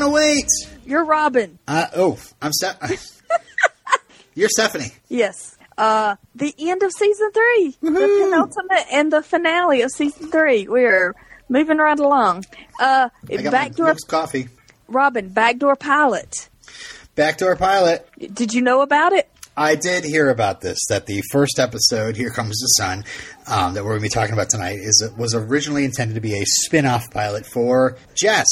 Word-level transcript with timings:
want 0.00 0.10
to 0.10 0.14
wait. 0.14 0.78
You're 0.86 1.04
Robin. 1.04 1.58
Uh, 1.68 1.86
oh, 1.96 2.18
I'm 2.40 2.52
Steph. 2.52 3.20
You're 4.34 4.48
Stephanie. 4.48 4.92
Yes. 5.08 5.58
Uh, 5.76 6.16
the 6.34 6.54
end 6.58 6.82
of 6.82 6.92
season 6.92 7.30
three, 7.32 7.76
the 7.80 7.90
penultimate 7.90 8.86
and 8.92 9.12
the 9.12 9.22
finale 9.22 9.82
of 9.82 9.90
season 9.90 10.30
three. 10.30 10.68
We're 10.68 11.14
moving 11.48 11.78
right 11.78 11.98
along. 11.98 12.44
Uh, 12.80 13.08
backdoor 13.26 13.94
coffee. 14.06 14.48
Robin, 14.88 15.28
backdoor 15.28 15.76
pilot. 15.76 16.48
Backdoor 17.14 17.56
pilot. 17.56 18.06
Did 18.34 18.52
you 18.54 18.62
know 18.62 18.82
about 18.82 19.12
it? 19.12 19.30
I 19.56 19.74
did 19.74 20.04
hear 20.04 20.30
about 20.30 20.60
this. 20.60 20.78
That 20.88 21.06
the 21.06 21.22
first 21.32 21.58
episode, 21.58 22.16
"Here 22.16 22.30
Comes 22.30 22.58
the 22.58 22.66
Sun," 22.66 23.04
um, 23.46 23.74
that 23.74 23.84
we're 23.84 23.90
going 23.90 24.00
to 24.00 24.04
be 24.04 24.08
talking 24.08 24.32
about 24.32 24.48
tonight, 24.48 24.78
is 24.80 25.10
was 25.16 25.34
originally 25.34 25.84
intended 25.84 26.14
to 26.14 26.20
be 26.20 26.40
a 26.40 26.44
spin-off 26.46 27.10
pilot 27.10 27.46
for 27.46 27.96
Jess. 28.14 28.46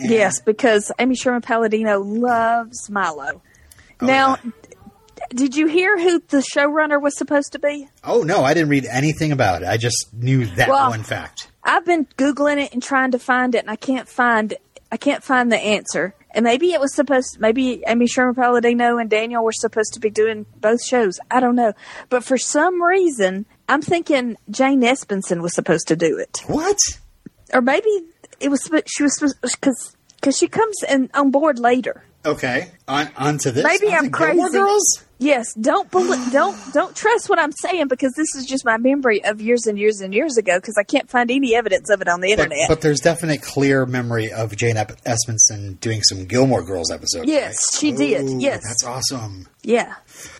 And- 0.00 0.10
Yes, 0.10 0.40
because 0.40 0.90
Amy 0.98 1.14
Sherman 1.16 1.42
Palladino 1.42 2.00
loves 2.00 2.88
Milo. 2.90 3.42
Oh, 4.00 4.06
now, 4.06 4.36
yeah. 4.44 4.50
did 5.30 5.56
you 5.56 5.66
hear 5.66 5.98
who 5.98 6.20
the 6.28 6.38
showrunner 6.54 7.00
was 7.00 7.16
supposed 7.16 7.52
to 7.52 7.58
be? 7.58 7.88
Oh 8.04 8.22
no, 8.22 8.42
I 8.44 8.54
didn't 8.54 8.68
read 8.70 8.86
anything 8.86 9.32
about 9.32 9.62
it. 9.62 9.68
I 9.68 9.76
just 9.76 10.08
knew 10.12 10.46
that 10.46 10.68
Well- 10.68 10.90
one 10.90 11.02
fact. 11.02 11.48
I've 11.64 11.84
been 11.84 12.06
googling 12.16 12.58
it 12.64 12.72
and 12.72 12.82
trying 12.82 13.10
to 13.10 13.18
find 13.18 13.54
it, 13.54 13.58
and 13.58 13.70
I 13.70 13.76
can't 13.76 14.08
find 14.08 14.54
I 14.90 14.96
can't 14.96 15.22
find 15.22 15.52
the 15.52 15.58
answer. 15.58 16.14
And 16.30 16.44
maybe 16.44 16.72
it 16.72 16.80
was 16.80 16.94
supposed. 16.94 17.38
Maybe 17.40 17.82
Amy 17.86 18.06
Sherman 18.06 18.34
Palladino 18.34 18.96
and 18.96 19.10
Daniel 19.10 19.44
were 19.44 19.52
supposed 19.52 19.92
to 19.94 20.00
be 20.00 20.08
doing 20.08 20.46
both 20.60 20.82
shows. 20.82 21.18
I 21.30 21.40
don't 21.40 21.56
know, 21.56 21.72
but 22.08 22.24
for 22.24 22.38
some 22.38 22.82
reason, 22.82 23.44
I'm 23.68 23.82
thinking 23.82 24.36
Jane 24.50 24.80
Espenson 24.80 25.42
was 25.42 25.54
supposed 25.54 25.88
to 25.88 25.96
do 25.96 26.16
it, 26.18 26.42
What? 26.46 26.78
or 27.52 27.60
maybe 27.60 27.90
it 28.40 28.48
was 28.50 28.68
she 28.86 29.02
was 29.02 29.34
because 29.42 29.96
because 30.20 30.36
she 30.36 30.48
comes 30.48 30.76
in 30.88 31.10
on 31.14 31.30
board 31.30 31.58
later. 31.58 32.04
Okay, 32.26 32.70
on 32.86 33.08
onto 33.16 33.50
this. 33.50 33.64
Maybe 33.64 33.92
I'm 33.94 34.10
Gilmore 34.10 34.48
crazy. 34.48 34.58
Girls. 34.58 35.04
Yes, 35.20 35.52
don't 35.54 35.90
believe, 35.90 36.30
don't 36.32 36.56
don't 36.74 36.94
trust 36.94 37.28
what 37.28 37.38
I'm 37.38 37.52
saying 37.52 37.88
because 37.88 38.12
this 38.14 38.34
is 38.36 38.44
just 38.46 38.64
my 38.64 38.76
memory 38.76 39.24
of 39.24 39.40
years 39.40 39.66
and 39.66 39.78
years 39.78 40.00
and 40.00 40.12
years 40.12 40.36
ago 40.36 40.58
because 40.58 40.76
I 40.78 40.82
can't 40.84 41.08
find 41.08 41.30
any 41.30 41.54
evidence 41.54 41.90
of 41.90 42.00
it 42.02 42.08
on 42.08 42.20
the 42.20 42.34
But, 42.34 42.44
internet. 42.46 42.68
but 42.68 42.80
there's 42.80 43.00
definite 43.00 43.42
clear 43.42 43.86
memory 43.86 44.30
of 44.32 44.54
Jane 44.56 44.76
Espenson 44.76 45.78
doing 45.80 46.02
some 46.02 46.24
Gilmore 46.26 46.64
Girls 46.64 46.90
episodes. 46.90 47.28
Yes, 47.28 47.56
right? 47.72 47.80
she 47.80 47.92
did. 47.92 48.40
Yes. 48.42 48.62
that's 48.66 48.84
awesome. 48.84 49.48
yeah. 49.62 49.94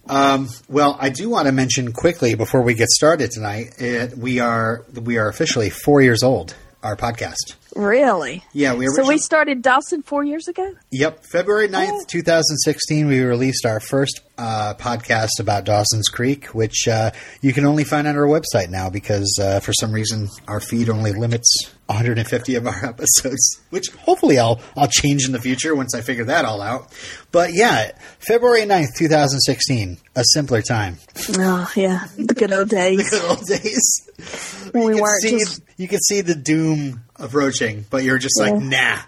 Um, 0.09 0.49
well, 0.69 0.97
I 1.01 1.09
do 1.11 1.29
want 1.29 1.47
to 1.47 1.53
mention 1.53 1.93
quickly 1.93 2.35
before 2.35 2.63
we 2.63 2.75
get 2.75 2.89
started 2.89 3.31
tonight, 3.31 3.75
it, 3.79 4.17
we 4.19 4.41
are 4.41 4.85
we 4.95 5.17
are 5.19 5.29
officially 5.29 5.71
four 5.71 6.03
years 6.03 6.23
old. 6.23 6.55
Our 6.83 6.95
podcast. 6.97 7.55
Really? 7.77 8.45
Yeah, 8.53 8.75
we 8.75 8.87
So 8.89 9.07
we 9.07 9.19
started 9.19 9.63
Dawson 9.63 10.03
four 10.03 10.25
years 10.25 10.49
ago? 10.49 10.75
Yep, 10.91 11.25
February 11.25 11.67
Oh. 11.69 11.73
9th, 11.73 12.07
2016, 12.09 13.07
we 13.07 13.21
released 13.21 13.67
our 13.67 13.81
first 13.81 14.21
uh, 14.39 14.75
podcast 14.79 15.41
about 15.41 15.65
Dawson's 15.65 16.09
Creek, 16.09 16.47
which 16.55 16.87
uh, 16.89 17.11
you 17.41 17.53
can 17.53 17.67
only 17.67 17.85
find 17.85 18.07
on 18.07 18.17
our 18.17 18.27
website 18.27 18.69
now 18.71 18.89
because 18.89 19.39
uh, 19.43 19.61
for 19.61 19.73
some 19.73 19.93
reason 19.93 20.29
our 20.47 20.61
feed 20.61 20.89
only 20.89 21.13
limits 21.13 21.49
150 21.87 22.55
of 22.55 22.67
our 22.67 22.85
episodes, 22.87 23.61
which 23.71 23.89
hopefully 24.01 24.39
I'll 24.39 24.61
I'll 24.77 24.89
change 24.89 25.27
in 25.27 25.33
the 25.33 25.41
future 25.41 25.75
once 25.75 25.95
I 25.95 26.01
figure 26.03 26.25
that 26.25 26.45
all 26.45 26.63
out. 26.63 26.93
But 27.33 27.53
yeah, 27.53 27.93
February 28.21 28.61
9th, 28.63 28.97
2016, 28.97 29.99
a 30.17 30.23
simpler 30.33 30.63
time. 30.63 30.99
Oh, 31.39 31.71
yeah. 31.77 32.07
The 32.17 32.35
good 32.35 32.53
old 32.53 32.69
days. 32.69 32.99
The 33.11 33.19
good 33.19 33.31
old 33.31 33.47
days. 33.47 34.71
when 34.73 34.87
we 34.87 34.97
you, 34.97 35.03
weren't 35.03 35.23
see, 35.23 35.39
just. 35.39 35.63
you 35.77 35.89
can 35.89 36.01
see 36.01 36.21
the 36.21 36.35
doom 36.35 37.03
approaching, 37.19 37.85
but 37.91 38.03
you're 38.05 38.19
just 38.19 38.39
like, 38.41 38.55
nah, 38.55 38.99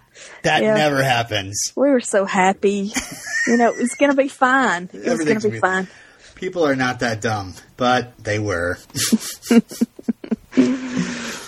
that 0.43 0.63
Yeah. 0.63 0.75
never 0.75 1.03
happens. 1.03 1.73
We 1.77 1.91
were 1.91 2.01
so 2.01 2.25
happy. 2.25 2.93
you 3.47 3.57
know, 3.57 3.73
it's 3.77 3.95
going 3.97 4.11
to 4.11 4.17
be 4.17 4.29
fine. 4.29 4.89
It 4.93 5.09
was 5.09 5.25
going 5.25 5.41
to 5.41 5.49
be 5.49 5.55
be- 5.55 5.61
fine. 5.61 5.89
People 6.35 6.67
are 6.67 6.77
not 6.77 7.01
that 7.01 7.21
dumb, 7.21 7.55
but 7.77 8.17
they 8.23 8.39
were. 8.39 8.79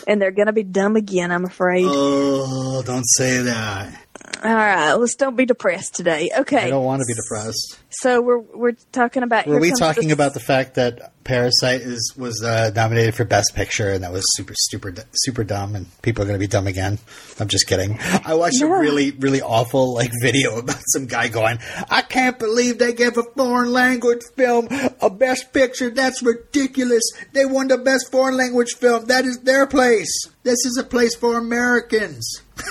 And 0.04 0.20
they're 0.20 0.32
going 0.32 0.46
to 0.46 0.52
be 0.52 0.64
dumb 0.64 0.96
again, 0.96 1.30
I'm 1.30 1.44
afraid. 1.44 1.84
Oh, 1.88 2.82
don't 2.84 3.04
say 3.04 3.42
that. 3.42 4.01
All 4.42 4.52
right. 4.54 4.92
Let's 4.94 5.14
don't 5.14 5.36
be 5.36 5.46
depressed 5.46 5.94
today. 5.94 6.30
Okay. 6.36 6.64
I 6.64 6.70
don't 6.70 6.84
want 6.84 7.00
to 7.00 7.06
be 7.06 7.14
depressed. 7.14 7.78
So 7.90 8.20
we're 8.20 8.38
we're 8.38 8.72
talking 8.90 9.22
about. 9.22 9.46
Were 9.46 9.54
Here 9.54 9.60
we 9.60 9.68
Comes 9.68 9.78
talking 9.80 10.08
the- 10.08 10.14
about 10.14 10.34
the 10.34 10.40
fact 10.40 10.74
that 10.74 11.12
Parasite 11.24 11.82
is 11.82 12.14
was 12.16 12.42
uh, 12.42 12.70
nominated 12.74 13.14
for 13.14 13.24
Best 13.24 13.54
Picture 13.54 13.90
and 13.90 14.02
that 14.02 14.12
was 14.12 14.24
super 14.36 14.54
super 14.56 14.92
super 15.12 15.44
dumb 15.44 15.76
and 15.76 15.86
people 16.02 16.22
are 16.22 16.26
going 16.26 16.34
to 16.38 16.40
be 16.40 16.48
dumb 16.48 16.66
again? 16.66 16.98
I'm 17.38 17.46
just 17.48 17.68
kidding. 17.68 17.98
I 18.24 18.34
watched 18.34 18.60
a 18.62 18.66
really 18.66 19.12
really 19.12 19.42
awful 19.42 19.94
like 19.94 20.10
video 20.22 20.58
about 20.58 20.80
some 20.88 21.06
guy 21.06 21.28
going, 21.28 21.58
"I 21.90 22.02
can't 22.02 22.38
believe 22.38 22.78
they 22.78 22.94
gave 22.94 23.16
a 23.18 23.22
foreign 23.36 23.70
language 23.70 24.22
film 24.36 24.66
a 25.00 25.10
Best 25.10 25.52
Picture. 25.52 25.90
That's 25.90 26.22
ridiculous. 26.22 27.04
They 27.32 27.44
won 27.44 27.68
the 27.68 27.78
Best 27.78 28.10
Foreign 28.10 28.36
Language 28.36 28.74
Film. 28.74 29.06
That 29.06 29.24
is 29.24 29.38
their 29.40 29.66
place. 29.66 30.10
This 30.42 30.64
is 30.64 30.76
a 30.80 30.84
place 30.84 31.14
for 31.14 31.36
Americans." 31.38 32.42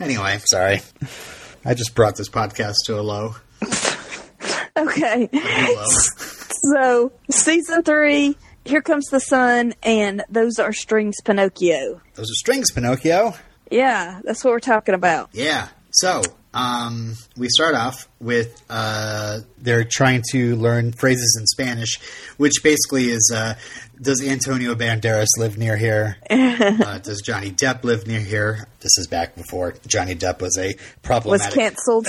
anyway, 0.00 0.40
sorry. 0.50 0.80
I 1.64 1.74
just 1.74 1.94
brought 1.94 2.16
this 2.16 2.28
podcast 2.28 2.76
to 2.86 2.98
a 2.98 3.02
low. 3.02 3.36
Okay. 4.76 5.28
Hello. 5.32 5.84
So 6.72 7.12
season 7.30 7.82
three. 7.82 8.36
Here 8.64 8.80
comes 8.80 9.06
the 9.06 9.18
sun, 9.20 9.74
and 9.82 10.22
those 10.30 10.58
are 10.58 10.72
strings 10.72 11.16
Pinocchio. 11.22 12.00
Those 12.14 12.30
are 12.30 12.34
strings, 12.34 12.70
Pinocchio. 12.70 13.34
Yeah, 13.70 14.20
that's 14.24 14.44
what 14.44 14.52
we're 14.52 14.60
talking 14.60 14.94
about. 14.94 15.30
Yeah. 15.32 15.68
So, 15.90 16.22
um, 16.52 17.14
we 17.36 17.48
start 17.48 17.74
off 17.74 18.08
with 18.20 18.60
uh, 18.68 19.40
they're 19.58 19.84
trying 19.84 20.22
to 20.32 20.56
learn 20.56 20.92
phrases 20.92 21.36
in 21.38 21.46
Spanish, 21.46 22.00
which 22.38 22.62
basically 22.62 23.04
is 23.04 23.32
uh, 23.34 23.54
Does 24.00 24.26
Antonio 24.26 24.74
Banderas 24.74 25.28
live 25.38 25.58
near 25.58 25.76
here? 25.76 26.16
uh, 26.30 26.98
does 26.98 27.22
Johnny 27.24 27.52
Depp 27.52 27.84
live 27.84 28.06
near 28.06 28.20
here? 28.20 28.66
This 28.80 28.98
is 28.98 29.06
back 29.06 29.36
before 29.36 29.74
Johnny 29.86 30.14
Depp 30.14 30.40
was 30.40 30.58
a 30.58 30.74
problematic. 31.02 31.46
Was 31.46 31.54
canceled. 31.54 32.08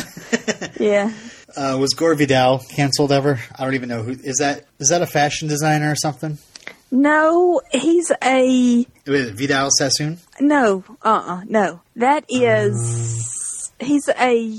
yeah. 0.79 1.13
uh, 1.55 1.77
was 1.79 1.93
Gore 1.93 2.15
Vidal 2.15 2.63
canceled 2.71 3.11
ever? 3.11 3.39
I 3.55 3.63
don't 3.63 3.75
even 3.75 3.89
know 3.89 4.01
who 4.01 4.11
is 4.11 4.37
that. 4.37 4.65
Is 4.79 4.89
that 4.89 5.03
a 5.03 5.07
fashion 5.07 5.47
designer 5.49 5.91
or 5.91 5.95
something? 5.95 6.39
No, 6.93 7.61
he's 7.71 8.11
a 8.21 8.85
Was 9.07 9.27
it 9.27 9.35
Vidal 9.35 9.69
Sassoon? 9.77 10.17
no. 10.39 10.83
Uh. 11.03 11.23
uh 11.25 11.41
no, 11.47 11.81
that 11.95 12.25
is. 12.27 13.40
He's 13.81 14.07
a 14.09 14.57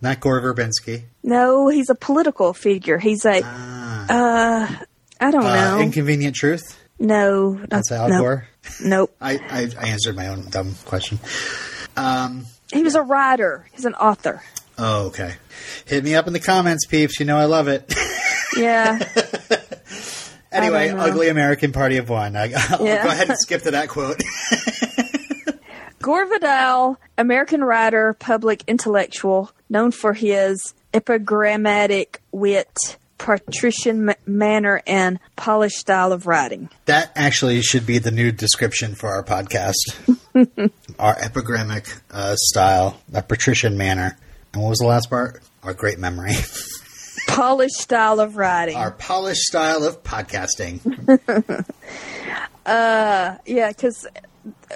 Not 0.00 0.20
Gore 0.20 0.40
Verbinski. 0.40 1.04
no. 1.22 1.68
He's 1.68 1.90
a 1.90 1.94
political 1.94 2.52
figure. 2.54 2.98
He's 2.98 3.24
a. 3.24 3.40
Ah. 3.44 4.06
Uh. 4.08 4.84
I 5.20 5.30
don't 5.32 5.44
Uh, 5.44 5.76
know. 5.76 5.80
Inconvenient 5.80 6.36
Truth. 6.36 6.78
no. 6.98 7.50
not- 7.54 7.70
That's 7.70 7.90
Al 7.92 8.08
no, 8.08 8.18
Gore. 8.20 8.48
Nope. 8.82 9.14
I, 9.20 9.32
I, 9.38 9.68
I 9.80 9.88
answered 9.88 10.14
my 10.14 10.28
own 10.28 10.48
dumb 10.50 10.74
question. 10.84 11.18
Um, 11.96 12.46
He 12.72 12.82
was 12.84 12.94
a 12.94 13.02
writer. 13.02 13.66
He's 13.72 13.84
an 13.84 13.94
author. 13.94 14.42
oh, 14.78 15.06
okay. 15.06 15.34
Hit 15.86 16.04
me 16.04 16.14
up 16.14 16.26
in 16.28 16.32
the 16.34 16.38
comments, 16.40 16.86
peeps. 16.86 17.18
You 17.18 17.26
know 17.26 17.36
I 17.36 17.46
love 17.46 17.66
it. 17.68 17.92
Yeah. 18.56 18.98
anyway. 20.52 20.90
Ugly 20.90 21.28
American 21.28 21.72
Party 21.72 21.96
of 21.96 22.08
One. 22.08 22.36
I, 22.36 22.52
I'll 22.70 22.84
Yeah. 22.84 23.02
go 23.04 23.10
ahead 23.10 23.28
and 23.28 23.38
skip 23.38 23.62
to 23.62 23.72
that 23.72 23.88
quote. 23.94 24.22
Gore 26.08 26.24
Vidal, 26.24 26.98
American 27.18 27.62
writer, 27.62 28.14
public 28.14 28.64
intellectual, 28.66 29.52
known 29.68 29.90
for 29.90 30.14
his 30.14 30.72
epigrammatic 30.94 32.22
wit, 32.32 32.96
patrician 33.18 34.08
m- 34.08 34.16
manner, 34.24 34.80
and 34.86 35.18
polished 35.36 35.76
style 35.76 36.14
of 36.14 36.26
writing. 36.26 36.70
that 36.86 37.12
actually 37.14 37.60
should 37.60 37.84
be 37.84 37.98
the 37.98 38.10
new 38.10 38.32
description 38.32 38.94
for 38.94 39.10
our 39.10 39.22
podcast. 39.22 39.74
our 40.98 41.14
epigrammic 41.16 42.00
uh, 42.10 42.36
style, 42.36 42.98
our 43.12 43.20
patrician 43.20 43.76
manner. 43.76 44.16
And 44.54 44.62
what 44.62 44.70
was 44.70 44.78
the 44.78 44.86
last 44.86 45.10
part? 45.10 45.42
Our 45.62 45.74
great 45.74 45.98
memory. 45.98 46.32
Polished 47.28 47.76
style 47.76 48.18
of 48.18 48.38
writing. 48.38 48.76
our 48.76 48.92
polished 48.92 49.42
style 49.42 49.84
of 49.84 50.02
podcasting. 50.02 50.80
Uh, 52.68 53.38
yeah, 53.46 53.68
because 53.68 54.06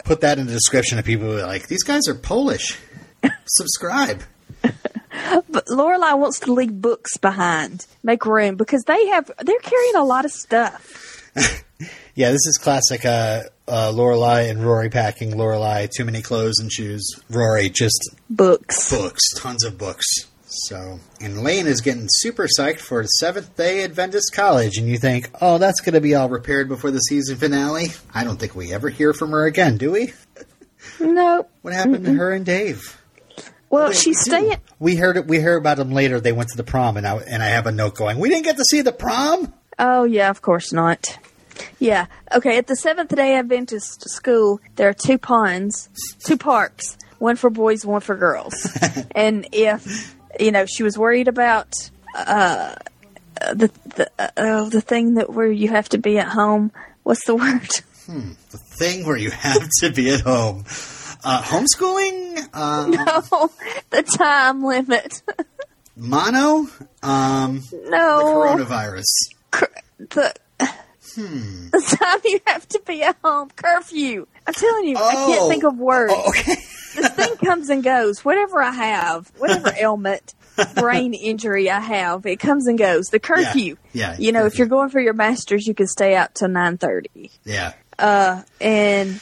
Put 0.05 0.21
that 0.23 0.39
in 0.39 0.47
the 0.47 0.53
description 0.53 0.99
of 0.99 1.05
people 1.05 1.27
who 1.31 1.39
are 1.39 1.47
like, 1.47 1.69
these 1.69 1.83
guys 1.83 2.09
are 2.09 2.15
Polish. 2.15 2.79
Subscribe. 3.47 4.23
but 4.63 5.67
Lorelai 5.67 6.19
wants 6.19 6.41
to 6.41 6.53
leave 6.53 6.81
books 6.81 7.17
behind, 7.19 7.87
make 8.03 8.25
room 8.27 8.57
because 8.57 8.83
they 8.85 9.07
have 9.09 9.31
they're 9.41 9.59
carrying 9.61 9.97
a 9.97 10.05
lot 10.05 10.25
of 10.25 10.31
stuff. 10.33 11.31
Yeah, 12.15 12.31
this 12.31 12.47
is 12.47 12.59
classic 12.63 13.07
uh, 13.07 13.45
uh, 13.67 13.91
Lorelai 13.91 14.51
and 14.51 14.63
Rory 14.63 14.91
packing. 14.91 15.33
Lorelai, 15.33 15.91
too 15.91 16.05
many 16.05 16.21
clothes 16.21 16.59
and 16.61 16.71
shoes. 16.71 17.03
Rory, 17.31 17.71
just 17.71 18.15
Books. 18.29 18.91
books, 18.91 19.23
tons 19.39 19.65
of 19.65 19.79
books. 19.79 20.05
So, 20.55 21.01
and 21.19 21.43
Lane 21.43 21.67
is 21.67 21.81
getting 21.81 22.09
super 22.11 22.47
psyched 22.47 22.81
for 22.81 23.03
Seventh 23.05 23.57
Day 23.57 23.85
Adventist 23.85 24.35
College, 24.35 24.77
and 24.77 24.87
you 24.87 24.99
think, 24.99 25.31
oh, 25.41 25.57
that's 25.57 25.81
going 25.81 25.95
to 25.95 26.01
be 26.01 26.15
all 26.15 26.29
repaired 26.29 26.69
before 26.69 26.91
the 26.91 26.99
season 26.99 27.39
finale? 27.39 27.87
I 28.13 28.23
don't 28.23 28.39
think 28.39 28.55
we 28.55 28.71
ever 28.73 28.91
hear 28.91 29.15
from 29.15 29.31
her 29.31 29.47
again, 29.47 29.79
do 29.79 29.93
we? 29.93 30.13
Nope. 31.01 31.51
What 31.63 31.73
happened 31.73 32.05
to 32.05 32.13
her 32.13 32.33
and 32.33 32.45
Dave? 32.45 33.01
Well, 33.71 33.89
Wait, 33.89 33.97
she's 33.97 34.21
staying. 34.21 34.59
We 34.79 34.97
heard 34.97 35.17
it. 35.17 35.27
We 35.27 35.41
heard 35.41 35.57
about 35.57 35.79
them 35.79 35.93
later. 35.93 36.21
They 36.21 36.33
went 36.33 36.51
to 36.51 36.57
the 36.59 36.65
prom, 36.65 36.99
and 36.99 37.07
I 37.07 37.17
and 37.17 37.43
I 37.43 37.47
have 37.47 37.67
a 37.67 37.73
note 37.73 37.95
going. 37.95 38.19
We 38.19 38.29
didn't 38.29 38.45
get 38.45 38.59
to 38.59 38.65
see 38.65 38.83
the 38.83 38.93
prom. 38.93 39.55
Oh 39.79 40.05
yeah, 40.05 40.29
of 40.29 40.43
course 40.43 40.73
not. 40.73 41.19
Yeah. 41.79 42.07
Okay. 42.35 42.59
At 42.59 42.67
the 42.67 42.77
Seventh 42.77 43.15
Day 43.15 43.37
Adventist 43.37 44.11
school, 44.11 44.61
there 44.77 44.91
are 44.91 44.93
two 44.93 45.17
ponds, 45.17 45.89
two 46.25 46.37
parks, 46.37 46.99
one 47.19 47.37
for 47.37 47.49
boys, 47.49 47.87
one 47.87 48.03
for 48.03 48.17
girls. 48.17 48.69
and 49.13 49.49
if 49.53 50.15
you 50.41 50.51
know, 50.53 50.67
she 50.67 50.83
was 50.83 50.97
worried 50.99 51.29
about 51.29 51.73
uh, 52.15 52.75
the 53.55 53.71
the 53.97 54.11
uh, 54.19 54.29
oh, 54.37 54.69
the 54.71 54.81
thing 54.81 55.15
that 55.15 55.31
where 55.33 55.51
you 55.51 55.69
have 55.69 55.89
to 55.91 55.99
be 55.99 56.19
at 56.19 56.29
home. 56.29 56.73
What's 57.03 57.25
the 57.27 57.35
word? 57.37 57.69
The 58.07 58.59
thing 58.59 59.07
where 59.07 59.17
you 59.17 59.31
have 59.31 59.69
to 59.81 59.91
be 59.91 60.11
at 60.11 60.21
home. 60.21 60.65
Uh, 61.25 61.41
homeschooling, 61.43 62.39
um, 62.53 62.95
oh, 63.33 63.49
the 63.91 64.03
time 64.03 64.65
limit. 64.65 65.23
mono, 65.97 66.67
um, 67.03 67.63
no, 67.85 68.57
coronavirus. 68.57 69.05
cur- 69.51 69.69
the. 69.99 70.35
The 71.15 71.97
time 72.01 72.21
you 72.25 72.41
have 72.47 72.67
to 72.71 72.81
be 72.87 73.03
at 73.03 73.17
home, 73.23 73.51
curfew. 73.55 74.27
I'm 74.47 74.55
telling 74.55 74.87
you, 74.89 74.97
I 74.97 75.13
Oh. 75.15 75.27
can't 75.33 75.51
think 75.51 75.65
of 75.65 75.77
words. 75.77 76.13
Oh, 76.17 76.29
okay. 76.31 76.57
This 76.95 77.09
thing 77.11 77.37
comes 77.37 77.69
and 77.71 77.83
goes. 77.83 78.25
Whatever 78.25 78.63
I 78.63 78.71
have, 78.71 79.31
whatever 79.39 79.73
ailment, 79.79 80.35
brain 80.75 81.15
injury 81.15 81.71
I 81.71 81.81
have, 81.81 82.27
it 82.27 82.37
comes 82.39 82.67
and 82.67 82.79
goes. 82.79 83.07
The 83.07 83.19
curfew. 83.21 83.77
Yeah, 83.93 84.17
You 84.19 84.33
know, 84.33 84.47
if 84.47 84.59
you're 84.59 84.67
going 84.67 84.91
for 84.91 85.01
your 85.01 85.15
masters, 85.15 85.67
you 85.67 85.75
can 85.75 85.87
stay 85.87 86.15
out 86.15 86.35
till 86.35 86.49
nine 86.49 86.79
thirty. 86.79 87.31
Yeah. 87.45 87.73
Uh, 87.99 88.43
and 88.61 89.21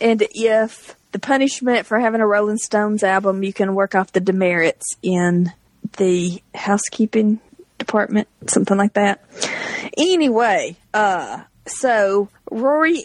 and 0.00 0.26
if 0.34 0.96
the 1.12 1.18
punishment 1.18 1.86
for 1.86 1.98
having 1.98 2.20
a 2.20 2.26
Rolling 2.26 2.58
Stones 2.58 3.02
album, 3.02 3.42
you 3.42 3.52
can 3.52 3.74
work 3.74 3.94
off 3.94 4.12
the 4.12 4.20
demerits 4.20 4.96
in 5.02 5.52
the 5.98 6.42
housekeeping 6.54 7.40
department, 7.78 8.28
something 8.48 8.76
like 8.76 8.94
that. 8.94 9.22
Anyway, 9.96 10.76
uh, 10.92 11.42
so 11.66 12.28
Rory 12.50 13.04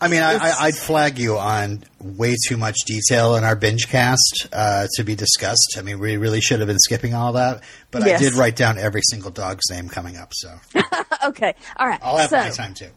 I 0.00 0.08
mean, 0.08 0.22
I, 0.22 0.52
I'd 0.60 0.74
flag 0.76 1.18
you 1.18 1.38
on 1.38 1.82
way 2.00 2.34
too 2.46 2.56
much 2.56 2.76
detail 2.86 3.36
in 3.36 3.44
our 3.44 3.56
binge 3.56 3.88
cast 3.88 4.46
uh, 4.52 4.86
to 4.96 5.04
be 5.04 5.14
discussed. 5.14 5.76
I 5.78 5.82
mean, 5.82 5.98
we 5.98 6.16
really 6.18 6.40
should 6.40 6.60
have 6.60 6.66
been 6.68 6.78
skipping 6.78 7.14
all 7.14 7.32
that, 7.32 7.62
but 7.90 8.04
Yes. 8.04 8.20
I 8.20 8.24
did 8.24 8.34
write 8.34 8.56
down 8.56 8.78
every 8.78 9.00
single 9.08 9.30
dog's 9.30 9.64
name 9.70 9.88
coming 9.88 10.16
up, 10.16 10.32
so 10.34 10.54
Okay, 11.24 11.54
all 11.76 11.88
right. 11.88 11.98
I'll 12.02 12.18
have 12.18 12.30
so, 12.30 12.36
my 12.36 12.50
time 12.50 12.74
too. 12.74 12.90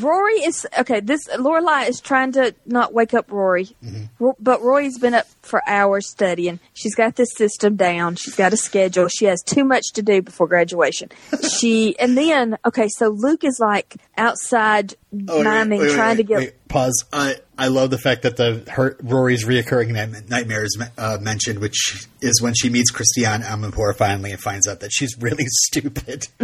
Rory 0.00 0.34
is 0.44 0.66
okay. 0.78 1.00
This 1.00 1.26
Lorelai 1.28 1.88
is 1.88 2.00
trying 2.00 2.32
to 2.32 2.54
not 2.66 2.92
wake 2.92 3.14
up 3.14 3.30
Rory, 3.30 3.66
mm-hmm. 3.84 4.04
Ro- 4.18 4.36
but 4.40 4.62
Rory's 4.62 4.98
been 4.98 5.14
up 5.14 5.26
for 5.42 5.62
hours 5.68 6.08
studying. 6.08 6.60
She's 6.74 6.94
got 6.94 7.16
this 7.16 7.28
system 7.34 7.76
down. 7.76 8.16
She's 8.16 8.34
got 8.34 8.52
a 8.52 8.56
schedule. 8.56 9.08
She 9.08 9.26
has 9.26 9.42
too 9.42 9.64
much 9.64 9.92
to 9.94 10.02
do 10.02 10.22
before 10.22 10.46
graduation. 10.46 11.10
she 11.58 11.98
and 11.98 12.16
then 12.16 12.56
okay, 12.66 12.88
so 12.88 13.08
Luke 13.08 13.44
is 13.44 13.58
like 13.60 13.96
outside 14.16 14.94
Oh, 15.28 15.36
wait, 15.36 15.44
miming, 15.44 15.80
wait, 15.80 15.88
wait, 15.88 15.94
trying 15.94 16.16
to 16.16 16.22
wait, 16.24 16.40
get. 16.50 16.65
Pause. 16.68 17.04
I 17.12 17.36
I 17.58 17.68
love 17.68 17.90
the 17.90 17.98
fact 17.98 18.22
that 18.22 18.36
the 18.36 18.64
her, 18.70 18.96
Rory's 19.02 19.44
reoccurring 19.44 19.88
night- 19.92 20.28
nightmare 20.28 20.64
is 20.64 20.78
uh, 20.98 21.18
mentioned, 21.20 21.58
which 21.60 22.06
is 22.20 22.40
when 22.42 22.54
she 22.54 22.68
meets 22.70 22.90
Christiane 22.90 23.42
Amanpour 23.42 23.94
finally 23.96 24.30
and 24.32 24.40
finds 24.40 24.66
out 24.68 24.80
that 24.80 24.90
she's 24.92 25.16
really 25.20 25.44
stupid. 25.48 26.28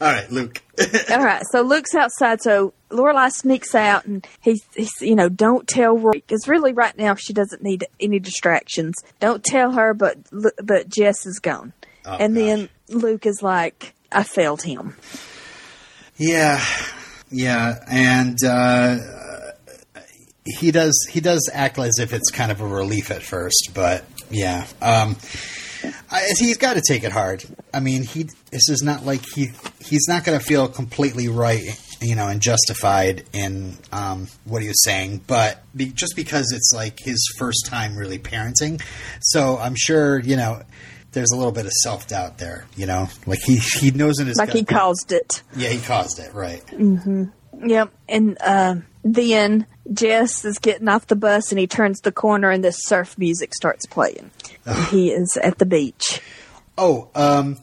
All 0.00 0.10
right, 0.12 0.30
Luke. 0.30 0.62
All 1.10 1.24
right, 1.24 1.42
so 1.52 1.62
Luke's 1.62 1.94
outside. 1.94 2.42
So 2.42 2.72
Lorelai 2.90 3.30
sneaks 3.30 3.74
out, 3.74 4.04
and 4.06 4.26
he's, 4.40 4.62
he's 4.74 4.92
you 5.00 5.14
know, 5.14 5.28
don't 5.28 5.66
tell 5.68 5.96
Rory 5.96 6.20
because 6.26 6.48
really 6.48 6.72
right 6.72 6.96
now 6.98 7.14
she 7.14 7.32
doesn't 7.32 7.62
need 7.62 7.86
any 8.00 8.18
distractions. 8.18 8.94
Don't 9.20 9.42
tell 9.44 9.72
her, 9.72 9.94
but 9.94 10.18
but 10.62 10.88
Jess 10.88 11.26
is 11.26 11.38
gone, 11.38 11.72
Oh, 12.04 12.16
and 12.18 12.36
then. 12.36 12.68
Luke 12.90 13.24
is 13.24 13.40
like, 13.42 13.94
I 14.12 14.24
failed 14.24 14.60
him. 14.60 14.94
Yeah, 16.18 16.62
yeah, 17.34 17.80
and 17.88 18.38
uh, 18.44 18.98
he 20.44 20.70
does 20.70 20.96
he 21.10 21.20
does 21.20 21.50
act 21.52 21.78
as 21.78 21.98
if 21.98 22.12
it's 22.12 22.30
kind 22.30 22.52
of 22.52 22.60
a 22.60 22.66
relief 22.66 23.10
at 23.10 23.22
first, 23.22 23.70
but 23.74 24.04
yeah, 24.30 24.66
um, 24.80 25.16
I, 26.12 26.28
he's 26.38 26.58
got 26.58 26.74
to 26.74 26.82
take 26.86 27.02
it 27.02 27.10
hard. 27.10 27.44
I 27.72 27.80
mean, 27.80 28.04
he 28.04 28.28
this 28.52 28.68
is 28.68 28.82
not 28.82 29.04
like 29.04 29.24
he 29.34 29.50
he's 29.80 30.06
not 30.08 30.24
going 30.24 30.38
to 30.38 30.44
feel 30.44 30.68
completely 30.68 31.26
right, 31.28 31.64
you 32.00 32.14
know, 32.14 32.28
and 32.28 32.40
justified 32.40 33.24
in 33.32 33.78
um, 33.90 34.28
what 34.44 34.62
he 34.62 34.68
was 34.68 34.84
saying, 34.84 35.22
but 35.26 35.60
be, 35.74 35.86
just 35.86 36.14
because 36.14 36.52
it's 36.52 36.72
like 36.72 37.00
his 37.00 37.26
first 37.36 37.66
time 37.66 37.96
really 37.96 38.20
parenting, 38.20 38.80
so 39.20 39.58
I'm 39.58 39.74
sure 39.76 40.20
you 40.20 40.36
know. 40.36 40.62
There's 41.14 41.30
a 41.32 41.36
little 41.36 41.52
bit 41.52 41.64
of 41.66 41.72
self 41.82 42.06
doubt 42.08 42.38
there, 42.38 42.66
you 42.76 42.86
know. 42.86 43.08
Like 43.26 43.40
he 43.40 43.56
he 43.56 43.90
knows 43.90 44.18
in 44.20 44.26
his 44.26 44.36
Like 44.36 44.48
gut- 44.48 44.56
he 44.56 44.64
caused 44.64 45.12
it. 45.12 45.42
yeah, 45.56 45.68
he 45.70 45.80
caused 45.80 46.18
it, 46.18 46.34
right? 46.34 46.62
Yep. 47.64 47.90
And 48.08 48.36
uh, 48.40 48.76
then 49.04 49.66
Jess 49.92 50.44
is 50.44 50.58
getting 50.58 50.88
off 50.88 51.06
the 51.06 51.16
bus, 51.16 51.50
and 51.52 51.58
he 51.58 51.66
turns 51.66 52.00
the 52.00 52.12
corner, 52.12 52.50
and 52.50 52.62
this 52.64 52.76
surf 52.84 53.16
music 53.16 53.54
starts 53.54 53.86
playing. 53.86 54.30
He 54.90 55.10
is 55.10 55.36
at 55.42 55.58
the 55.58 55.66
beach. 55.66 56.20
Oh, 56.76 57.08
um, 57.14 57.58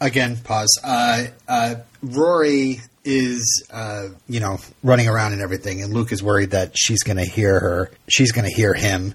again, 0.00 0.36
pause. 0.42 0.78
Uh, 0.82 1.26
uh, 1.46 1.74
Rory 2.02 2.80
is, 3.04 3.64
uh, 3.72 4.08
you 4.28 4.40
know, 4.40 4.58
running 4.82 5.08
around 5.08 5.32
and 5.32 5.40
everything, 5.42 5.80
and 5.82 5.94
Luke 5.94 6.12
is 6.12 6.22
worried 6.22 6.50
that 6.50 6.72
she's 6.76 7.02
going 7.02 7.18
to 7.18 7.24
hear 7.24 7.60
her. 7.60 7.90
She's 8.08 8.32
going 8.32 8.46
to 8.48 8.54
hear 8.54 8.74
him, 8.74 9.14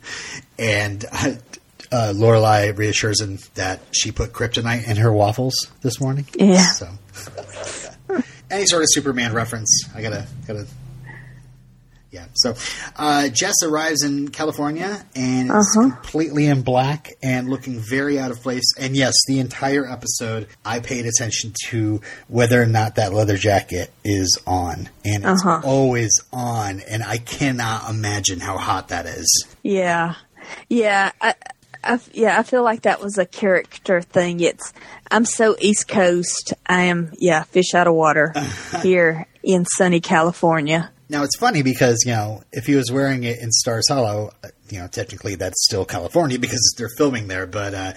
and 0.58 1.04
uh, 1.12 1.34
uh, 1.96 2.14
Lorelai 2.16 2.78
reassures 2.78 3.22
him 3.22 3.40
that 3.56 3.80
she 3.92 4.12
put 4.12 4.34
kryptonite 4.34 4.88
in 4.88 4.98
her 4.98 5.12
waffles 5.14 5.56
this 5.82 6.00
morning. 6.02 6.26
Yeah. 6.38 6.64
So, 6.64 6.90
any 8.52 8.66
sort 8.66 8.82
of 8.84 8.88
Superman 8.92 9.34
reference, 9.34 9.88
I 9.96 10.02
gotta 10.02 10.28
gotta. 10.48 10.68
Yeah. 12.12 12.28
So, 12.36 12.56
uh, 12.96 13.28
Jess 13.28 13.56
arrives 13.62 14.02
in 14.02 14.30
California 14.30 15.06
and 15.18 15.50
is 15.50 15.54
Uh-huh. 15.78 15.90
completely 15.90 16.46
in 16.46 16.62
black 16.62 17.12
and 17.22 17.50
looking 17.50 17.82
very 17.82 18.18
out 18.18 18.32
of 18.32 18.42
place. 18.42 18.64
And 18.80 18.96
yes, 18.96 19.14
the 19.28 19.40
entire 19.40 19.86
episode, 19.86 20.48
I 20.64 20.80
paid 20.80 21.06
attention 21.08 21.52
to 21.68 22.00
whether 22.30 22.62
or 22.62 22.68
not 22.68 22.96
that 22.96 23.12
leather 23.14 23.36
jacket 23.36 23.92
is 24.06 24.40
on, 24.48 24.88
and 25.04 25.26
it's 25.26 25.46
Uh-huh. 25.46 25.60
always 25.66 26.12
on. 26.32 26.80
And 26.90 27.04
I 27.04 27.18
cannot 27.18 27.90
imagine 27.90 28.40
how 28.40 28.58
hot 28.58 28.88
that 28.90 29.06
is. 29.08 29.28
Yeah, 29.62 30.14
yeah, 30.70 31.12
I, 31.20 31.34
I, 31.86 32.00
yeah. 32.14 32.40
I 32.40 32.44
feel 32.44 32.64
like 32.64 32.84
that 32.84 33.02
was 33.02 33.18
a 33.18 33.26
character 33.26 34.02
thing. 34.02 34.40
It's 34.40 34.74
I'm 35.12 35.26
so 35.26 35.56
East 35.60 35.88
Coast. 35.88 36.54
I 36.66 36.84
am 36.84 37.14
yeah, 37.20 37.44
fish 37.44 37.74
out 37.74 37.88
of 37.88 37.94
water 37.94 38.34
here 38.82 39.28
in 39.44 39.66
sunny 39.66 40.02
California. 40.02 40.92
Now 41.08 41.24
it's 41.24 41.38
funny 41.38 41.62
because 41.62 42.04
you 42.06 42.12
know 42.12 42.42
if 42.52 42.66
he 42.66 42.76
was 42.76 42.92
wearing 42.92 43.24
it 43.24 43.40
in 43.40 43.52
Stars 43.52 43.86
Hollow, 43.90 44.32
you 44.70 44.80
know 44.80 44.88
technically 44.88 45.36
that's 45.36 45.64
still 45.64 45.86
California 45.86 46.40
because 46.40 46.74
they're 46.78 46.90
filming 46.98 47.28
there, 47.28 47.46
but 47.46 47.74
uh, 47.74 47.94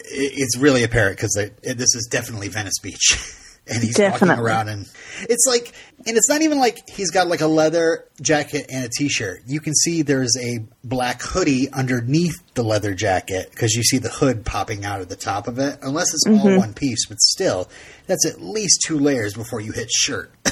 it, 0.00 0.32
it's 0.36 0.56
really 0.58 0.82
apparent 0.82 1.16
because 1.16 1.34
this 1.62 1.94
is 1.94 2.06
definitely 2.10 2.48
Venice 2.48 2.78
Beach, 2.82 3.16
and 3.66 3.82
he's 3.82 3.98
walking 3.98 4.28
around 4.28 4.68
and 4.68 4.86
it's 5.22 5.46
like, 5.48 5.72
and 6.06 6.16
it's 6.16 6.28
not 6.28 6.42
even 6.42 6.58
like 6.58 6.88
he's 6.88 7.10
got 7.10 7.28
like 7.28 7.40
a 7.40 7.46
leather 7.46 8.06
jacket 8.20 8.66
and 8.70 8.84
a 8.84 8.88
t-shirt. 8.88 9.42
You 9.46 9.60
can 9.60 9.74
see 9.74 10.02
there's 10.02 10.36
a 10.38 10.58
black 10.82 11.22
hoodie 11.22 11.70
underneath 11.70 12.42
the 12.54 12.62
leather 12.62 12.94
jacket 12.94 13.50
because 13.50 13.74
you 13.74 13.82
see 13.82 13.98
the 13.98 14.10
hood 14.10 14.44
popping 14.44 14.84
out 14.84 15.00
of 15.00 15.08
the 15.08 15.16
top 15.16 15.48
of 15.48 15.58
it. 15.58 15.78
Unless 15.82 16.12
it's 16.14 16.26
all 16.26 16.58
one 16.58 16.74
piece, 16.74 17.06
but 17.06 17.20
still, 17.20 17.70
that's 18.06 18.26
at 18.26 18.40
least 18.40 18.82
two 18.86 18.98
layers 18.98 19.34
before 19.34 19.60
you 19.60 19.72
hit 19.72 19.90
shirt. 19.90 20.30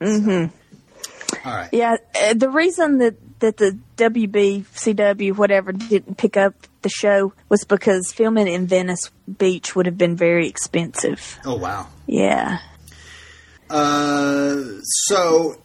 mm-hmm. 0.00 0.54
All 1.48 1.54
right. 1.54 1.70
Yeah, 1.72 1.96
uh, 2.22 2.34
the 2.34 2.50
reason 2.50 2.98
that 2.98 3.14
that 3.40 3.56
the 3.56 3.78
WBCW 3.96 5.36
whatever 5.36 5.72
didn't 5.72 6.16
pick 6.16 6.36
up 6.36 6.54
the 6.82 6.88
show 6.88 7.32
was 7.48 7.64
because 7.64 8.12
filming 8.12 8.48
in 8.48 8.66
Venice 8.66 9.10
Beach 9.38 9.74
would 9.74 9.86
have 9.86 9.98
been 9.98 10.16
very 10.16 10.46
expensive. 10.48 11.38
Oh 11.44 11.56
wow. 11.56 11.88
Yeah, 12.12 12.58
Uh, 13.68 14.56
so 14.82 15.56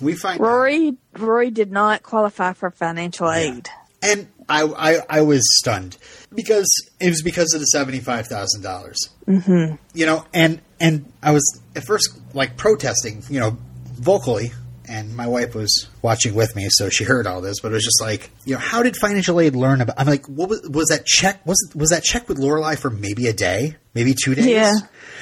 we 0.00 0.14
find 0.14 0.40
Rory 0.40 0.96
Rory 1.18 1.50
did 1.50 1.70
not 1.70 2.02
qualify 2.02 2.52
for 2.54 2.70
financial 2.70 3.30
aid. 3.30 3.68
and 4.02 4.28
I, 4.48 4.62
I 4.64 5.18
I 5.18 5.20
was 5.22 5.42
stunned 5.58 5.96
because 6.34 6.68
it 7.00 7.08
was 7.10 7.22
because 7.22 7.52
of 7.54 7.60
the 7.60 7.66
seventy 7.66 8.00
five 8.00 8.26
thousand 8.26 8.62
dollars. 8.62 8.98
Mm-hmm. 9.26 9.74
You 9.94 10.06
know, 10.06 10.24
and 10.32 10.60
and 10.80 11.12
I 11.22 11.32
was 11.32 11.60
at 11.76 11.84
first 11.84 12.08
like 12.34 12.56
protesting, 12.56 13.22
you 13.28 13.40
know, 13.40 13.56
vocally. 13.94 14.52
And 14.88 15.14
my 15.14 15.28
wife 15.28 15.54
was 15.54 15.86
watching 16.02 16.34
with 16.34 16.56
me, 16.56 16.66
so 16.68 16.88
she 16.88 17.04
heard 17.04 17.24
all 17.28 17.40
this. 17.40 17.60
But 17.60 17.70
it 17.70 17.74
was 17.74 17.84
just 17.84 18.00
like, 18.02 18.28
you 18.44 18.54
know, 18.54 18.58
how 18.58 18.82
did 18.82 18.96
financial 18.96 19.38
aid 19.38 19.54
learn 19.54 19.80
about? 19.80 19.94
I'm 20.00 20.08
like, 20.08 20.26
what 20.26 20.48
was, 20.48 20.68
was 20.68 20.88
that 20.88 21.06
check? 21.06 21.46
Was 21.46 21.58
was 21.76 21.90
that 21.90 22.02
check 22.02 22.28
with 22.28 22.38
Lorelai 22.38 22.76
for 22.76 22.90
maybe 22.90 23.28
a 23.28 23.32
day, 23.32 23.76
maybe 23.94 24.14
two 24.20 24.34
days? 24.34 24.46
Yeah. 24.46 24.72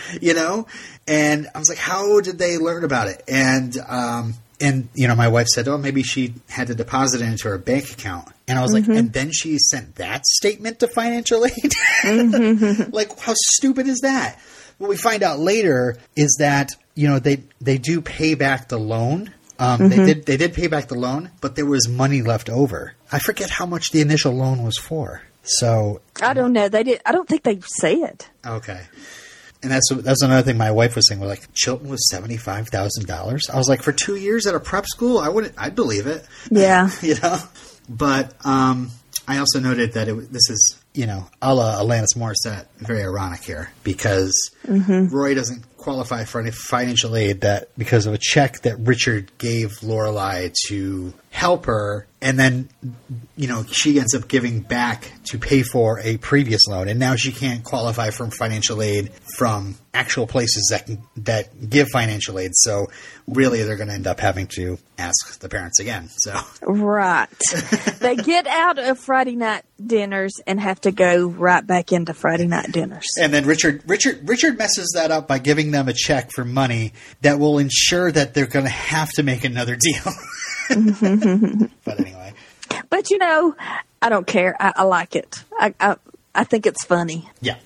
you 0.20 0.34
know? 0.34 0.66
And 1.06 1.48
I 1.54 1.58
was 1.58 1.68
like, 1.68 1.78
how 1.78 2.20
did 2.20 2.38
they 2.38 2.58
learn 2.58 2.84
about 2.84 3.08
it? 3.08 3.22
And 3.28 3.76
um, 3.88 4.34
and 4.60 4.88
you 4.94 5.06
know, 5.08 5.14
my 5.14 5.28
wife 5.28 5.46
said, 5.46 5.68
"Oh, 5.68 5.78
maybe 5.78 6.02
she 6.02 6.34
had 6.48 6.66
to 6.66 6.74
deposit 6.74 7.20
it 7.20 7.26
into 7.26 7.48
her 7.48 7.58
bank 7.58 7.92
account." 7.92 8.28
And 8.48 8.58
I 8.58 8.62
was 8.62 8.74
Mm-hmm. 8.74 8.90
like, 8.90 8.98
and 8.98 9.12
then 9.12 9.30
she 9.30 9.56
sent 9.58 9.94
that 9.96 10.26
statement 10.26 10.80
to 10.80 10.88
financial 10.88 11.44
aid. 11.46 11.72
Mm-hmm. 12.02 12.90
like, 12.92 13.18
how 13.20 13.34
stupid 13.36 13.86
is 13.86 14.00
that? 14.00 14.38
What 14.78 14.88
we 14.90 14.96
find 14.96 15.22
out 15.22 15.38
later 15.38 15.96
is 16.16 16.36
that 16.40 16.72
you 16.94 17.08
know 17.08 17.18
they 17.20 17.44
they 17.60 17.78
do 17.78 18.00
pay 18.00 18.34
back 18.34 18.68
the 18.68 18.78
loan. 18.78 19.32
Um, 19.60 19.78
Mm-hmm. 19.80 19.88
They 19.88 19.96
did 20.14 20.26
they 20.26 20.36
did 20.36 20.54
pay 20.54 20.66
back 20.66 20.88
the 20.88 20.98
loan, 20.98 21.30
but 21.40 21.54
there 21.56 21.66
was 21.66 21.88
money 21.88 22.22
left 22.22 22.48
over. 22.50 22.94
I 23.12 23.18
forget 23.20 23.50
how 23.50 23.66
much 23.66 23.90
the 23.90 24.00
initial 24.00 24.32
loan 24.32 24.62
was 24.64 24.76
for. 24.76 25.22
So 25.42 26.00
I 26.20 26.34
don't 26.34 26.52
know. 26.52 26.68
They 26.68 26.82
did. 26.82 27.00
I 27.06 27.12
don't 27.12 27.28
think 27.28 27.42
they 27.44 27.60
say 27.80 27.94
it. 27.94 28.28
Okay. 28.46 28.82
And 29.62 29.72
that's 29.72 29.88
that's 29.92 30.22
another 30.22 30.42
thing 30.42 30.56
my 30.56 30.70
wife 30.70 30.94
was 30.94 31.08
saying. 31.08 31.20
We're 31.20 31.26
like 31.26 31.52
Chilton 31.52 31.88
was 31.88 32.08
seventy 32.08 32.36
five 32.36 32.68
thousand 32.68 33.06
dollars. 33.06 33.50
I 33.52 33.56
was 33.56 33.68
like, 33.68 33.82
for 33.82 33.92
two 33.92 34.16
years 34.16 34.46
at 34.46 34.54
a 34.54 34.60
prep 34.60 34.86
school, 34.86 35.18
I 35.18 35.28
wouldn't. 35.28 35.54
I'd 35.58 35.74
believe 35.74 36.06
it. 36.06 36.24
Yeah. 36.50 36.90
you 37.02 37.16
know. 37.20 37.38
But 37.88 38.34
um, 38.46 38.90
I 39.26 39.38
also 39.38 39.60
noted 39.60 39.94
that 39.94 40.08
it, 40.08 40.32
this 40.32 40.48
is 40.48 40.78
you 40.94 41.06
know 41.06 41.26
a 41.42 41.54
la 41.54 41.82
Alanis 41.82 42.16
Morissette, 42.16 42.66
very 42.78 43.02
ironic 43.02 43.42
here 43.42 43.70
because 43.82 44.50
Roy 44.66 45.34
doesn't 45.34 45.64
qualify 45.78 46.25
for 46.25 46.40
any 46.40 46.50
financial 46.50 47.16
aid 47.16 47.40
that 47.40 47.68
because 47.78 48.06
of 48.06 48.12
a 48.12 48.18
check 48.20 48.61
that 48.61 48.78
Richard 48.80 49.30
gave 49.38 49.78
Lorelai 49.80 50.52
to 50.68 51.14
help 51.30 51.66
her, 51.66 52.06
and 52.20 52.38
then 52.38 52.68
you 53.37 53.49
know 53.49 53.64
she 53.70 53.99
ends 53.99 54.14
up 54.14 54.28
giving 54.28 54.61
back 54.61 55.12
to 55.25 55.38
pay 55.38 55.62
for 55.62 56.00
a 56.00 56.16
previous 56.18 56.66
loan, 56.68 56.88
and 56.88 56.99
now 56.99 57.14
she 57.14 57.32
can't 57.32 57.64
qualify 57.64 58.11
for 58.11 58.28
financial 58.30 58.82
aid 58.82 59.12
from 59.37 59.76
actual 59.94 60.26
places 60.26 60.68
that 60.70 60.87
can 60.87 61.02
that 61.16 61.68
give 61.70 61.88
financial 61.88 62.38
aid. 62.38 62.50
So 62.54 62.88
really, 63.26 63.62
they're 63.62 63.76
going 63.76 63.88
to 63.88 63.94
end 63.94 64.06
up 64.06 64.20
having 64.20 64.47
to 64.56 64.78
ask 64.99 65.38
the 65.40 65.49
parents 65.49 65.78
again. 65.80 66.08
So 66.08 66.38
Right. 66.62 67.28
they 68.00 68.16
get 68.16 68.47
out 68.47 68.78
of 68.78 68.99
Friday 68.99 69.37
night 69.37 69.64
dinners 69.85 70.32
and 70.47 70.61
have 70.61 70.80
to 70.82 70.90
go 70.92 71.26
right 71.26 71.66
back 71.66 71.92
into 71.92 72.14
Friday 72.14 72.47
night 72.47 72.73
dinners. 72.73 73.06
And 73.20 73.32
then 73.32 73.47
Richard 73.47 73.82
Richard 73.87 74.28
Richard 74.28 74.58
messes 74.58 74.92
that 74.94 75.11
up 75.11 75.28
by 75.28 75.38
giving 75.38 75.67
them 75.70 75.88
a 75.88 75.92
check 75.92 76.30
for 76.32 76.44
money 76.44 76.92
that 77.22 77.38
will 77.38 77.58
ensure 77.58 78.10
that 78.12 78.34
they're 78.34 78.46
going 78.46 78.64
to 78.64 78.70
have 78.70 79.10
to 79.12 79.22
make 79.22 79.44
another 79.44 79.76
deal. 79.76 80.12
but 81.84 82.00
anyway, 82.00 82.32
But 82.90 83.10
you 83.10 83.18
know, 83.18 83.54
I 84.02 84.08
don't 84.08 84.26
care. 84.26 84.56
I, 84.60 84.72
I 84.76 84.82
like 84.84 85.16
it. 85.16 85.42
I, 85.58 85.75
I 85.80 85.96
I 86.34 86.44
think 86.44 86.66
it's 86.66 86.84
funny. 86.84 87.28
yeah. 87.40 87.56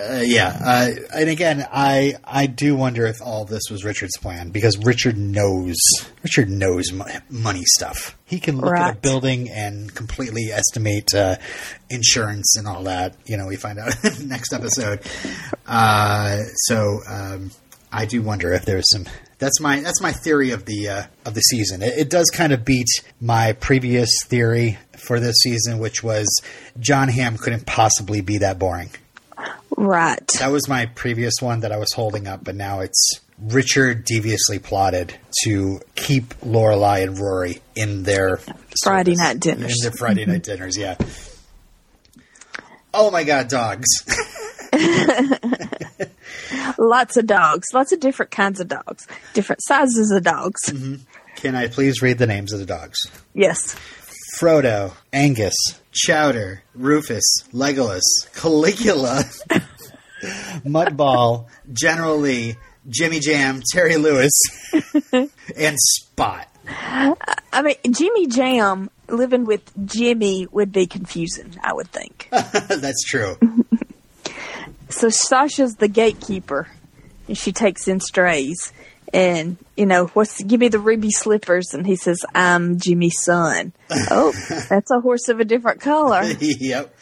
Uh, 0.00 0.22
yeah, 0.24 0.58
uh, 0.64 0.88
and 1.14 1.28
again, 1.28 1.66
I 1.70 2.14
I 2.24 2.46
do 2.46 2.74
wonder 2.74 3.06
if 3.06 3.20
all 3.20 3.44
this 3.44 3.64
was 3.70 3.84
Richard's 3.84 4.16
plan 4.16 4.50
because 4.50 4.78
Richard 4.78 5.18
knows 5.18 5.76
Richard 6.22 6.48
knows 6.48 6.92
mo- 6.92 7.04
money 7.28 7.64
stuff. 7.64 8.16
He 8.24 8.40
can 8.40 8.58
look 8.58 8.74
at 8.74 8.96
a 8.96 8.98
building 8.98 9.50
and 9.50 9.94
completely 9.94 10.52
estimate 10.52 11.12
uh, 11.14 11.36
insurance 11.90 12.56
and 12.56 12.66
all 12.66 12.84
that. 12.84 13.16
You 13.26 13.36
know, 13.36 13.46
we 13.46 13.56
find 13.56 13.78
out 13.78 13.92
in 14.04 14.14
the 14.18 14.24
next 14.26 14.52
episode. 14.52 15.00
Uh, 15.66 16.38
so 16.54 17.00
um, 17.08 17.50
I 17.92 18.06
do 18.06 18.22
wonder 18.22 18.52
if 18.52 18.64
there's 18.64 18.90
some. 18.90 19.06
That's 19.38 19.60
my 19.60 19.80
that's 19.80 20.00
my 20.00 20.12
theory 20.12 20.50
of 20.52 20.64
the 20.66 20.88
uh, 20.88 21.02
of 21.24 21.34
the 21.34 21.40
season. 21.40 21.82
It, 21.82 21.98
it 21.98 22.10
does 22.10 22.30
kind 22.30 22.52
of 22.52 22.64
beat 22.64 22.88
my 23.20 23.52
previous 23.54 24.10
theory 24.26 24.78
for 24.96 25.18
this 25.18 25.36
season, 25.42 25.78
which 25.78 26.02
was 26.02 26.28
Jon 26.78 27.08
Hamm 27.08 27.36
couldn't 27.36 27.66
possibly 27.66 28.20
be 28.20 28.38
that 28.38 28.58
boring. 28.58 28.90
Right. 29.76 30.26
That 30.38 30.52
was 30.52 30.68
my 30.68 30.86
previous 30.86 31.34
one 31.40 31.60
that 31.60 31.72
I 31.72 31.78
was 31.78 31.92
holding 31.94 32.26
up, 32.26 32.44
but 32.44 32.54
now 32.54 32.80
it's 32.80 33.20
Richard 33.38 34.04
deviously 34.04 34.58
plotted 34.58 35.14
to 35.44 35.80
keep 35.94 36.34
Lorelai 36.40 37.02
and 37.02 37.18
Rory 37.18 37.60
in 37.74 38.02
their 38.02 38.38
Friday 38.82 39.14
service. 39.14 39.18
night 39.18 39.40
dinners. 39.40 39.76
In 39.78 39.82
their 39.82 39.92
Friday 39.92 40.26
night 40.26 40.42
mm-hmm. 40.42 40.52
dinners, 40.52 40.76
yeah. 40.76 40.96
Oh 42.92 43.10
my 43.10 43.24
god, 43.24 43.48
dogs. 43.48 43.86
Lots 46.78 47.16
of 47.16 47.26
dogs. 47.26 47.68
Lots 47.72 47.92
of 47.92 48.00
different 48.00 48.30
kinds 48.30 48.60
of 48.60 48.68
dogs. 48.68 49.06
Different 49.32 49.62
sizes 49.62 50.10
of 50.10 50.22
dogs. 50.22 50.60
Mm-hmm. 50.66 50.96
Can 51.36 51.54
I 51.54 51.68
please 51.68 52.02
read 52.02 52.18
the 52.18 52.26
names 52.26 52.52
of 52.52 52.58
the 52.58 52.66
dogs? 52.66 52.98
Yes. 53.32 53.76
Frodo, 54.38 54.92
Angus, 55.12 55.54
Chowder, 55.92 56.62
Rufus, 56.74 57.24
Legolas, 57.52 58.02
Caligula, 58.34 59.24
Mudball, 60.64 61.46
General 61.72 62.16
Lee, 62.18 62.56
Jimmy 62.88 63.20
Jam, 63.20 63.62
Terry 63.72 63.96
Lewis, 63.96 64.32
and 65.56 65.76
Spot. 65.78 66.46
I 66.66 67.62
mean, 67.62 67.76
Jimmy 67.92 68.26
Jam 68.28 68.90
living 69.08 69.44
with 69.44 69.72
Jimmy 69.86 70.46
would 70.50 70.72
be 70.72 70.86
confusing, 70.86 71.56
I 71.62 71.72
would 71.72 71.88
think. 71.88 72.28
That's 72.30 73.02
true. 73.04 73.36
so 74.88 75.08
Sasha's 75.08 75.76
the 75.76 75.88
gatekeeper, 75.88 76.68
and 77.26 77.36
she 77.36 77.52
takes 77.52 77.88
in 77.88 78.00
strays. 78.00 78.72
And 79.12 79.56
you 79.76 79.86
know, 79.86 80.06
what's 80.08 80.42
give 80.42 80.60
me 80.60 80.68
the 80.68 80.78
ruby 80.78 81.10
slippers? 81.10 81.74
And 81.74 81.86
he 81.86 81.96
says, 81.96 82.24
"I'm 82.34 82.78
Jimmy's 82.78 83.20
son." 83.22 83.72
oh, 83.90 84.32
that's 84.68 84.90
a 84.90 85.00
horse 85.00 85.28
of 85.28 85.40
a 85.40 85.44
different 85.44 85.80
color. 85.80 86.22
yep. 86.40 86.94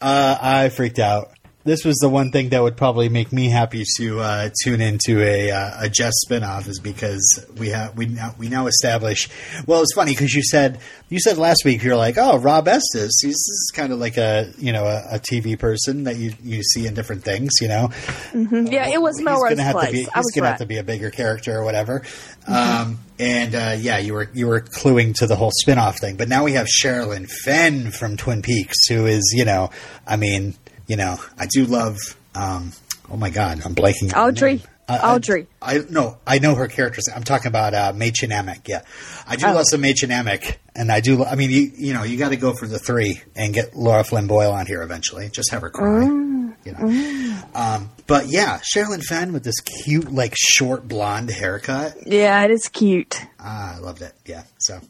Uh, 0.00 0.38
I 0.40 0.68
freaked 0.68 0.98
out. 0.98 1.30
This 1.66 1.84
was 1.84 1.96
the 1.96 2.08
one 2.08 2.30
thing 2.30 2.50
that 2.50 2.62
would 2.62 2.76
probably 2.76 3.08
make 3.08 3.32
me 3.32 3.48
happy 3.50 3.84
to 3.96 4.20
uh, 4.20 4.50
tune 4.62 4.80
into 4.80 5.20
a 5.20 5.50
uh, 5.50 5.70
a 5.80 5.88
Jess 5.88 6.14
spinoff 6.24 6.68
is 6.68 6.78
because 6.78 7.44
we 7.58 7.70
have 7.70 7.96
we 7.96 8.06
now 8.06 8.34
we 8.38 8.48
now 8.48 8.68
establish. 8.68 9.28
Well, 9.66 9.82
it's 9.82 9.92
funny 9.92 10.12
because 10.12 10.32
you 10.32 10.44
said 10.44 10.78
you 11.08 11.18
said 11.18 11.38
last 11.38 11.64
week 11.64 11.82
you're 11.82 11.96
like, 11.96 12.18
oh, 12.18 12.38
Rob 12.38 12.68
Estes, 12.68 13.18
he's 13.20 13.32
this 13.32 13.34
is 13.34 13.72
kind 13.74 13.92
of 13.92 13.98
like 13.98 14.16
a 14.16 14.52
you 14.58 14.72
know 14.72 14.84
a, 14.84 15.16
a 15.16 15.18
TV 15.18 15.58
person 15.58 16.04
that 16.04 16.16
you 16.16 16.34
you 16.40 16.62
see 16.62 16.86
in 16.86 16.94
different 16.94 17.24
things, 17.24 17.54
you 17.60 17.66
know. 17.66 17.90
Yeah, 18.32 18.88
it 18.88 19.02
was 19.02 19.16
He's 19.18 19.24
Melrose 19.24 19.56
gonna 19.56 19.72
Place. 19.72 19.86
to 19.86 19.92
be 19.92 19.98
he's 19.98 20.08
I 20.14 20.18
was 20.20 20.32
gonna 20.34 20.44
right. 20.44 20.50
have 20.50 20.60
to 20.60 20.66
be 20.66 20.78
a 20.78 20.84
bigger 20.84 21.10
character 21.10 21.56
or 21.56 21.64
whatever. 21.64 22.02
Um, 22.46 23.00
and 23.18 23.54
uh, 23.56 23.76
yeah, 23.78 23.98
you 23.98 24.14
were 24.14 24.30
you 24.32 24.46
were 24.46 24.60
cluing 24.60 25.14
to 25.16 25.26
the 25.26 25.34
whole 25.34 25.50
spin-off 25.52 25.98
thing, 25.98 26.16
but 26.16 26.28
now 26.28 26.44
we 26.44 26.52
have 26.52 26.68
Sherilyn 26.68 27.28
Fenn 27.28 27.90
from 27.90 28.16
Twin 28.16 28.42
Peaks, 28.42 28.86
who 28.88 29.06
is 29.06 29.34
you 29.36 29.44
know, 29.44 29.70
I 30.06 30.16
mean, 30.16 30.54
you 30.86 30.96
know, 30.96 31.18
I 31.38 31.46
do 31.46 31.64
love. 31.66 31.96
Um, 32.34 32.72
oh 33.10 33.16
my 33.16 33.30
God, 33.30 33.60
I'm 33.64 33.74
blanking. 33.74 34.04
on 34.04 34.10
her 34.10 34.28
Audrey. 34.28 34.62
I- 34.88 34.98
I- 34.98 35.14
Audrey. 35.16 35.46
I, 35.60 35.78
no, 35.90 36.18
I 36.26 36.38
know 36.38 36.54
her 36.54 36.68
characters. 36.68 37.08
I'm 37.12 37.24
talking 37.24 37.48
about 37.48 37.74
uh, 37.74 37.92
Mädchen 37.92 38.30
Amick. 38.30 38.68
Yeah, 38.68 38.82
I 39.26 39.34
do 39.36 39.46
Oh. 39.46 39.54
love 39.54 39.64
some 39.68 39.82
Mädchen 39.82 40.10
Amick, 40.10 40.56
and 40.76 40.92
I 40.92 41.00
do. 41.00 41.24
I 41.24 41.34
mean, 41.34 41.50
you 41.50 41.72
you 41.76 41.92
know, 41.92 42.04
you 42.04 42.16
got 42.16 42.28
to 42.28 42.36
go 42.36 42.52
for 42.52 42.68
the 42.68 42.78
three 42.78 43.20
and 43.34 43.52
get 43.52 43.74
Laura 43.74 44.04
Flynn 44.04 44.26
Boyle 44.28 44.52
on 44.52 44.66
here 44.66 44.82
eventually. 44.82 45.28
Just 45.28 45.50
have 45.50 45.62
her 45.62 45.70
cry. 45.70 46.04
Mm. 46.04 46.54
You 46.64 46.72
know. 46.72 47.42
Um, 47.54 47.90
but 48.06 48.26
yeah, 48.28 48.58
Sherilyn 48.58 49.02
Fenn 49.02 49.32
with 49.32 49.42
this 49.44 49.58
cute, 49.60 50.10
like 50.12 50.34
short 50.36 50.86
blonde 50.86 51.30
haircut. 51.30 51.94
Yeah, 52.06 52.44
it 52.44 52.50
is 52.52 52.68
cute. 52.68 53.20
Ah, 53.40 53.76
I 53.76 53.78
loved 53.78 54.02
it. 54.02 54.12
Yeah. 54.24 54.42
So 54.58 54.80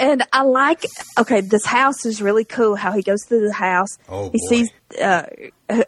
And 0.00 0.22
I 0.32 0.42
like, 0.42 0.84
okay, 1.18 1.42
this 1.42 1.64
house 1.66 2.06
is 2.06 2.22
really 2.22 2.44
cool 2.44 2.74
how 2.74 2.92
he 2.92 3.02
goes 3.02 3.22
through 3.26 3.46
the 3.46 3.52
house. 3.52 3.98
Oh, 4.08 4.30
he 4.30 4.38
boy. 4.38 4.48
sees 4.48 4.70
uh, 5.00 5.24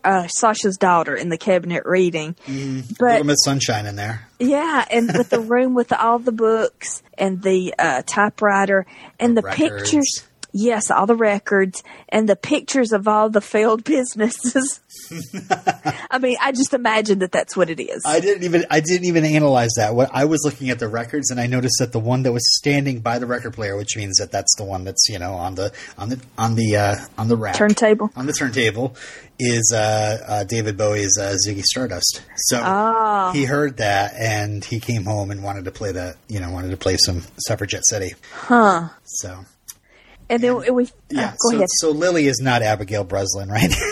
uh, 0.04 0.26
Sasha's 0.28 0.76
daughter 0.76 1.16
in 1.16 1.30
the 1.30 1.38
cabinet 1.38 1.84
reading. 1.86 2.36
But 2.46 3.00
Little 3.00 3.24
Miss 3.24 3.38
Sunshine 3.42 3.86
in 3.86 3.96
there. 3.96 4.28
yeah, 4.38 4.84
and 4.90 5.10
with 5.16 5.30
the 5.30 5.40
room 5.52 5.74
with 5.74 5.92
all 5.94 6.18
the 6.18 6.30
books 6.30 7.02
and 7.16 7.42
the 7.42 7.74
uh, 7.78 8.02
typewriter 8.04 8.86
and 9.18 9.36
the 9.36 9.42
Records. 9.42 9.82
pictures. 9.90 10.28
Yes, 10.52 10.90
all 10.90 11.06
the 11.06 11.16
records 11.16 11.82
and 12.10 12.28
the 12.28 12.36
pictures 12.36 12.92
of 12.92 13.08
all 13.08 13.30
the 13.30 13.40
failed 13.40 13.84
businesses. 13.96 14.80
I 16.10 16.18
mean, 16.18 16.36
I 16.40 16.52
just 16.52 16.74
imagine 16.74 17.20
that 17.20 17.32
that's 17.32 17.56
what 17.56 17.70
it 17.70 17.80
is. 17.80 18.02
I 18.06 18.20
didn't 18.20 18.44
even 18.44 18.64
I 18.70 18.80
didn't 18.80 19.06
even 19.06 19.24
analyze 19.24 19.70
that. 19.76 19.94
What 19.94 20.10
I 20.12 20.26
was 20.26 20.42
looking 20.44 20.70
at 20.70 20.78
the 20.78 20.88
records 20.88 21.30
and 21.30 21.40
I 21.40 21.46
noticed 21.46 21.76
that 21.78 21.92
the 21.92 21.98
one 21.98 22.22
that 22.24 22.32
was 22.32 22.42
standing 22.58 23.00
by 23.00 23.18
the 23.18 23.26
record 23.26 23.54
player, 23.54 23.76
which 23.76 23.96
means 23.96 24.18
that 24.18 24.30
that's 24.30 24.54
the 24.56 24.64
one 24.64 24.84
that's 24.84 25.08
you 25.08 25.18
know 25.18 25.34
on 25.34 25.54
the 25.54 25.72
on 25.98 26.10
the 26.10 26.20
on 26.36 26.54
the 26.54 26.76
uh, 26.76 26.96
on 27.18 27.28
the 27.28 27.36
rack 27.36 27.54
Turntable. 27.56 28.10
on 28.16 28.26
the 28.26 28.32
turntable, 28.32 28.94
is 29.38 29.72
uh, 29.74 30.18
uh, 30.26 30.44
David 30.44 30.76
Bowie's 30.76 31.16
uh, 31.18 31.34
Ziggy 31.46 31.62
Stardust. 31.62 32.22
So 32.36 32.60
Ah. 32.62 33.30
he 33.32 33.44
heard 33.44 33.78
that 33.78 34.12
and 34.18 34.64
he 34.64 34.80
came 34.80 35.04
home 35.04 35.30
and 35.30 35.42
wanted 35.42 35.64
to 35.64 35.70
play 35.70 35.92
that. 35.92 36.16
You 36.28 36.40
know, 36.40 36.50
wanted 36.50 36.70
to 36.70 36.76
play 36.76 36.96
some 36.98 37.22
Suffragette 37.46 37.86
City. 37.86 38.14
Huh. 38.32 38.88
So 39.04 39.44
And 40.32 40.42
then 40.42 40.74
we, 40.74 40.88
yeah. 41.10 41.28
uh, 41.28 41.30
go 41.32 41.36
so, 41.50 41.56
ahead. 41.56 41.68
so 41.78 41.90
Lily 41.90 42.26
is 42.26 42.40
not 42.40 42.62
Abigail 42.62 43.04
Breslin, 43.04 43.48
right? 43.48 43.72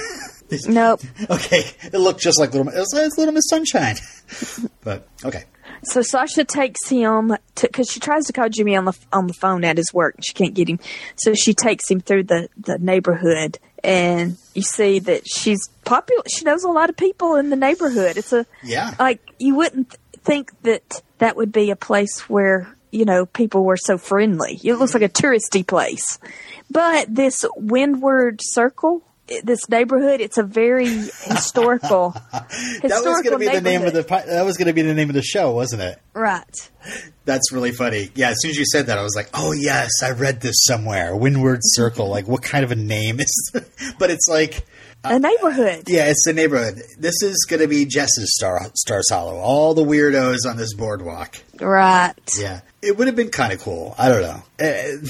Nope. 0.67 1.01
okay, 1.31 1.63
it 1.85 1.95
looked 1.95 2.21
just 2.21 2.41
like 2.41 2.53
Little 2.53 2.69
it 2.73 2.77
was, 2.77 2.93
it's 2.93 3.17
Little 3.17 3.33
Miss 3.33 3.49
Sunshine, 3.49 3.95
but 4.83 5.07
okay. 5.25 5.45
So 5.85 6.03
Sasha 6.03 6.43
takes 6.43 6.89
him 6.89 7.37
because 7.61 7.89
she 7.89 8.01
tries 8.01 8.25
to 8.27 8.33
call 8.33 8.49
Jimmy 8.49 8.75
on 8.75 8.85
the 8.85 8.93
on 9.13 9.29
the 9.29 9.33
phone 9.33 9.63
at 9.65 9.77
his 9.77 9.95
work 9.95 10.17
and 10.17 10.25
she 10.27 10.33
can't 10.33 10.53
get 10.53 10.69
him. 10.69 10.81
So 11.15 11.35
she 11.35 11.55
takes 11.55 11.89
him 11.89 12.01
through 12.01 12.25
the 12.25 12.49
the 12.59 12.79
neighborhood 12.79 13.61
and 13.85 14.37
you 14.55 14.63
see 14.63 14.99
that 14.99 15.23
she's 15.29 15.69
popular. 15.85 16.25
She 16.29 16.45
knows 16.45 16.65
a 16.65 16.69
lot 16.69 16.91
of 16.91 16.97
people 16.97 17.37
in 17.37 17.51
the 17.51 17.57
neighborhood. 17.57 18.17
It's 18.17 18.33
a 18.33 18.45
Yeah. 18.65 18.93
like 18.99 19.21
you 19.39 19.55
wouldn't 19.55 19.97
think 20.25 20.51
that 20.63 21.01
that 21.19 21.37
would 21.37 21.53
be 21.53 21.71
a 21.71 21.77
place 21.77 22.29
where 22.29 22.75
you 22.91 23.05
know 23.05 23.27
people 23.27 23.65
were 23.65 23.77
so 23.77 23.99
friendly. 23.99 24.61
It 24.63 24.75
looks 24.75 24.95
like 24.95 25.03
a 25.03 25.09
touristy 25.09 25.67
place, 25.67 26.19
but 26.71 27.15
this 27.15 27.45
Windward 27.57 28.41
Circle, 28.43 29.03
this 29.45 29.69
neighborhood, 29.69 30.21
it's 30.21 30.39
a 30.39 30.43
very 30.43 30.87
historical. 31.25 32.11
that 32.33 32.83
was 32.83 33.23
going 33.23 33.33
to 33.33 33.39
be 33.39 33.49
the 33.49 33.61
name 33.61 33.83
of 33.83 33.93
the 33.93 34.03
that 34.03 34.45
was 34.45 34.57
going 34.57 34.67
to 34.69 34.73
be 34.75 34.83
the 34.83 34.95
name 34.95 35.09
of 35.09 35.15
the 35.15 35.23
show, 35.23 35.53
wasn't 35.53 35.83
it? 35.83 35.99
right. 36.15 36.71
That's 37.27 37.53
really 37.53 37.71
funny. 37.71 38.11
Yeah, 38.17 38.31
as 38.31 38.39
soon 38.41 38.51
as 38.51 38.57
you 38.57 38.65
said 38.65 38.87
that, 38.87 38.99
I 38.99 39.03
was 39.03 39.15
like, 39.15 39.29
"Oh 39.35 39.53
yes, 39.53 39.91
I 40.03 40.11
read 40.13 40.41
this 40.41 40.57
somewhere." 40.65 41.15
Windward 41.15 41.61
Circle. 41.63 42.09
Like, 42.09 42.27
what 42.27 42.43
kind 42.43 42.65
of 42.65 42.73
a 42.73 42.77
name 42.77 43.21
is? 43.21 43.53
but 43.99 44.11
it's 44.11 44.27
like, 44.29 44.65
A 45.05 45.13
uh, 45.15 45.19
neighborhood. 45.19 45.85
yeah, 45.87 46.07
it's 46.07 46.27
a 46.27 46.33
neighborhood. 46.33 46.83
This 46.99 47.23
is 47.23 47.47
going 47.49 47.61
to 47.61 47.69
be 47.69 47.85
Jess's 47.85 48.35
Star 48.35 48.59
Stars 48.75 49.09
Hollow. 49.11 49.37
All 49.37 49.75
the 49.75 49.85
weirdos 49.85 50.39
on 50.49 50.57
this 50.57 50.75
boardwalk. 50.75 51.37
Right. 51.61 52.15
Yeah, 52.37 52.63
it 52.83 52.97
would 52.97 53.07
have 53.07 53.17
been 53.17 53.31
kind 53.31 53.53
of 53.53 53.61
cool. 53.61 53.95
I 53.99 54.09
don't 54.09 54.23
know. 54.23 54.43
Uh, 54.59 55.07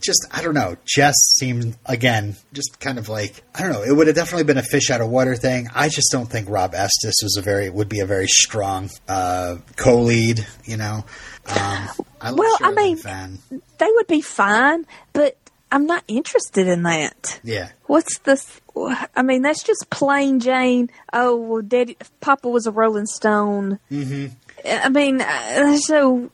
just 0.00 0.26
I 0.32 0.42
don't 0.42 0.54
know. 0.54 0.76
Jess 0.84 1.14
seemed 1.38 1.76
again 1.86 2.36
just 2.52 2.80
kind 2.80 2.98
of 2.98 3.08
like 3.08 3.42
I 3.54 3.62
don't 3.62 3.72
know. 3.72 3.82
It 3.82 3.92
would 3.96 4.06
have 4.08 4.16
definitely 4.16 4.44
been 4.44 4.58
a 4.58 4.62
fish 4.62 4.90
out 4.90 5.00
of 5.00 5.08
water 5.08 5.36
thing. 5.36 5.68
I 5.74 5.88
just 5.88 6.08
don't 6.10 6.26
think 6.26 6.48
Rob 6.50 6.74
Estes 6.74 7.22
was 7.22 7.36
a 7.38 7.42
very 7.42 7.70
would 7.70 7.88
be 7.88 8.00
a 8.00 8.06
very 8.06 8.26
strong 8.28 8.90
uh, 9.08 9.58
co-lead. 9.76 10.46
You 10.64 10.76
know. 10.76 11.04
Um, 11.46 11.88
I 12.20 12.32
Well, 12.32 12.56
I 12.60 12.72
mean- 12.72 12.96
Fenn. 12.96 13.38
They 13.50 13.88
would 13.90 14.06
be 14.06 14.20
fine, 14.20 14.86
but 15.12 15.36
I'm 15.72 15.86
not 15.86 16.04
interested 16.06 16.66
in 16.68 16.82
that. 16.84 17.40
yeah. 17.42 17.70
What's 17.86 18.18
this? 18.20 18.60
I 19.16 19.22
mean, 19.22 19.42
that's 19.42 19.62
just 19.62 19.88
plain 19.90 20.38
Jane. 20.40 20.88
Oh, 21.12 21.36
well, 21.36 21.62
Daddy, 21.62 21.96
Papa 22.20 22.48
was 22.48 22.66
a 22.66 22.70
Rolling 22.70 23.06
Stone. 23.06 23.78
Mm-hmm. 23.90 24.34
I 24.64 24.88
mean, 24.88 25.20
uh, 25.20 25.26
there's 25.54 25.88
no, 25.88 26.30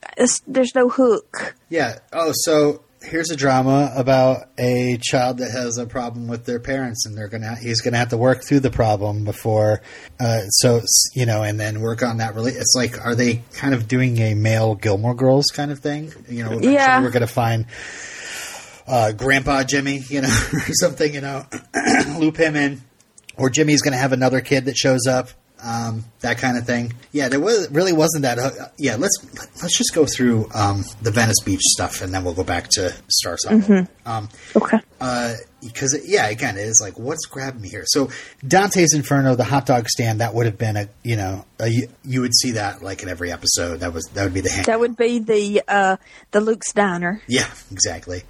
there's 0.47 0.75
no 0.75 0.89
hook. 0.89 1.55
Yeah. 1.69 1.99
Oh, 2.13 2.33
so 2.35 2.83
here's 3.01 3.31
a 3.31 3.37
drama 3.37 3.93
about 3.97 4.49
a 4.59 4.99
child 5.01 5.39
that 5.39 5.51
has 5.53 5.79
a 5.79 5.87
problem 5.87 6.27
with 6.29 6.45
their 6.45 6.59
parents, 6.61 7.07
and 7.07 7.17
they're 7.17 7.29
gonna 7.29 7.55
he's 7.57 7.81
gonna 7.81 7.97
have 7.97 8.09
to 8.11 8.17
work 8.17 8.43
through 8.45 8.61
the 8.61 8.71
problem 8.71 9.25
before. 9.25 9.81
Uh, 10.21 10.41
so 10.49 10.81
you 11.15 11.25
know, 11.27 11.43
and 11.43 11.59
then 11.61 11.81
work 11.81 12.03
on 12.03 12.19
that. 12.19 12.35
Really, 12.35 12.53
it's 12.53 12.75
like, 12.77 13.05
are 13.05 13.15
they 13.15 13.43
kind 13.55 13.73
of 13.75 13.87
doing 13.89 14.19
a 14.19 14.35
male 14.35 14.75
Gilmore 14.75 15.15
Girls 15.15 15.47
kind 15.47 15.71
of 15.71 15.79
thing? 15.79 16.13
You 16.29 16.43
know, 16.45 16.51
eventually 16.51 16.75
Yeah. 16.75 17.01
we're 17.03 17.11
gonna 17.11 17.27
find. 17.27 17.67
Uh, 18.87 19.13
Grandpa 19.13 19.65
Jimmy, 19.65 19.99
you 20.09 20.23
know, 20.23 20.29
or 20.53 20.61
something, 20.73 21.13
you 21.13 21.21
know, 21.21 21.45
loop 22.19 22.39
him 22.39 22.57
in, 22.57 22.81
or 23.37 23.51
Jimmy's 23.51 23.83
going 23.83 23.93
to 23.93 23.99
have 23.99 24.15
another 24.15 24.41
kid 24.41 24.65
that 24.65 24.79
shows 24.79 25.07
up, 25.07 25.29
um, 25.63 26.05
that 26.21 26.39
kind 26.39 26.57
of 26.57 26.67
thing. 26.67 26.93
Yeah, 27.13 27.29
there 27.29 27.41
was 27.41 27.71
really 27.71 27.93
wasn't 27.93 28.23
that. 28.23 28.39
Uh, 28.39 28.51
yeah, 28.77 28.97
let's 28.97 29.17
let's 29.63 29.77
just 29.77 29.95
go 29.95 30.07
through 30.07 30.49
um, 30.55 30.85
the 31.03 31.11
Venice 31.11 31.41
Beach 31.45 31.61
stuff, 31.63 32.01
and 32.03 32.13
then 32.13 32.25
we'll 32.25 32.35
go 32.35 32.45
back 32.45 32.69
to 32.73 32.95
Star 33.09 33.37
Hollow. 33.47 33.87
Um, 34.07 34.29
Okay. 34.57 34.79
because 35.63 35.99
yeah, 36.07 36.29
again, 36.29 36.57
it 36.57 36.63
is 36.63 36.81
like 36.83 36.99
what's 36.99 37.27
grabbing 37.27 37.61
me 37.61 37.69
here. 37.69 37.85
So 37.87 38.11
Dante's 38.47 38.95
Inferno, 38.95 39.35
the 39.35 39.45
hot 39.45 39.67
dog 39.67 39.89
stand, 39.89 40.21
that 40.21 40.35
would 40.35 40.47
have 40.47 40.59
been 40.59 40.77
a 40.77 40.89
you 41.03 41.17
know 41.17 41.45
a, 41.59 41.69
you, 41.69 41.89
you 42.05 42.21
would 42.21 42.35
see 42.35 42.53
that 42.53 42.83
like 42.83 43.03
in 43.03 43.09
every 43.09 43.33
episode. 43.33 43.81
That 43.81 43.93
was 43.93 44.05
that 44.15 44.25
would 44.25 44.35
be 44.35 44.41
the 44.41 44.51
hand. 44.51 44.67
That 44.67 44.81
would 44.81 44.97
be 44.97 45.19
the 45.19 45.63
uh, 45.69 45.97
the 46.31 46.41
Luke's 46.41 46.73
Diner. 46.73 47.21
Yeah, 47.27 47.49
exactly. 47.71 48.23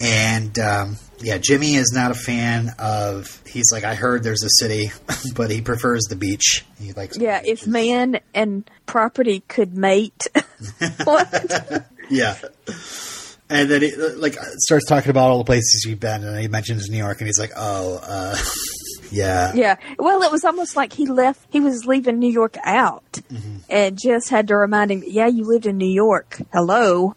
And 0.00 0.58
um, 0.58 0.96
yeah, 1.20 1.38
Jimmy 1.38 1.74
is 1.74 1.92
not 1.94 2.10
a 2.10 2.14
fan 2.14 2.70
of. 2.78 3.42
He's 3.46 3.72
like, 3.72 3.84
I 3.84 3.94
heard 3.94 4.22
there's 4.22 4.42
a 4.42 4.50
city, 4.58 4.90
but 5.34 5.50
he 5.50 5.60
prefers 5.60 6.04
the 6.04 6.16
beach. 6.16 6.64
He 6.78 6.92
likes. 6.92 7.18
Yeah, 7.18 7.40
if 7.44 7.66
man 7.66 8.20
and 8.34 8.68
property 8.86 9.40
could 9.48 9.76
mate. 9.76 10.26
what? 11.04 11.86
Yeah. 12.08 12.36
And 13.48 13.68
then 13.68 13.82
he 13.82 13.94
like 13.96 14.36
starts 14.58 14.86
talking 14.86 15.10
about 15.10 15.30
all 15.30 15.38
the 15.38 15.44
places 15.44 15.84
you've 15.86 16.00
been, 16.00 16.24
and 16.24 16.38
he 16.38 16.48
mentions 16.48 16.88
New 16.88 16.98
York, 16.98 17.20
and 17.20 17.26
he's 17.26 17.38
like, 17.38 17.50
"Oh, 17.56 17.98
uh, 18.02 18.36
yeah, 19.10 19.52
Yeah. 19.54 19.76
Well, 19.98 20.22
it 20.22 20.30
was 20.30 20.44
almost 20.44 20.76
like 20.76 20.92
he 20.92 21.06
left. 21.06 21.46
He 21.50 21.58
was 21.58 21.84
leaving 21.84 22.20
New 22.20 22.30
York 22.30 22.56
out, 22.64 23.18
and 23.68 23.98
just 24.00 24.30
had 24.30 24.48
to 24.48 24.56
remind 24.56 24.92
him. 24.92 25.02
Yeah, 25.04 25.26
you 25.26 25.44
lived 25.44 25.66
in 25.66 25.78
New 25.78 25.90
York. 25.90 26.40
Hello. 26.52 27.16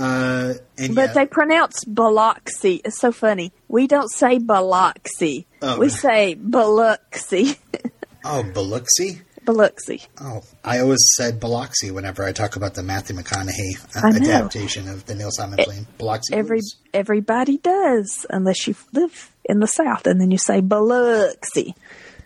Uh, 0.00 0.54
and 0.78 0.94
But 0.94 1.08
yeah, 1.08 1.12
they 1.12 1.26
pronounce 1.26 1.84
Biloxi. 1.84 2.80
It's 2.84 2.98
so 2.98 3.12
funny. 3.12 3.52
We 3.68 3.86
don't 3.86 4.08
say 4.08 4.38
Biloxi. 4.38 5.46
Oh. 5.60 5.78
We 5.78 5.90
say 5.90 6.34
Biloxi. 6.34 7.58
oh, 8.24 8.42
Biloxi. 8.42 9.20
Biloxi. 9.44 10.02
Oh, 10.18 10.42
I 10.64 10.78
always 10.78 11.04
said 11.18 11.38
Biloxi 11.38 11.90
whenever 11.90 12.24
I 12.24 12.32
talk 12.32 12.56
about 12.56 12.74
the 12.74 12.82
Matthew 12.82 13.14
McConaughey 13.14 13.94
uh, 13.94 14.16
adaptation 14.16 14.88
of 14.88 15.04
the 15.04 15.14
Neil 15.14 15.30
Simon 15.30 15.58
plane. 15.62 15.86
Biloxi. 15.98 16.34
Every 16.34 16.58
Blues. 16.58 16.76
everybody 16.94 17.58
does, 17.58 18.24
unless 18.30 18.66
you 18.66 18.76
live 18.94 19.30
in 19.44 19.60
the 19.60 19.66
South, 19.66 20.06
and 20.06 20.18
then 20.18 20.30
you 20.30 20.38
say 20.38 20.62
Biloxi. 20.62 21.74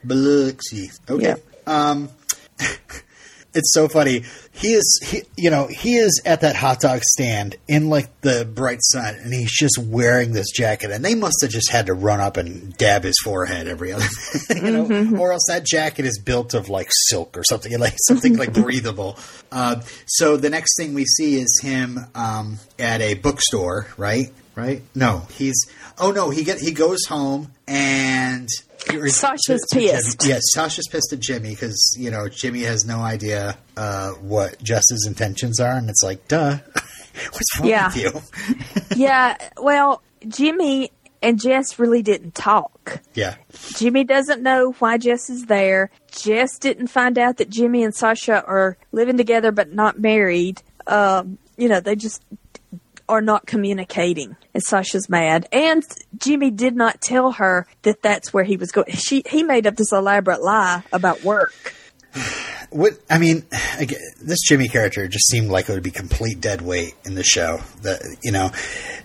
Biloxi. 0.04 0.90
Okay. 1.10 1.24
Yeah. 1.24 1.36
Um, 1.66 2.08
it's 3.54 3.72
so 3.72 3.88
funny. 3.88 4.24
He 4.52 4.68
is, 4.68 5.00
he, 5.04 5.22
you 5.36 5.50
know, 5.50 5.66
he 5.66 5.96
is 5.96 6.20
at 6.24 6.40
that 6.42 6.56
hot 6.56 6.80
dog 6.80 7.02
stand 7.02 7.56
in 7.68 7.88
like 7.88 8.08
the 8.20 8.44
bright 8.44 8.80
sun, 8.82 9.14
and 9.14 9.32
he's 9.32 9.52
just 9.52 9.78
wearing 9.78 10.32
this 10.32 10.50
jacket. 10.50 10.90
And 10.90 11.04
they 11.04 11.14
must 11.14 11.36
have 11.42 11.50
just 11.50 11.70
had 11.70 11.86
to 11.86 11.94
run 11.94 12.20
up 12.20 12.36
and 12.36 12.76
dab 12.76 13.04
his 13.04 13.16
forehead 13.22 13.68
every 13.68 13.92
other, 13.92 14.06
you 14.54 14.70
know, 14.70 15.18
or 15.18 15.32
else 15.32 15.46
that 15.48 15.64
jacket 15.64 16.04
is 16.04 16.18
built 16.18 16.54
of 16.54 16.68
like 16.68 16.88
silk 17.08 17.36
or 17.36 17.44
something, 17.44 17.78
like 17.78 17.94
something 18.06 18.36
like 18.36 18.52
breathable. 18.52 19.18
Uh, 19.52 19.80
so 20.06 20.36
the 20.36 20.50
next 20.50 20.76
thing 20.76 20.94
we 20.94 21.04
see 21.04 21.36
is 21.36 21.60
him 21.62 21.98
um, 22.14 22.58
at 22.78 23.00
a 23.00 23.14
bookstore, 23.14 23.86
right? 23.96 24.32
Right? 24.56 24.82
No, 24.94 25.26
he's. 25.32 25.66
Oh 25.98 26.10
no, 26.12 26.30
he 26.30 26.44
get 26.44 26.58
he 26.60 26.72
goes 26.72 27.04
home 27.06 27.52
and. 27.66 28.48
Sasha's 29.06 29.66
Jimmy. 29.72 29.88
pissed. 29.88 30.26
Yeah, 30.26 30.38
Sasha's 30.52 30.86
pissed 30.88 31.12
at 31.14 31.18
Jimmy 31.20 31.50
because 31.50 31.96
you 31.98 32.10
know 32.10 32.28
Jimmy 32.28 32.60
has 32.64 32.84
no 32.84 33.00
idea 33.00 33.56
uh, 33.78 34.10
what 34.12 34.62
Jess's 34.62 35.06
intentions 35.06 35.58
are, 35.58 35.72
and 35.72 35.88
it's 35.88 36.02
like, 36.04 36.28
duh, 36.28 36.58
what's 37.32 37.58
wrong 37.58 37.68
Yeah. 37.68 37.86
with 37.86 37.96
you? 37.96 38.82
yeah. 38.96 39.36
Well, 39.56 40.02
Jimmy 40.28 40.90
and 41.22 41.40
Jess 41.40 41.78
really 41.78 42.02
didn't 42.02 42.34
talk. 42.34 43.00
yeah, 43.14 43.36
Jimmy 43.76 44.04
doesn't 44.04 44.42
know 44.42 44.72
why 44.78 44.98
Jess 44.98 45.30
is 45.30 45.46
there. 45.46 45.90
Jess 46.12 46.58
didn't 46.58 46.88
find 46.88 47.16
out 47.18 47.38
that 47.38 47.48
Jimmy 47.48 47.82
and 47.84 47.94
Sasha 47.94 48.44
are 48.44 48.76
living 48.92 49.16
together 49.16 49.50
but 49.50 49.72
not 49.72 49.98
married. 49.98 50.62
Um, 50.86 51.38
you 51.56 51.70
know, 51.70 51.80
they 51.80 51.96
just 51.96 52.22
are 53.08 53.20
not 53.20 53.46
communicating. 53.46 54.36
And 54.52 54.62
Sasha's 54.62 55.08
mad. 55.08 55.46
And 55.52 55.82
Jimmy 56.16 56.50
did 56.50 56.76
not 56.76 57.00
tell 57.00 57.32
her 57.32 57.66
that 57.82 58.02
that's 58.02 58.32
where 58.32 58.44
he 58.44 58.56
was 58.56 58.72
going. 58.72 58.90
She 58.92 59.22
he 59.28 59.42
made 59.42 59.66
up 59.66 59.76
this 59.76 59.92
elaborate 59.92 60.42
lie 60.42 60.82
about 60.92 61.22
work. 61.24 61.52
what 62.70 62.92
I 63.10 63.18
mean, 63.18 63.44
again, 63.78 64.00
this 64.22 64.40
Jimmy 64.42 64.68
character 64.68 65.06
just 65.08 65.28
seemed 65.28 65.50
like 65.50 65.68
it 65.68 65.72
would 65.72 65.82
be 65.82 65.90
complete 65.90 66.40
dead 66.40 66.62
weight 66.62 66.94
in 67.04 67.14
the 67.14 67.24
show. 67.24 67.60
That 67.82 68.00
you 68.22 68.32
know, 68.32 68.50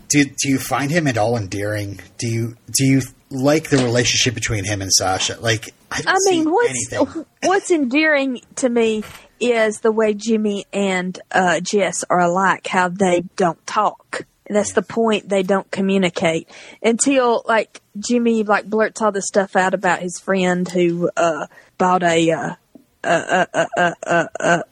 do 0.08 0.24
do 0.26 0.50
you 0.50 0.60
find 0.60 0.92
him 0.92 1.08
at 1.08 1.18
all 1.18 1.38
endearing? 1.38 2.00
Do 2.18 2.28
you 2.28 2.56
do 2.72 2.86
you 2.86 3.02
like 3.32 3.70
the 3.70 3.78
relationship 3.78 4.34
between 4.34 4.66
him 4.66 4.82
and 4.82 4.92
Sasha? 4.92 5.38
Like, 5.40 5.74
I, 5.92 6.04
I 6.08 6.16
mean, 6.26 6.52
what's 6.52 6.94
anything. 6.94 7.26
what's 7.44 7.72
endearing 7.72 8.42
to 8.56 8.70
me 8.70 9.04
is 9.40 9.80
the 9.80 9.92
way 9.92 10.14
Jimmy 10.14 10.66
and 10.74 11.20
uh, 11.32 11.60
Jess 11.60 12.04
are 12.10 12.20
alike. 12.20 12.68
How 12.68 12.90
they 12.90 13.24
don't 13.36 13.66
talk. 13.66 14.26
That's 14.50 14.74
the 14.74 14.82
point. 14.82 15.30
They 15.30 15.44
don't 15.44 15.70
communicate 15.70 16.50
until 16.82 17.44
like 17.48 17.82
Jimmy 18.00 18.44
like 18.44 18.66
blurts 18.66 19.02
all 19.02 19.12
this 19.12 19.28
stuff 19.28 19.56
out 19.56 19.74
about 19.74 20.00
his 20.00 20.20
friend 20.20 20.68
who 20.68 21.10
uh, 21.16 21.48
bought 21.78 22.04
a 22.04 22.32
uh, 22.32 22.56
a, 23.04 23.48
a, 23.54 24.26
a, 24.40 24.64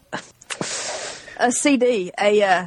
a, 1.38 1.52
CD, 1.52 2.12
a 2.20 2.42
uh, 2.42 2.66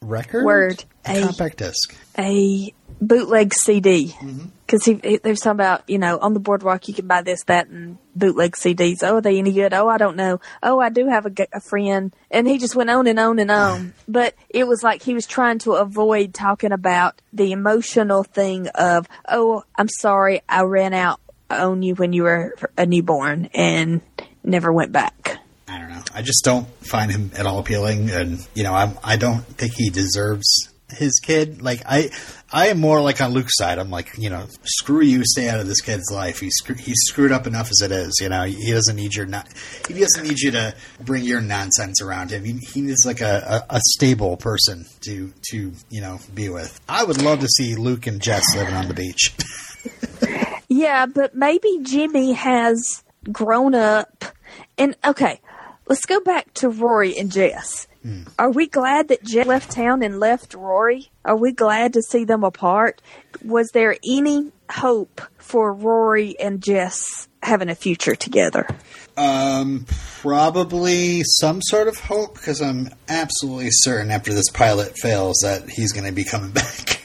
record 0.00 0.44
word, 0.44 0.84
a 1.04 1.22
compact 1.22 1.58
disc. 1.58 1.94
a 2.18 2.74
bootleg 3.00 3.54
CD 3.54 4.14
because 4.66 4.84
he, 4.84 4.94
he, 5.02 5.16
there's 5.18 5.40
talking 5.40 5.52
about 5.52 5.88
you 5.88 5.98
know 5.98 6.18
on 6.18 6.34
the 6.34 6.40
boardwalk 6.40 6.88
you 6.88 6.94
can 6.94 7.06
buy 7.06 7.22
this 7.22 7.44
that 7.44 7.68
and 7.68 7.98
bootleg 8.14 8.52
CDs. 8.52 9.02
Oh, 9.02 9.16
are 9.16 9.20
they 9.20 9.38
any 9.38 9.52
good? 9.52 9.72
Oh, 9.72 9.88
I 9.88 9.98
don't 9.98 10.16
know. 10.16 10.40
Oh, 10.62 10.80
I 10.80 10.88
do 10.88 11.06
have 11.08 11.26
a 11.26 11.60
friend, 11.60 12.14
and 12.30 12.48
he 12.48 12.58
just 12.58 12.76
went 12.76 12.90
on 12.90 13.06
and 13.06 13.18
on 13.18 13.38
and 13.38 13.50
on. 13.50 13.94
but 14.08 14.34
it 14.48 14.66
was 14.66 14.82
like 14.82 15.02
he 15.02 15.14
was 15.14 15.26
trying 15.26 15.58
to 15.60 15.72
avoid 15.72 16.34
talking 16.34 16.72
about 16.72 17.20
the 17.32 17.52
emotional 17.52 18.24
thing 18.24 18.68
of 18.68 19.08
oh, 19.28 19.64
I'm 19.76 19.88
sorry, 19.88 20.42
I 20.48 20.62
ran 20.62 20.94
out 20.94 21.20
on 21.50 21.82
you 21.82 21.94
when 21.94 22.12
you 22.12 22.24
were 22.24 22.54
a 22.76 22.86
newborn 22.86 23.50
and 23.54 24.00
never 24.42 24.72
went 24.72 24.92
back. 24.92 25.38
I 25.68 25.78
don't 25.78 25.90
know. 25.90 26.02
I 26.14 26.22
just 26.22 26.44
don't 26.44 26.68
find 26.84 27.10
him 27.10 27.30
at 27.36 27.46
all 27.46 27.58
appealing, 27.58 28.10
and 28.10 28.46
you 28.54 28.62
know, 28.62 28.74
I'm, 28.74 28.98
I 29.02 29.16
don't 29.16 29.42
think 29.42 29.74
he 29.74 29.90
deserves 29.90 30.68
his 30.90 31.20
kid. 31.20 31.62
Like 31.62 31.82
I, 31.86 32.10
I 32.52 32.68
am 32.68 32.80
more 32.80 33.00
like 33.00 33.20
on 33.20 33.32
Luke's 33.32 33.56
side. 33.56 33.78
I'm 33.78 33.90
like, 33.90 34.16
you 34.18 34.30
know, 34.30 34.46
screw 34.64 35.02
you, 35.02 35.22
stay 35.24 35.48
out 35.48 35.60
of 35.60 35.66
this 35.66 35.80
kid's 35.80 36.10
life. 36.10 36.40
He's 36.40 36.58
he's 36.78 37.00
screwed 37.06 37.32
up 37.32 37.46
enough 37.46 37.70
as 37.70 37.80
it 37.82 37.92
is. 37.92 38.18
You 38.20 38.28
know, 38.28 38.44
he 38.44 38.70
doesn't 38.70 38.96
need 38.96 39.14
your 39.14 39.26
not. 39.26 39.48
He 39.88 39.94
doesn't 39.94 40.24
need 40.26 40.38
you 40.38 40.50
to 40.52 40.74
bring 41.00 41.24
your 41.24 41.40
nonsense 41.40 42.00
around 42.00 42.30
him. 42.30 42.44
He, 42.44 42.58
he 42.72 42.80
needs 42.80 43.04
like 43.04 43.20
a, 43.20 43.64
a, 43.70 43.76
a 43.76 43.80
stable 43.94 44.36
person 44.36 44.86
to 45.02 45.32
to 45.50 45.72
you 45.90 46.00
know 46.00 46.20
be 46.34 46.48
with. 46.48 46.80
I 46.88 47.04
would 47.04 47.20
love 47.22 47.40
to 47.40 47.48
see 47.48 47.74
Luke 47.76 48.06
and 48.06 48.20
Jess 48.20 48.54
living 48.56 48.74
on 48.74 48.88
the 48.88 48.94
beach. 48.94 49.34
Yeah, 50.68 51.06
but 51.06 51.36
maybe 51.36 51.78
Jimmy 51.82 52.32
has 52.32 53.04
grown 53.30 53.76
up. 53.76 54.24
And 54.76 54.96
okay, 55.04 55.40
let's 55.86 56.06
go 56.06 56.20
back 56.20 56.52
to 56.54 56.68
Rory 56.68 57.16
and 57.18 57.30
Jess. 57.30 57.86
Are 58.38 58.50
we 58.50 58.66
glad 58.66 59.08
that 59.08 59.24
Jess 59.24 59.46
left 59.46 59.70
town 59.70 60.02
and 60.02 60.20
left 60.20 60.52
Rory? 60.52 61.10
Are 61.24 61.38
we 61.38 61.52
glad 61.52 61.94
to 61.94 62.02
see 62.02 62.24
them 62.24 62.44
apart? 62.44 63.00
Was 63.42 63.70
there 63.72 63.96
any 64.06 64.52
hope 64.70 65.22
for 65.38 65.72
Rory 65.72 66.38
and 66.38 66.62
Jess 66.62 67.28
having 67.42 67.70
a 67.70 67.74
future 67.74 68.14
together? 68.14 68.66
Um, 69.16 69.86
probably 70.20 71.22
some 71.24 71.62
sort 71.62 71.88
of 71.88 71.98
hope 71.98 72.34
because 72.34 72.60
I'm 72.60 72.90
absolutely 73.08 73.68
certain 73.70 74.10
after 74.10 74.34
this 74.34 74.50
pilot 74.50 74.98
fails 74.98 75.38
that 75.42 75.70
he's 75.70 75.92
going 75.92 76.06
to 76.06 76.12
be 76.12 76.24
coming 76.24 76.50
back. 76.52 77.00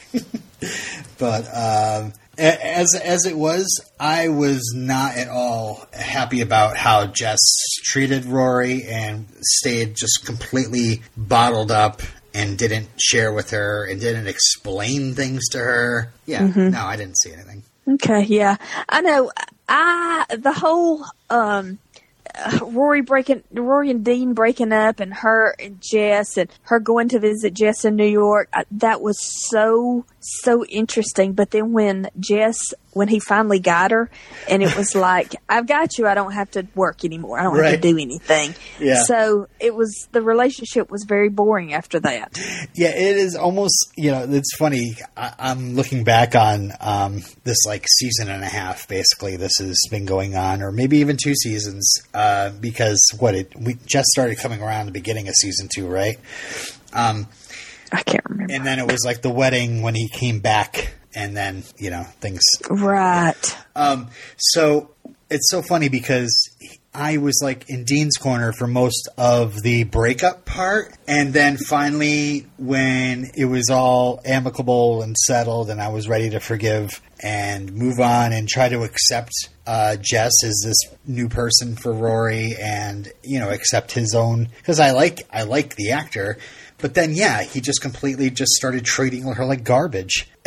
but 1.18 1.46
um, 1.54 2.12
as 2.40 2.94
as 2.94 3.26
it 3.26 3.36
was, 3.36 3.66
I 3.98 4.28
was 4.28 4.72
not 4.74 5.16
at 5.16 5.28
all 5.28 5.86
happy 5.92 6.40
about 6.40 6.76
how 6.76 7.06
Jess 7.06 7.38
treated 7.84 8.24
Rory 8.24 8.84
and 8.84 9.26
stayed 9.40 9.94
just 9.94 10.24
completely 10.24 11.02
bottled 11.16 11.70
up 11.70 12.02
and 12.32 12.56
didn't 12.56 12.88
share 12.98 13.32
with 13.32 13.50
her 13.50 13.84
and 13.84 14.00
didn't 14.00 14.26
explain 14.26 15.14
things 15.14 15.48
to 15.50 15.58
her. 15.58 16.12
Yeah, 16.26 16.46
no, 16.46 16.84
I 16.84 16.96
didn't 16.96 17.18
see 17.18 17.32
anything. 17.32 17.62
Okay, 17.88 18.22
yeah. 18.24 18.56
I 18.88 19.00
know. 19.00 19.30
I 19.68 20.24
the 20.36 20.52
whole 20.52 21.04
um 21.28 21.78
Rory 22.62 23.02
breaking 23.02 23.42
Rory 23.52 23.90
and 23.90 24.04
Dean 24.04 24.34
breaking 24.34 24.72
up 24.72 25.00
and 25.00 25.12
her 25.12 25.54
and 25.58 25.80
Jess 25.80 26.36
and 26.36 26.50
her 26.62 26.78
going 26.78 27.08
to 27.10 27.18
visit 27.18 27.54
Jess 27.54 27.84
in 27.84 27.96
New 27.96 28.06
York 28.06 28.48
I, 28.52 28.64
that 28.72 29.00
was 29.00 29.18
so 29.48 30.04
so 30.20 30.64
interesting 30.66 31.32
but 31.32 31.50
then 31.50 31.72
when 31.72 32.08
Jess 32.18 32.58
when 32.92 33.08
he 33.08 33.18
finally 33.20 33.58
got 33.60 33.90
her 33.90 34.10
and 34.48 34.62
it 34.62 34.76
was 34.76 34.94
like 34.94 35.34
I've 35.48 35.66
got 35.66 35.96
you 35.96 36.06
I 36.06 36.14
don't 36.14 36.32
have 36.32 36.50
to 36.52 36.66
work 36.74 37.04
anymore 37.04 37.38
I 37.38 37.44
don't 37.44 37.56
have 37.62 37.72
to 37.72 37.78
do 37.78 37.96
anything 37.98 38.54
Yeah. 38.78 39.02
so 39.04 39.48
it 39.60 39.74
was 39.74 40.08
the 40.12 40.20
relationship 40.22 40.90
was 40.90 41.04
very 41.04 41.28
boring 41.30 41.72
after 41.72 42.00
that 42.00 42.38
Yeah, 42.74 42.88
it 42.90 43.16
is 43.16 43.34
almost, 43.36 43.92
you 43.96 44.10
know, 44.10 44.26
it's 44.28 44.54
funny. 44.56 44.92
I, 45.16 45.32
I'm 45.38 45.74
looking 45.74 46.04
back 46.04 46.34
on 46.34 46.72
um, 46.80 47.22
this 47.44 47.58
like 47.66 47.86
season 47.98 48.28
and 48.28 48.42
a 48.42 48.46
half, 48.48 48.86
basically, 48.88 49.36
this 49.36 49.52
has 49.58 49.78
been 49.90 50.04
going 50.06 50.34
on, 50.36 50.62
or 50.62 50.70
maybe 50.72 50.98
even 50.98 51.16
two 51.22 51.34
seasons, 51.34 51.92
uh, 52.14 52.50
because 52.60 53.00
what 53.18 53.34
it, 53.34 53.52
we 53.58 53.74
just 53.86 54.08
started 54.08 54.38
coming 54.38 54.62
around 54.62 54.86
the 54.86 54.92
beginning 54.92 55.28
of 55.28 55.34
season 55.34 55.68
two, 55.74 55.86
right? 55.88 56.18
Um, 56.92 57.26
I 57.92 58.02
can't 58.02 58.24
remember. 58.28 58.52
And 58.52 58.66
then 58.66 58.78
it 58.78 58.86
was 58.86 59.02
like 59.04 59.22
the 59.22 59.30
wedding 59.30 59.82
when 59.82 59.94
he 59.94 60.08
came 60.08 60.40
back, 60.40 60.94
and 61.14 61.36
then, 61.36 61.64
you 61.78 61.90
know, 61.90 62.04
things 62.20 62.42
right. 62.68 63.56
Um, 63.74 64.08
so 64.36 64.90
it's 65.30 65.50
so 65.50 65.62
funny 65.62 65.88
because 65.88 66.30
I 66.92 67.18
was 67.18 67.40
like 67.42 67.70
in 67.70 67.84
Dean's 67.84 68.16
corner 68.16 68.52
for 68.52 68.66
most 68.66 69.08
of 69.16 69.62
the 69.62 69.84
breakup 69.84 70.44
part, 70.44 70.92
and 71.06 71.32
then 71.32 71.56
finally, 71.56 72.46
when 72.58 73.30
it 73.36 73.44
was 73.44 73.70
all 73.70 74.20
amicable 74.24 75.02
and 75.02 75.16
settled, 75.16 75.70
and 75.70 75.80
I 75.80 75.88
was 75.88 76.08
ready 76.08 76.30
to 76.30 76.40
forgive 76.40 77.00
and 77.22 77.72
move 77.72 78.00
on 78.00 78.32
and 78.32 78.48
try 78.48 78.68
to 78.68 78.82
accept 78.82 79.30
uh, 79.66 79.96
Jess 80.00 80.32
as 80.42 80.62
this 80.64 80.76
new 81.06 81.28
person 81.28 81.76
for 81.76 81.92
Rory, 81.92 82.56
and 82.60 83.10
you 83.22 83.38
know 83.38 83.50
accept 83.50 83.92
his 83.92 84.12
own 84.14 84.48
because 84.58 84.80
I 84.80 84.90
like 84.90 85.20
I 85.32 85.44
like 85.44 85.76
the 85.76 85.92
actor, 85.92 86.38
but 86.80 86.94
then 86.94 87.14
yeah, 87.14 87.42
he 87.42 87.60
just 87.60 87.80
completely 87.80 88.30
just 88.30 88.52
started 88.52 88.84
treating 88.84 89.22
her 89.22 89.44
like 89.44 89.64
garbage. 89.64 90.28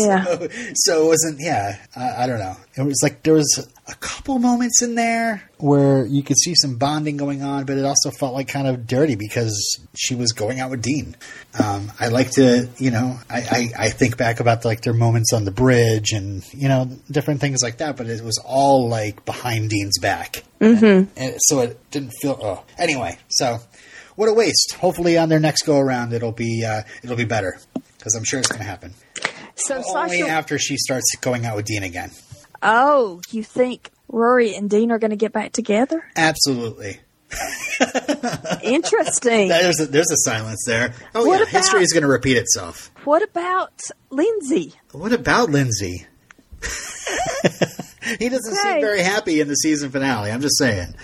yeah. 0.00 0.24
so, 0.24 0.48
so 0.74 1.04
it 1.04 1.08
wasn't 1.08 1.40
yeah 1.40 1.78
I, 1.94 2.24
I 2.24 2.26
don't 2.26 2.38
know. 2.38 2.56
It 2.76 2.82
was 2.82 3.00
like 3.02 3.22
there 3.22 3.34
was 3.34 3.68
a 3.86 3.94
couple 3.94 4.38
moments 4.38 4.82
in 4.82 4.94
there 4.94 5.48
where 5.58 6.06
you 6.06 6.22
could 6.22 6.36
see 6.38 6.54
some 6.54 6.76
bonding 6.76 7.16
going 7.16 7.42
on 7.42 7.64
but 7.64 7.76
it 7.76 7.84
also 7.84 8.10
felt 8.10 8.34
like 8.34 8.48
kind 8.48 8.66
of 8.66 8.86
dirty 8.86 9.16
because 9.16 9.80
she 9.96 10.14
was 10.14 10.32
going 10.32 10.60
out 10.60 10.70
with 10.70 10.82
dean. 10.82 11.16
Um, 11.62 11.90
i 11.98 12.08
like 12.08 12.30
to 12.32 12.68
you 12.78 12.90
know 12.90 13.18
I, 13.28 13.40
I, 13.40 13.84
I 13.86 13.88
think 13.90 14.16
back 14.16 14.40
about 14.40 14.64
like 14.64 14.82
their 14.82 14.92
moments 14.92 15.32
on 15.32 15.44
the 15.44 15.50
bridge 15.50 16.12
and 16.12 16.42
you 16.52 16.68
know 16.68 16.90
different 17.10 17.40
things 17.40 17.62
like 17.62 17.78
that 17.78 17.96
but 17.96 18.06
it 18.06 18.22
was 18.22 18.38
all 18.44 18.88
like 18.88 19.24
behind 19.24 19.70
dean's 19.70 19.98
back. 19.98 20.44
Mm-hmm. 20.60 21.10
and 21.16 21.34
so 21.38 21.60
it 21.60 21.90
didn't 21.90 22.12
feel 22.20 22.38
oh. 22.42 22.62
Anyway 22.78 23.18
so 23.28 23.58
what 24.20 24.28
a 24.28 24.34
waste 24.34 24.74
hopefully 24.78 25.16
on 25.16 25.28
their 25.30 25.40
next 25.40 25.62
go 25.62 25.78
around 25.78 26.12
it'll 26.12 26.30
be 26.30 26.62
uh, 26.64 26.82
it'll 27.02 27.16
be 27.16 27.24
better 27.24 27.58
because 27.96 28.14
i'm 28.14 28.24
sure 28.24 28.38
it's 28.38 28.48
going 28.48 28.60
to 28.60 28.68
happen 28.68 28.92
so 29.54 29.82
only 29.94 30.20
Sasha 30.20 30.30
after 30.30 30.58
she 30.58 30.76
starts 30.76 31.14
going 31.20 31.44
out 31.44 31.56
with 31.56 31.66
Dean 31.66 31.82
again. 31.82 32.10
Oh, 32.62 33.20
you 33.30 33.42
think 33.42 33.90
Rory 34.08 34.54
and 34.54 34.70
Dean 34.70 34.90
are 34.90 34.98
going 34.98 35.10
to 35.10 35.16
get 35.16 35.32
back 35.32 35.52
together? 35.52 36.02
Absolutely. 36.16 37.00
Interesting. 38.62 39.48
There's 39.48 39.80
a, 39.80 39.86
there's 39.86 40.10
a 40.10 40.16
silence 40.16 40.64
there. 40.66 40.94
Oh 41.14 41.26
What 41.26 41.36
yeah, 41.36 41.42
about- 41.42 41.48
history 41.48 41.82
is 41.82 41.92
going 41.92 42.02
to 42.02 42.08
repeat 42.08 42.36
itself. 42.36 42.90
what 43.04 43.22
about 43.22 43.80
Lindsay? 44.10 44.74
What 44.92 45.12
about 45.12 45.50
Lindsay? 45.50 46.06
he 48.18 48.28
doesn't 48.28 48.54
seem 48.54 48.80
very 48.80 49.02
happy 49.02 49.40
in 49.40 49.48
the 49.48 49.54
season 49.54 49.90
finale. 49.90 50.30
I'm 50.30 50.40
just 50.40 50.58
saying. 50.58 50.94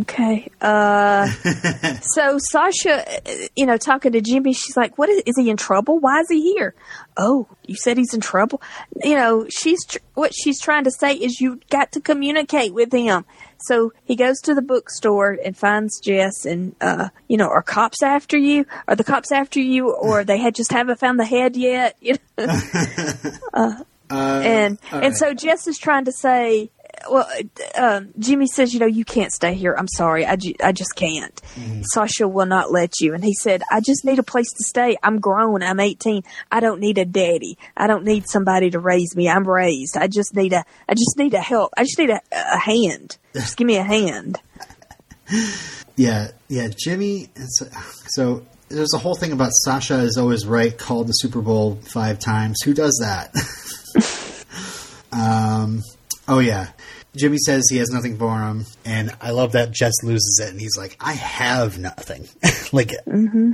Okay. 0.00 0.50
Uh, 0.60 1.26
so 2.00 2.38
Sasha, 2.38 3.06
uh, 3.06 3.46
you 3.54 3.66
know, 3.66 3.76
talking 3.76 4.12
to 4.12 4.22
Jimmy, 4.22 4.54
she's 4.54 4.76
like, 4.76 4.96
"What 4.96 5.10
is, 5.10 5.22
is 5.26 5.36
he 5.36 5.50
in 5.50 5.58
trouble? 5.58 5.98
Why 5.98 6.20
is 6.20 6.28
he 6.30 6.54
here?" 6.54 6.74
Oh, 7.18 7.46
you 7.66 7.76
said 7.76 7.98
he's 7.98 8.14
in 8.14 8.22
trouble. 8.22 8.62
You 9.04 9.16
know, 9.16 9.46
she's 9.50 9.84
tr- 9.84 9.98
what 10.14 10.32
she's 10.34 10.60
trying 10.60 10.84
to 10.84 10.90
say 10.90 11.12
is 11.14 11.40
you 11.40 11.60
got 11.68 11.92
to 11.92 12.00
communicate 12.00 12.72
with 12.72 12.90
him. 12.90 13.26
So 13.66 13.92
he 14.04 14.16
goes 14.16 14.40
to 14.40 14.54
the 14.54 14.62
bookstore 14.62 15.38
and 15.44 15.54
finds 15.54 16.00
Jess, 16.00 16.46
and 16.46 16.74
uh, 16.80 17.10
you 17.28 17.36
know, 17.36 17.48
are 17.48 17.62
cops 17.62 18.02
after 18.02 18.38
you? 18.38 18.64
Are 18.88 18.96
the 18.96 19.04
cops 19.04 19.30
after 19.30 19.60
you, 19.60 19.92
or 19.92 20.24
they 20.24 20.38
had 20.38 20.54
just 20.54 20.72
haven't 20.72 21.00
found 21.00 21.20
the 21.20 21.26
head 21.26 21.56
yet? 21.56 21.96
You 22.02 22.16
know. 22.38 22.60
Uh, 24.12 24.42
and 24.44 24.78
and 24.90 25.02
right. 25.02 25.16
so 25.16 25.32
Jess 25.32 25.66
is 25.66 25.78
trying 25.78 26.04
to 26.04 26.12
say, 26.12 26.70
well, 27.10 27.28
um, 27.76 28.10
Jimmy 28.18 28.46
says, 28.46 28.72
you 28.74 28.80
know, 28.80 28.86
you 28.86 29.04
can't 29.04 29.32
stay 29.32 29.54
here. 29.54 29.74
I'm 29.78 29.88
sorry, 29.88 30.26
I, 30.26 30.36
ju- 30.36 30.54
I 30.62 30.72
just 30.72 30.94
can't. 30.96 31.34
Mm-hmm. 31.54 31.82
Sasha 31.92 32.28
will 32.28 32.46
not 32.46 32.70
let 32.70 33.00
you. 33.00 33.14
And 33.14 33.24
he 33.24 33.34
said, 33.34 33.62
I 33.70 33.80
just 33.80 34.04
need 34.04 34.18
a 34.18 34.22
place 34.22 34.50
to 34.50 34.64
stay. 34.66 34.96
I'm 35.02 35.20
grown. 35.20 35.62
I'm 35.62 35.80
18. 35.80 36.22
I 36.50 36.60
don't 36.60 36.80
need 36.80 36.98
a 36.98 37.04
daddy. 37.04 37.58
I 37.76 37.86
don't 37.86 38.04
need 38.04 38.28
somebody 38.28 38.70
to 38.70 38.78
raise 38.78 39.14
me. 39.16 39.28
I'm 39.28 39.48
raised. 39.48 39.96
I 39.96 40.06
just 40.06 40.34
need 40.34 40.52
a. 40.52 40.64
I 40.88 40.94
just 40.94 41.16
need 41.16 41.34
a 41.34 41.40
help. 41.40 41.72
I 41.76 41.84
just 41.84 41.98
need 41.98 42.10
a, 42.10 42.20
a 42.32 42.58
hand. 42.58 43.16
Just 43.34 43.56
give 43.56 43.66
me 43.66 43.76
a 43.76 43.84
hand. 43.84 44.40
Yeah, 45.96 46.28
yeah. 46.48 46.68
Jimmy. 46.74 47.28
So, 47.48 47.66
so 48.08 48.46
there's 48.68 48.94
a 48.94 48.98
whole 48.98 49.14
thing 49.14 49.32
about 49.32 49.50
Sasha 49.52 49.98
is 50.00 50.16
always 50.16 50.46
right. 50.46 50.76
Called 50.76 51.06
the 51.06 51.12
Super 51.12 51.42
Bowl 51.42 51.76
five 51.82 52.18
times. 52.18 52.60
Who 52.64 52.72
does 52.74 52.98
that? 53.02 53.30
um. 55.12 55.82
Oh 56.28 56.38
yeah. 56.38 56.68
Jimmy 57.16 57.36
says 57.38 57.64
he 57.68 57.76
has 57.76 57.90
nothing 57.90 58.16
for 58.16 58.40
him, 58.40 58.64
and 58.84 59.10
I 59.20 59.30
love 59.32 59.52
that 59.52 59.70
Jess 59.70 59.92
loses 60.02 60.40
it, 60.42 60.50
and 60.50 60.58
he's 60.60 60.76
like, 60.78 60.96
"I 61.00 61.12
have 61.12 61.78
nothing. 61.78 62.26
like, 62.72 62.92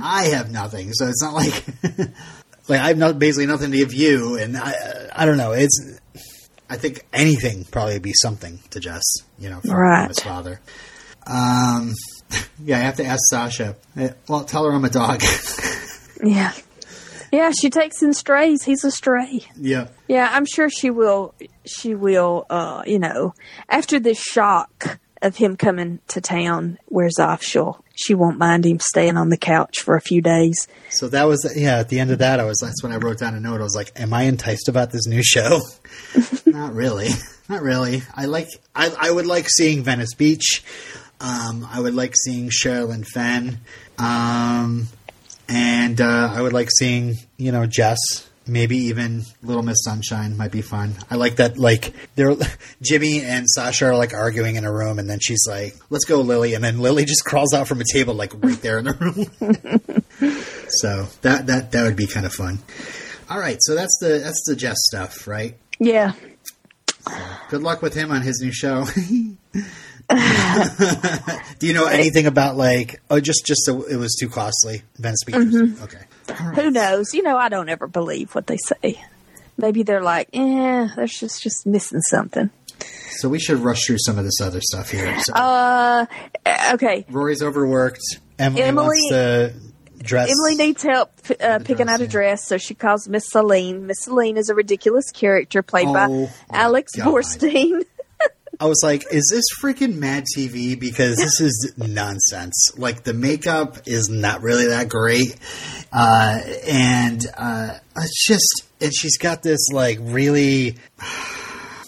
I 0.01 0.25
have 0.33 0.49
nothing." 0.51 0.93
So 0.93 1.07
it's 1.07 1.21
not 1.21 1.33
like, 1.33 1.65
like 2.69 2.79
I 2.79 2.87
have 2.87 2.97
not 2.97 3.19
basically 3.19 3.47
nothing 3.47 3.71
to 3.71 3.77
give 3.77 3.93
you, 3.93 4.37
and 4.37 4.55
I, 4.57 5.09
I 5.13 5.25
don't 5.25 5.37
know. 5.37 5.51
It's, 5.51 5.99
I 6.69 6.77
think 6.77 7.05
anything 7.11 7.65
probably 7.65 7.93
would 7.95 8.01
be 8.01 8.13
something 8.13 8.59
to 8.69 8.79
Jess, 8.79 9.03
you 9.37 9.49
know, 9.49 9.59
from, 9.59 9.71
Right. 9.71 10.01
from 10.03 10.09
his 10.09 10.19
father. 10.19 10.61
Um, 11.27 11.93
yeah, 12.63 12.77
I 12.77 12.81
have 12.81 12.95
to 12.97 13.05
ask 13.05 13.19
Sasha. 13.29 13.75
Eh, 13.97 14.11
Well, 14.29 14.45
tell 14.45 14.63
her 14.65 14.71
I'm 14.71 14.85
a 14.85 14.89
dog. 14.89 15.21
Yeah. 16.23 16.53
Yeah, 17.31 17.51
she 17.51 17.69
takes 17.69 18.01
in 18.01 18.13
strays. 18.13 18.63
He's 18.63 18.83
a 18.83 18.91
stray. 18.91 19.41
yeah. 19.55 19.87
Yeah, 20.07 20.29
I'm 20.31 20.45
sure 20.45 20.69
she 20.69 20.89
will. 20.89 21.33
She 21.65 21.93
will. 21.95 22.45
Uh, 22.49 22.83
you 22.87 22.99
know, 22.99 23.33
after 23.69 23.99
the 23.99 24.13
shock 24.15 24.99
of 25.21 25.35
him 25.35 25.55
coming 25.57 25.99
to 26.07 26.21
town 26.21 26.79
wears 26.89 27.19
off, 27.19 27.43
she'll 27.43 27.83
she 27.95 28.15
won't 28.15 28.37
mind 28.37 28.65
him 28.65 28.79
staying 28.79 29.17
on 29.17 29.29
the 29.29 29.37
couch 29.37 29.79
for 29.81 29.95
a 29.95 30.01
few 30.01 30.21
days. 30.21 30.67
So 30.89 31.09
that 31.09 31.25
was 31.27 31.51
yeah. 31.55 31.79
At 31.79 31.89
the 31.89 31.99
end 31.99 32.11
of 32.11 32.19
that, 32.19 32.39
I 32.39 32.45
was 32.45 32.59
that's 32.61 32.81
when 32.81 32.91
I 32.91 32.97
wrote 32.97 33.19
down 33.19 33.35
a 33.35 33.39
note. 33.39 33.59
I 33.59 33.63
was 33.63 33.75
like, 33.75 33.91
"Am 33.99 34.13
I 34.13 34.23
enticed 34.23 34.67
about 34.69 34.91
this 34.91 35.05
new 35.05 35.21
show?" 35.23 35.61
Not 36.45 36.73
really. 36.73 37.09
Not 37.49 37.61
really. 37.61 38.03
I 38.15 38.25
like. 38.25 38.47
I 38.75 38.91
I 38.97 39.11
would 39.11 39.27
like 39.27 39.47
seeing 39.49 39.83
Venice 39.83 40.13
Beach. 40.15 40.63
Um, 41.21 41.67
I 41.69 41.81
would 41.81 41.93
like 41.93 42.13
seeing 42.15 42.49
Sherilyn 42.49 43.05
Fenn. 43.05 43.59
Um, 43.97 44.87
And 45.49 45.99
uh, 45.99 46.31
I 46.33 46.41
would 46.41 46.53
like 46.53 46.69
seeing, 46.71 47.15
you 47.37 47.51
know, 47.51 47.65
Jess. 47.65 47.97
Maybe 48.47 48.77
even 48.85 49.25
Little 49.43 49.61
Miss 49.61 49.83
Sunshine 49.83 50.35
might 50.35 50.51
be 50.51 50.63
fun. 50.63 50.95
I 51.11 51.15
like 51.15 51.35
that. 51.35 51.59
Like 51.59 51.93
they're 52.15 52.35
Jimmy 52.81 53.21
and 53.21 53.47
Sasha 53.47 53.87
are 53.87 53.95
like 53.95 54.15
arguing 54.15 54.55
in 54.55 54.65
a 54.65 54.73
room, 54.73 54.97
and 54.97 55.07
then 55.07 55.19
she's 55.21 55.45
like, 55.47 55.75
"Let's 55.91 56.05
go, 56.05 56.21
Lily," 56.21 56.55
and 56.55 56.63
then 56.63 56.79
Lily 56.79 57.05
just 57.05 57.23
crawls 57.25 57.53
out 57.53 57.67
from 57.67 57.79
a 57.79 57.83
table 57.83 58.15
like 58.15 58.33
right 58.43 58.59
there 58.59 58.79
in 58.79 58.85
the 58.85 58.93
room. 58.93 60.41
so 60.69 61.05
that 61.21 61.45
that 61.45 61.71
that 61.73 61.83
would 61.83 61.95
be 61.95 62.07
kind 62.07 62.25
of 62.25 62.33
fun. 62.33 62.57
All 63.29 63.39
right, 63.39 63.57
so 63.61 63.75
that's 63.75 63.95
the 64.01 64.17
that's 64.17 64.41
the 64.47 64.55
Jess 64.55 64.77
stuff, 64.87 65.27
right? 65.27 65.55
Yeah. 65.77 66.13
Good 67.49 67.61
luck 67.61 67.83
with 67.83 67.93
him 67.93 68.11
on 68.11 68.23
his 68.23 68.41
new 68.41 68.51
show. 68.51 68.85
Do 71.59 71.67
you 71.67 71.73
know 71.73 71.85
anything 71.85 72.25
about 72.25 72.55
like? 72.57 73.01
Oh, 73.09 73.19
just 73.19 73.45
just 73.45 73.63
so 73.65 73.83
it 73.83 73.95
was 73.97 74.15
too 74.19 74.29
costly. 74.29 74.81
Venice 74.97 75.23
Beach. 75.25 75.35
was- 75.35 75.81
Okay. 75.83 76.01
Who 76.55 76.71
knows? 76.71 77.13
You 77.13 77.23
know, 77.23 77.37
I 77.37 77.49
don't 77.49 77.69
ever 77.69 77.87
believe 77.87 78.33
what 78.35 78.47
they 78.47 78.57
say. 78.57 79.01
Maybe 79.57 79.83
they're 79.83 80.01
like, 80.03 80.29
eh, 80.33 80.87
they're 80.95 81.05
just 81.07 81.41
just 81.43 81.65
missing 81.67 82.01
something. 82.01 82.49
So 83.11 83.27
we 83.29 83.39
should 83.39 83.57
rush 83.59 83.85
through 83.85 83.97
some 83.99 84.17
of 84.17 84.23
this 84.23 84.39
other 84.41 84.61
stuff 84.61 84.89
here. 84.91 85.19
So 85.21 85.33
Uh, 85.33 86.05
okay. 86.73 87.05
Rory's 87.09 87.41
overworked. 87.43 87.99
Emily, 88.37 88.61
Emily- 88.61 88.85
wants 88.87 89.09
to 89.09 89.53
dress. 90.03 90.29
Emily 90.31 90.55
needs 90.55 90.81
help 90.83 91.11
uh, 91.41 91.59
picking 91.59 91.87
dress, 91.87 91.89
out 91.89 91.99
a 91.99 92.03
yeah. 92.05 92.09
dress, 92.09 92.47
so 92.47 92.57
she 92.57 92.73
calls 92.73 93.09
Miss 93.09 93.27
Celine. 93.29 93.85
Miss 93.85 94.03
Celine 94.03 94.37
is 94.37 94.49
a 94.49 94.55
ridiculous 94.55 95.11
character 95.11 95.61
played 95.61 95.87
Oh, 95.87 95.93
by 95.93 96.29
Alex 96.51 96.93
God. 96.95 97.07
Borstein. 97.07 97.83
I 98.59 98.65
was 98.65 98.81
like, 98.83 99.05
"Is 99.11 99.29
this 99.31 99.45
freaking 99.61 99.95
Mad 99.95 100.25
TV?" 100.35 100.79
Because 100.79 101.17
this 101.17 101.39
is 101.39 101.73
nonsense. 101.77 102.77
Like 102.77 103.03
the 103.03 103.13
makeup 103.13 103.77
is 103.85 104.09
not 104.09 104.41
really 104.41 104.67
that 104.67 104.89
great, 104.89 105.35
uh, 105.93 106.39
and 106.67 107.21
uh, 107.37 107.75
it's 107.95 108.25
just, 108.25 108.65
and 108.81 108.93
she's 108.93 109.17
got 109.17 109.43
this 109.43 109.69
like 109.71 109.99
really. 110.01 110.75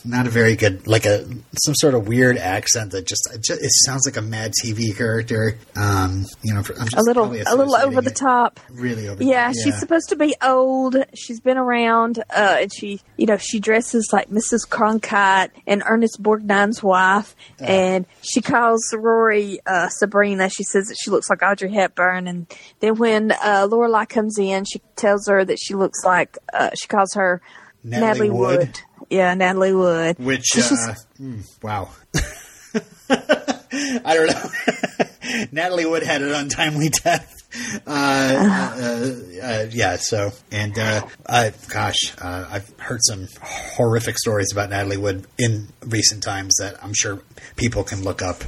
Not 0.04 0.26
a 0.26 0.30
very 0.30 0.56
good, 0.56 0.88
like 0.88 1.06
a 1.06 1.26
some 1.64 1.76
sort 1.76 1.94
of 1.94 2.08
weird 2.08 2.38
accent 2.38 2.92
that 2.92 3.06
just 3.06 3.30
it, 3.34 3.44
just, 3.44 3.62
it 3.62 3.70
sounds 3.86 4.08
like 4.08 4.18
a 4.18 4.22
Mad 4.22 4.52
TV 4.64 4.96
character. 4.96 5.58
Um, 5.76 6.26
you 6.42 6.54
know, 6.54 6.60
I'm 6.60 6.88
just 6.88 6.98
a 6.98 7.02
little, 7.04 7.26
a 7.26 7.56
little 7.56 7.76
over 7.76 8.02
the 8.02 8.10
top. 8.10 8.60
Really 8.72 9.08
over. 9.08 9.24
Yeah, 9.24 9.52
she's 9.52 9.80
supposed 9.80 10.10
to 10.10 10.16
be 10.16 10.36
old. 10.42 10.96
She's 11.14 11.40
been 11.40 11.58
around, 11.58 12.20
uh, 12.20 12.58
and 12.62 12.74
she, 12.74 13.02
you 13.18 13.28
know, 13.28 13.38
she 13.38 13.60
dresses 13.60 14.10
like 14.12 14.30
Mrs. 14.30 14.68
Cronkite 14.68 15.52
and 15.68 15.84
Ernest 15.86 16.22
Borgnine's 16.22 16.82
wife, 16.82 17.36
and 17.60 18.06
she 18.22 18.42
calls 18.42 18.94
Rory 18.94 19.60
uh, 19.68 19.90
Sabrina. 19.90 20.50
She 20.50 20.64
says 20.64 20.88
that 20.88 20.98
she 21.00 21.12
looks 21.12 21.30
like 21.30 21.44
Audrey 21.44 21.72
Hepburn, 21.72 22.28
and 22.28 22.48
then 22.80 22.96
when 22.96 23.32
uh, 23.32 23.68
Lorelai 23.70 24.10
comes 24.10 24.40
in, 24.40 24.66
she 24.66 24.82
tells 24.96 25.28
her 25.28 25.46
that 25.46 25.58
she 25.62 25.76
looks 25.76 26.04
like 26.04 26.38
uh, 26.54 26.72
she 26.80 26.88
calls 26.88 27.14
her 27.14 27.42
Natalie 27.84 28.08
Natalie, 28.08 28.30
Wood. 28.30 28.60
Wood. 28.60 28.82
Yeah, 29.12 29.34
Natalie 29.34 29.74
Wood. 29.74 30.18
Which, 30.20 30.48
uh, 30.56 30.94
mm, 31.20 31.44
wow. 31.62 31.90
I 33.10 34.14
don't 34.16 34.28
know. 34.28 35.46
Natalie 35.52 35.86
Wood 35.86 36.04
had 36.04 36.22
an 36.22 36.32
untimely 36.32 36.88
death. 36.90 37.38
Uh, 37.86 37.90
uh, 37.90 39.12
uh, 39.44 39.66
yeah, 39.72 39.98
so, 39.98 40.32
and, 40.50 40.80
uh, 40.80 41.06
I, 41.28 41.52
gosh, 41.68 42.14
uh, 42.22 42.48
I've 42.50 42.70
heard 42.80 43.00
some 43.04 43.28
horrific 43.42 44.18
stories 44.18 44.54
about 44.54 44.70
Natalie 44.70 44.96
Wood 44.98 45.28
in 45.38 45.68
recent 45.86 46.24
times 46.24 46.56
that 46.60 46.82
I'm 46.82 46.94
sure 46.94 47.22
people 47.58 47.84
can 47.84 48.04
look 48.04 48.22
up, 48.22 48.42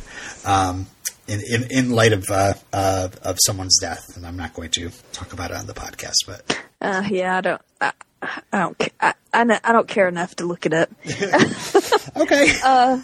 um, 0.45 0.87
in, 1.27 1.41
in, 1.41 1.67
in 1.71 1.91
light 1.91 2.13
of, 2.13 2.23
uh, 2.29 2.53
uh, 2.71 3.09
of 3.23 3.37
someone's 3.45 3.77
death. 3.81 4.15
And 4.15 4.25
I'm 4.25 4.37
not 4.37 4.53
going 4.53 4.69
to 4.71 4.91
talk 5.11 5.33
about 5.33 5.51
it 5.51 5.57
on 5.57 5.67
the 5.67 5.73
podcast, 5.73 6.15
but 6.25 6.57
Uh, 6.79 7.03
yeah, 7.09 7.37
I 7.37 7.41
don't. 7.41 7.61
I, 7.81 7.91
I 8.51 8.59
don't. 8.59 8.89
I, 8.99 9.13
I, 9.33 9.59
I 9.63 9.71
don't 9.71 9.87
care 9.87 10.07
enough 10.07 10.35
to 10.37 10.45
look 10.45 10.65
it 10.65 10.73
up. 10.73 10.89
okay. 12.17 12.53
Uh, 12.63 12.99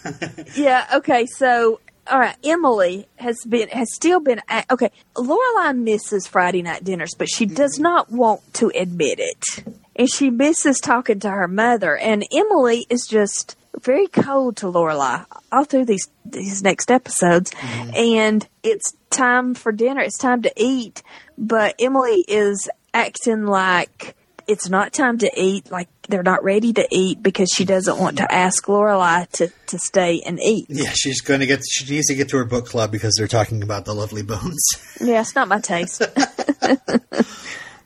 yeah. 0.55 0.86
Okay. 0.95 1.25
So, 1.25 1.79
all 2.08 2.19
right. 2.19 2.36
Emily 2.43 3.08
has 3.17 3.38
been 3.47 3.67
has 3.69 3.93
still 3.93 4.19
been 4.19 4.41
okay. 4.71 4.91
Lorelai 5.15 5.77
misses 5.77 6.27
Friday 6.27 6.62
night 6.62 6.84
dinners, 6.84 7.13
but 7.17 7.29
she 7.29 7.45
does 7.45 7.75
mm-hmm. 7.75 7.84
not 7.84 8.12
want 8.12 8.41
to 8.55 8.71
admit 8.73 9.19
it, 9.19 9.63
and 9.95 10.10
she 10.10 10.29
misses 10.29 10.79
talking 10.79 11.19
to 11.21 11.29
her 11.29 11.47
mother. 11.47 11.97
And 11.97 12.25
Emily 12.34 12.86
is 12.89 13.05
just 13.08 13.58
very 13.82 14.08
cold 14.08 14.58
to 14.58 14.67
Lorelai 14.67 15.25
all 15.51 15.63
through 15.63 15.86
these 15.86 16.08
these 16.25 16.63
next 16.63 16.91
episodes. 16.91 17.51
Mm-hmm. 17.51 17.95
And 17.95 18.47
it's 18.63 18.93
time 19.10 19.53
for 19.53 19.71
dinner. 19.71 20.01
It's 20.01 20.17
time 20.17 20.41
to 20.43 20.53
eat, 20.55 21.03
but 21.38 21.75
Emily 21.79 22.23
is 22.27 22.69
acting 22.93 23.45
like 23.45 24.15
it's 24.49 24.67
not 24.67 24.91
time 24.93 25.19
to 25.19 25.31
eat. 25.35 25.71
Like 25.71 25.88
they're 26.07 26.23
not 26.23 26.43
ready 26.43 26.73
to 26.73 26.88
eat 26.91 27.21
because 27.21 27.49
she 27.55 27.65
doesn't 27.65 27.99
want 27.99 28.17
to 28.17 28.31
ask 28.31 28.65
Lorelai 28.65 29.29
to, 29.33 29.51
to 29.67 29.77
stay 29.77 30.21
and 30.25 30.39
eat. 30.41 30.65
Yeah, 30.67 30.89
she's 30.93 31.21
going 31.21 31.41
to 31.41 31.45
get. 31.45 31.62
She 31.69 31.93
needs 31.93 32.07
to 32.07 32.15
get 32.15 32.29
to 32.29 32.38
her 32.38 32.45
book 32.45 32.65
club 32.65 32.91
because 32.91 33.13
they're 33.15 33.27
talking 33.27 33.62
about 33.62 33.85
the 33.85 33.93
Lovely 33.93 34.23
Bones. 34.23 34.67
Yeah, 35.01 35.21
it's 35.21 35.33
not 35.33 35.47
my 35.47 35.59
taste. 35.59 36.01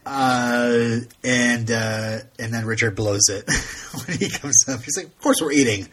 Uh, 0.05 0.97
and 1.23 1.71
uh, 1.71 2.19
and 2.37 2.53
then 2.53 2.65
Richard 2.65 2.93
blows 2.93 3.29
it 3.29 3.45
when 4.05 4.17
he 4.17 4.29
comes 4.29 4.65
up. 4.67 4.83
He's 4.83 4.97
like, 4.97 5.05
"Of 5.05 5.21
course 5.21 5.41
we're 5.41 5.53
eating." 5.53 5.87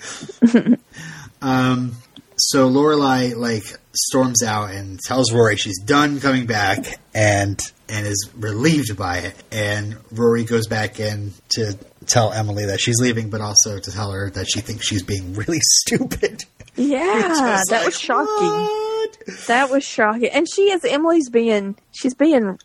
um, 1.41 1.93
so 2.37 2.69
Lorelai 2.69 3.37
like 3.37 3.65
storms 3.95 4.43
out 4.43 4.73
and 4.73 4.99
tells 4.99 5.33
Rory 5.33 5.57
she's 5.57 5.81
done 5.81 6.19
coming 6.19 6.47
back, 6.47 6.99
and 7.15 7.61
and 7.91 8.07
is 8.07 8.31
relieved 8.37 8.97
by 8.97 9.19
it. 9.19 9.35
And 9.51 9.97
Rory 10.13 10.45
goes 10.45 10.67
back 10.67 11.01
in 11.01 11.33
to 11.51 11.77
tell 12.07 12.33
Emily 12.33 12.67
that 12.67 12.81
she's 12.81 13.01
leaving, 13.01 13.31
but 13.31 13.41
also 13.41 13.79
to 13.79 13.91
tell 13.93 14.13
her 14.13 14.31
that 14.31 14.47
she 14.51 14.61
thinks 14.61 14.87
she's 14.87 15.03
being 15.03 15.35
really 15.35 15.61
stupid. 15.61 16.45
Yeah, 16.77 16.99
that 17.05 17.65
like, 17.71 17.87
was 17.87 17.99
shocking. 17.99 18.27
"What?" 18.27 19.17
That 19.49 19.71
was 19.71 19.85
shocking. 19.85 20.29
And 20.33 20.47
she 20.49 20.71
is 20.71 20.85
Emily's 20.85 21.29
being 21.29 21.77
she's 21.93 22.15
being 22.15 22.59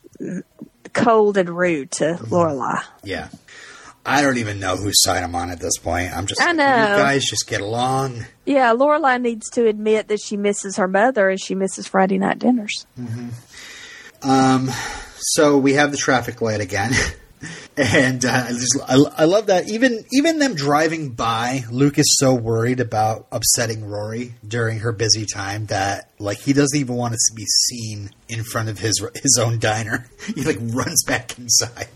cold 0.94 1.38
and 1.38 1.50
rude 1.50 1.92
to 1.92 2.04
Mm-hmm. 2.14 2.34
Lorelai. 2.34 2.82
Yeah. 3.04 3.30
I 4.08 4.22
don't 4.22 4.38
even 4.38 4.60
know 4.60 4.78
whose 4.78 5.02
side 5.02 5.24
I'm 5.24 5.34
on 5.34 5.50
at 5.50 5.60
this 5.60 5.78
point. 5.80 6.16
I'm 6.16 6.28
just 6.28 6.40
I 6.40 6.52
know. 6.52 6.64
you 6.64 6.96
guys 6.96 7.26
just 7.26 7.48
get 7.48 7.60
along. 7.62 8.24
Yeah, 8.46 8.72
Lorelai 8.76 9.20
needs 9.20 9.50
to 9.52 9.66
admit 9.66 10.10
that 10.10 10.20
she 10.22 10.38
misses 10.38 10.76
her 10.78 10.88
mother 10.88 11.28
and 11.28 11.42
she 11.42 11.56
misses 11.56 11.88
Friday 11.88 12.20
night 12.20 12.38
dinners. 12.38 12.86
Um, 14.22 14.70
so 15.18 15.58
we 15.58 15.74
have 15.74 15.92
the 15.92 15.98
traffic 15.98 16.42
light 16.42 16.62
again, 16.62 16.94
and 17.78 18.24
uh, 18.26 18.46
I 18.48 18.52
just 18.52 18.78
I, 18.88 18.96
I 19.18 19.26
love 19.26 19.48
that 19.48 19.70
even 19.70 20.06
even 20.12 20.40
them 20.40 20.56
driving 20.56 21.12
by, 21.12 21.64
Luke 21.72 21.98
is 22.00 22.18
so 22.20 22.34
worried 22.34 22.80
about 22.80 23.28
upsetting 23.32 23.86
Rory 23.86 24.34
during 24.48 24.80
her 24.80 24.92
busy 24.92 25.26
time 25.26 25.68
that 25.68 26.10
like 26.20 26.40
he 26.40 26.54
doesn't 26.54 26.80
even 26.80 26.96
want 26.96 27.14
to 27.14 27.36
be 27.36 27.46
seen 27.46 28.12
in 28.30 28.44
front 28.44 28.70
of 28.70 28.80
his 28.80 29.06
his 29.22 29.40
own 29.42 29.60
diner. 29.60 30.08
He 30.36 30.44
like 30.44 30.58
runs 30.60 31.04
back 31.06 31.38
inside. 31.38 31.88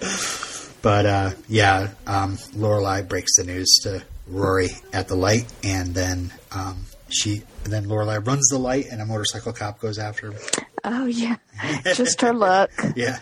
But 0.82 1.04
uh, 1.04 1.30
yeah, 1.46 1.90
um, 2.06 2.36
Lorelai 2.54 3.06
breaks 3.06 3.36
the 3.36 3.44
news 3.44 3.80
to 3.82 4.02
Rory 4.26 4.70
at 4.92 5.08
the 5.08 5.14
light, 5.14 5.44
and 5.62 5.94
then 5.94 6.32
um, 6.52 6.86
she 7.10 7.42
and 7.64 7.72
then 7.72 7.86
Lorelai 7.86 8.24
runs 8.26 8.48
the 8.48 8.58
light, 8.58 8.86
and 8.90 9.00
a 9.00 9.06
motorcycle 9.06 9.52
cop 9.52 9.80
goes 9.80 9.98
after 9.98 10.30
him. 10.32 10.40
Oh 10.84 11.06
yeah. 11.06 11.36
Just 11.94 12.20
her 12.22 12.32
luck. 12.32 12.70
Yeah. 12.96 13.18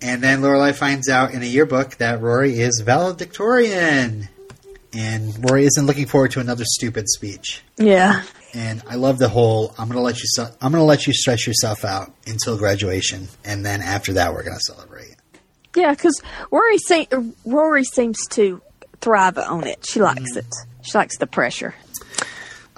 And 0.00 0.22
then 0.22 0.42
Lorelai 0.42 0.74
finds 0.74 1.08
out 1.08 1.32
in 1.32 1.42
a 1.42 1.46
yearbook 1.46 1.96
that 1.96 2.20
Rory 2.20 2.58
is 2.60 2.80
valedictorian. 2.84 4.28
And 4.94 5.44
Rory 5.48 5.66
isn't 5.66 5.86
looking 5.86 6.06
forward 6.06 6.30
to 6.32 6.40
another 6.40 6.64
stupid 6.64 7.08
speech. 7.08 7.62
Yeah. 7.76 8.22
And 8.54 8.82
I 8.88 8.94
love 8.94 9.18
the 9.18 9.28
whole 9.28 9.74
I'm 9.78 9.88
gonna 9.88 10.00
let 10.00 10.16
you 10.18 10.26
se- 10.26 10.54
I'm 10.62 10.72
gonna 10.72 10.84
let 10.84 11.06
you 11.06 11.12
stretch 11.12 11.46
yourself 11.46 11.84
out 11.84 12.12
until 12.26 12.56
graduation, 12.56 13.28
and 13.44 13.64
then 13.66 13.82
after 13.82 14.14
that 14.14 14.32
we're 14.32 14.44
gonna 14.44 14.58
celebrate. 14.60 15.14
Yeah, 15.76 15.90
because 15.90 16.22
Rory, 16.50 16.78
se- 16.78 17.08
Rory 17.44 17.84
seems 17.84 18.18
to 18.30 18.62
thrive 19.02 19.36
on 19.36 19.66
it. 19.66 19.84
She 19.86 20.00
likes 20.00 20.20
Mm-hmm. 20.20 20.38
it. 20.38 20.46
She 20.82 20.96
likes 20.96 21.18
the 21.18 21.26
pressure. 21.26 21.74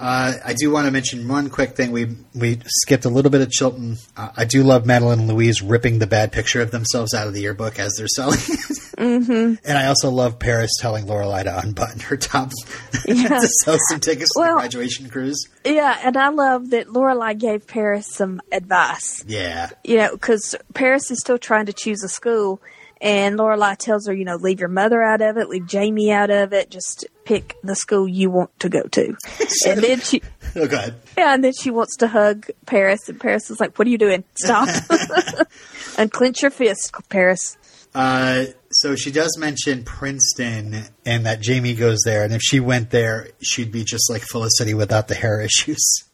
Uh, 0.01 0.33
I 0.45 0.55
do 0.55 0.71
want 0.71 0.87
to 0.87 0.91
mention 0.91 1.29
one 1.29 1.51
quick 1.51 1.77
thing. 1.77 1.93
We 1.93 2.17
we 2.35 2.59
skipped 2.65 3.05
a 3.05 3.11
little 3.11 3.31
bit 3.31 3.43
of 3.43 3.51
Chilton. 3.51 3.99
Uh, 4.17 4.31
I 4.35 4.47
do 4.47 4.63
love 4.63 4.87
Madeline 4.87 5.21
and 5.21 5.29
Louise 5.29 5.61
ripping 5.61 5.99
the 5.99 6.07
bad 6.07 6.33
picture 6.33 6.63
of 6.63 6.71
themselves 6.71 7.13
out 7.13 7.27
of 7.29 7.35
the 7.35 7.43
yearbook 7.43 7.79
as 7.79 7.95
they're 7.99 8.09
selling 8.09 8.39
it. 8.39 8.77
Mm-hmm. 9.01 9.55
And 9.67 9.79
I 9.79 9.87
also 9.87 10.11
love 10.11 10.39
Paris 10.39 10.71
telling 10.79 11.07
Lorelai 11.07 11.45
to 11.45 11.59
unbutton 11.59 12.01
her 12.01 12.17
top 12.17 12.51
Yeah. 13.07 13.29
to 13.29 13.49
sell 13.65 13.79
some 13.91 14.01
tickets 14.01 14.31
to 14.35 14.43
the 14.43 14.53
graduation 14.55 15.09
cruise. 15.09 15.43
Yeah, 15.65 15.99
and 16.03 16.17
I 16.17 16.29
love 16.29 16.71
that 16.71 16.89
Lorelai 16.89 17.39
gave 17.39 17.67
Paris 17.67 18.07
some 18.13 18.41
advice. 18.53 19.25
Yeah, 19.27 19.71
You 19.85 19.97
know, 19.99 20.13
because 20.13 20.55
Paris 20.75 21.11
is 21.11 21.21
still 21.21 21.39
trying 21.39 21.67
to 21.67 21.73
choose 21.73 22.03
a 22.03 22.09
school, 22.09 22.61
and 23.01 23.39
Lorelai 23.39 23.77
tells 23.77 24.07
her, 24.07 24.13
you 24.13 24.25
know, 24.25 24.37
leave 24.37 24.61
your 24.61 24.69
mother 24.69 25.03
out 25.03 25.23
of 25.23 25.37
it, 25.37 25.49
leave 25.49 25.67
Jamie 25.67 26.13
out 26.13 26.31
of 26.31 26.53
it, 26.53 26.71
just 26.71 27.07
pick 27.25 27.57
the 27.63 27.75
school 27.75 28.07
you 28.07 28.31
want 28.31 28.59
to 28.61 28.69
go 28.69 28.83
to. 28.83 29.17
and 29.67 29.83
then 29.83 30.01
she, 30.01 30.23
oh 30.57 30.67
god, 30.67 30.95
yeah, 31.17 31.35
and 31.35 31.43
then 31.43 31.53
she 31.53 31.71
wants 31.71 31.97
to 31.97 32.09
hug 32.09 32.47
Paris, 32.67 33.09
and 33.09 33.19
Paris 33.21 33.51
is 33.51 33.61
like, 33.61 33.79
"What 33.79 33.87
are 33.87 33.91
you 33.91 33.99
doing? 33.99 34.25
Stop!" 34.35 34.69
Unclench 35.99 36.43
your 36.43 36.51
fist, 36.51 36.93
Paris. 37.09 37.57
Uh, 37.95 38.45
so 38.71 38.95
she 38.95 39.11
does 39.11 39.37
mention 39.37 39.83
Princeton 39.83 40.85
and 41.05 41.27
that 41.27 41.41
Jamie 41.41 41.75
goes 41.75 41.99
there, 42.05 42.23
and 42.23 42.33
if 42.33 42.41
she 42.43 42.61
went 42.61 42.91
there, 42.91 43.29
she'd 43.43 43.73
be 43.73 43.83
just 43.83 44.09
like 44.11 44.23
Felicity 44.23 44.75
without 44.75 45.09
the 45.09 45.15
hair 45.15 45.41
issues. 45.43 46.05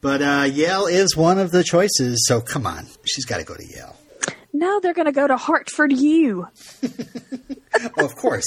but 0.00 0.22
uh, 0.22 0.48
Yale 0.50 0.86
is 0.86 1.16
one 1.16 1.38
of 1.38 1.50
the 1.52 1.62
choices, 1.62 2.24
so 2.26 2.40
come 2.40 2.66
on, 2.66 2.86
she's 3.04 3.24
got 3.24 3.38
to 3.38 3.44
go 3.44 3.54
to 3.54 3.64
Yale. 3.64 3.96
No, 4.56 4.78
they're 4.78 4.94
going 4.94 5.06
to 5.06 5.12
go 5.12 5.26
to 5.26 5.36
Hartford 5.36 5.92
U. 5.92 6.46
oh, 6.84 7.90
of 8.04 8.14
course. 8.14 8.46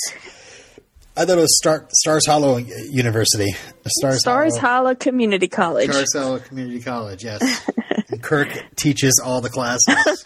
I 1.18 1.26
thought 1.26 1.38
it 1.38 1.42
was 1.42 1.58
Star, 1.58 1.86
Stars 1.92 2.26
Hollow 2.26 2.58
University. 2.58 3.52
Stars, 3.88 4.20
Stars 4.20 4.56
Hollow, 4.56 4.86
Hollow 4.86 4.96
Community 4.96 5.50
College. 5.50 5.92
Stars 5.92 6.14
Hollow 6.16 6.40
Community 6.40 6.80
College, 6.80 7.26
yes. 7.26 7.70
and 8.10 8.24
Kirk 8.24 8.48
teaches 8.78 9.22
all 9.24 9.42
the 9.42 9.50
classes. 9.50 10.24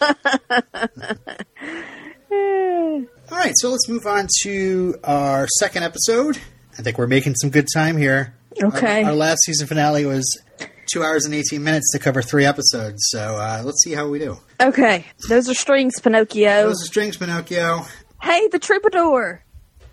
all 3.32 3.38
right, 3.38 3.54
so 3.56 3.70
let's 3.70 3.88
move 3.88 4.06
on 4.06 4.28
to 4.42 4.94
our 5.02 5.48
second 5.58 5.82
episode. 5.82 6.38
I 6.78 6.82
think 6.82 6.96
we're 6.96 7.08
making 7.08 7.34
some 7.34 7.50
good 7.50 7.66
time 7.74 7.96
here. 7.96 8.36
Okay. 8.62 9.02
Our, 9.02 9.10
our 9.10 9.16
last 9.16 9.40
season 9.44 9.66
finale 9.66 10.06
was 10.06 10.41
two 10.86 11.02
hours 11.02 11.24
and 11.24 11.34
18 11.34 11.62
minutes 11.62 11.92
to 11.92 11.98
cover 11.98 12.22
three 12.22 12.44
episodes, 12.44 12.98
so 13.10 13.36
uh, 13.36 13.62
let's 13.64 13.82
see 13.82 13.92
how 13.92 14.08
we 14.08 14.18
do. 14.18 14.38
Okay, 14.60 15.06
those 15.28 15.48
are 15.48 15.54
strings, 15.54 16.00
Pinocchio. 16.00 16.68
Those 16.68 16.82
are 16.82 16.86
strings, 16.86 17.16
Pinocchio. 17.16 17.86
Hey, 18.22 18.48
the 18.48 18.58
troubadour. 18.58 19.44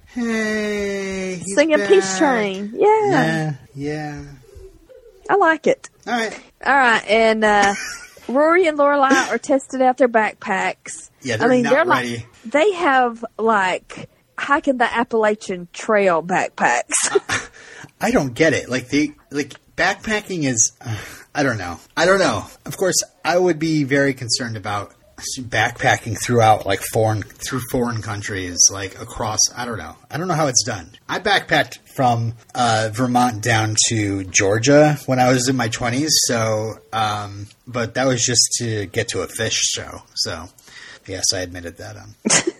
Hey, 0.08 1.40
singing 1.56 1.78
back. 1.78 1.88
Peace 1.88 2.18
Train. 2.18 2.72
Yeah. 2.76 3.10
yeah, 3.12 3.54
yeah. 3.76 4.24
I 5.30 5.36
like 5.36 5.68
it. 5.68 5.90
All 6.08 6.14
right, 6.14 6.40
all 6.66 6.76
right, 6.76 7.06
and 7.08 7.44
uh, 7.44 7.74
Rory 8.28 8.68
and 8.68 8.78
Lorelai 8.78 9.30
are 9.30 9.38
testing 9.38 9.82
out 9.82 9.98
their 9.98 10.10
backpacks. 10.10 11.10
Yeah, 11.22 11.38
they're 11.38 11.48
I 11.48 11.52
mean, 11.52 11.64
not 11.64 11.74
they're 11.74 11.86
ready. 11.86 12.16
like 12.18 12.28
they 12.46 12.72
have 12.74 13.24
like 13.38 14.10
hiking 14.38 14.78
the 14.78 14.92
Appalachian 14.92 15.68
Trail 15.74 16.24
backpacks. 16.24 17.50
I 18.02 18.12
don't 18.12 18.34
get 18.34 18.54
it. 18.54 18.70
Like 18.70 18.88
the 18.90 19.14
like 19.32 19.54
backpacking 19.80 20.44
is. 20.44 20.74
Uh, 20.82 20.98
I 21.34 21.44
don't 21.44 21.58
know. 21.58 21.80
I 21.96 22.06
don't 22.06 22.20
know. 22.20 22.46
Of 22.66 22.76
course, 22.76 23.02
I 23.24 23.38
would 23.38 23.60
be 23.60 23.86
very 23.86 24.14
concerned 24.14 24.58
about 24.58 24.94
backpacking 25.38 26.18
throughout 26.22 26.66
like 26.66 26.82
foreign 26.94 27.22
through 27.22 27.60
foreign 27.72 28.02
countries 28.02 28.58
like 28.72 28.98
across 29.02 29.40
i 29.54 29.66
don't 29.66 29.78
know 29.78 29.94
i 30.10 30.18
don't 30.18 30.30
know 30.30 30.34
how 30.34 30.48
it's 30.48 30.64
done 30.64 30.90
i 31.10 31.20
backpacked 31.20 31.78
from 31.94 32.34
uh, 32.56 32.90
vermont 32.94 33.44
down 33.44 33.76
to 33.90 34.24
georgia 34.24 34.98
when 35.08 35.20
i 35.20 35.30
was 35.30 35.50
in 35.50 35.58
my 35.58 35.68
20s 35.68 36.08
so 36.26 36.76
um, 36.94 37.48
but 37.68 37.96
that 37.96 38.08
was 38.08 38.26
just 38.26 38.40
to 38.60 38.86
get 38.86 39.10
to 39.10 39.22
a 39.22 39.28
Phish 39.28 39.60
show 39.60 40.02
so 40.16 40.48
yes 41.06 41.26
i 41.34 41.40
admitted 41.40 41.76
that 41.80 41.98
podcast 41.98 42.16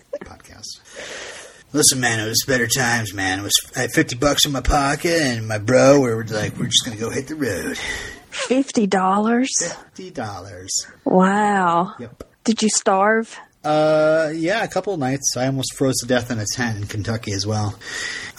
listen 1.72 2.00
man 2.00 2.20
it 2.20 2.28
was 2.28 2.44
better 2.46 2.66
times 2.66 3.14
man 3.14 3.40
it 3.40 3.42
was 3.42 3.52
i 3.76 3.80
had 3.80 3.90
50 3.92 4.16
bucks 4.16 4.44
in 4.46 4.52
my 4.52 4.60
pocket 4.60 5.20
and 5.22 5.46
my 5.46 5.58
bro 5.58 6.00
we 6.00 6.08
were 6.08 6.24
like 6.24 6.56
we're 6.56 6.66
just 6.66 6.84
gonna 6.84 6.96
go 6.96 7.10
hit 7.10 7.28
the 7.28 7.34
road 7.34 7.78
Fifty 8.30 8.86
dollars. 8.86 9.50
Fifty 9.58 10.10
dollars. 10.10 10.86
Wow. 11.04 11.94
Yep. 11.98 12.24
Did 12.44 12.62
you 12.62 12.68
starve? 12.68 13.36
Uh, 13.64 14.30
yeah, 14.34 14.62
a 14.62 14.68
couple 14.68 14.94
of 14.94 15.00
nights. 15.00 15.34
I 15.36 15.46
almost 15.46 15.76
froze 15.76 15.96
to 15.98 16.06
death 16.06 16.30
in 16.30 16.38
a 16.38 16.44
tent 16.54 16.78
in 16.78 16.86
Kentucky 16.86 17.32
as 17.32 17.46
well. 17.46 17.78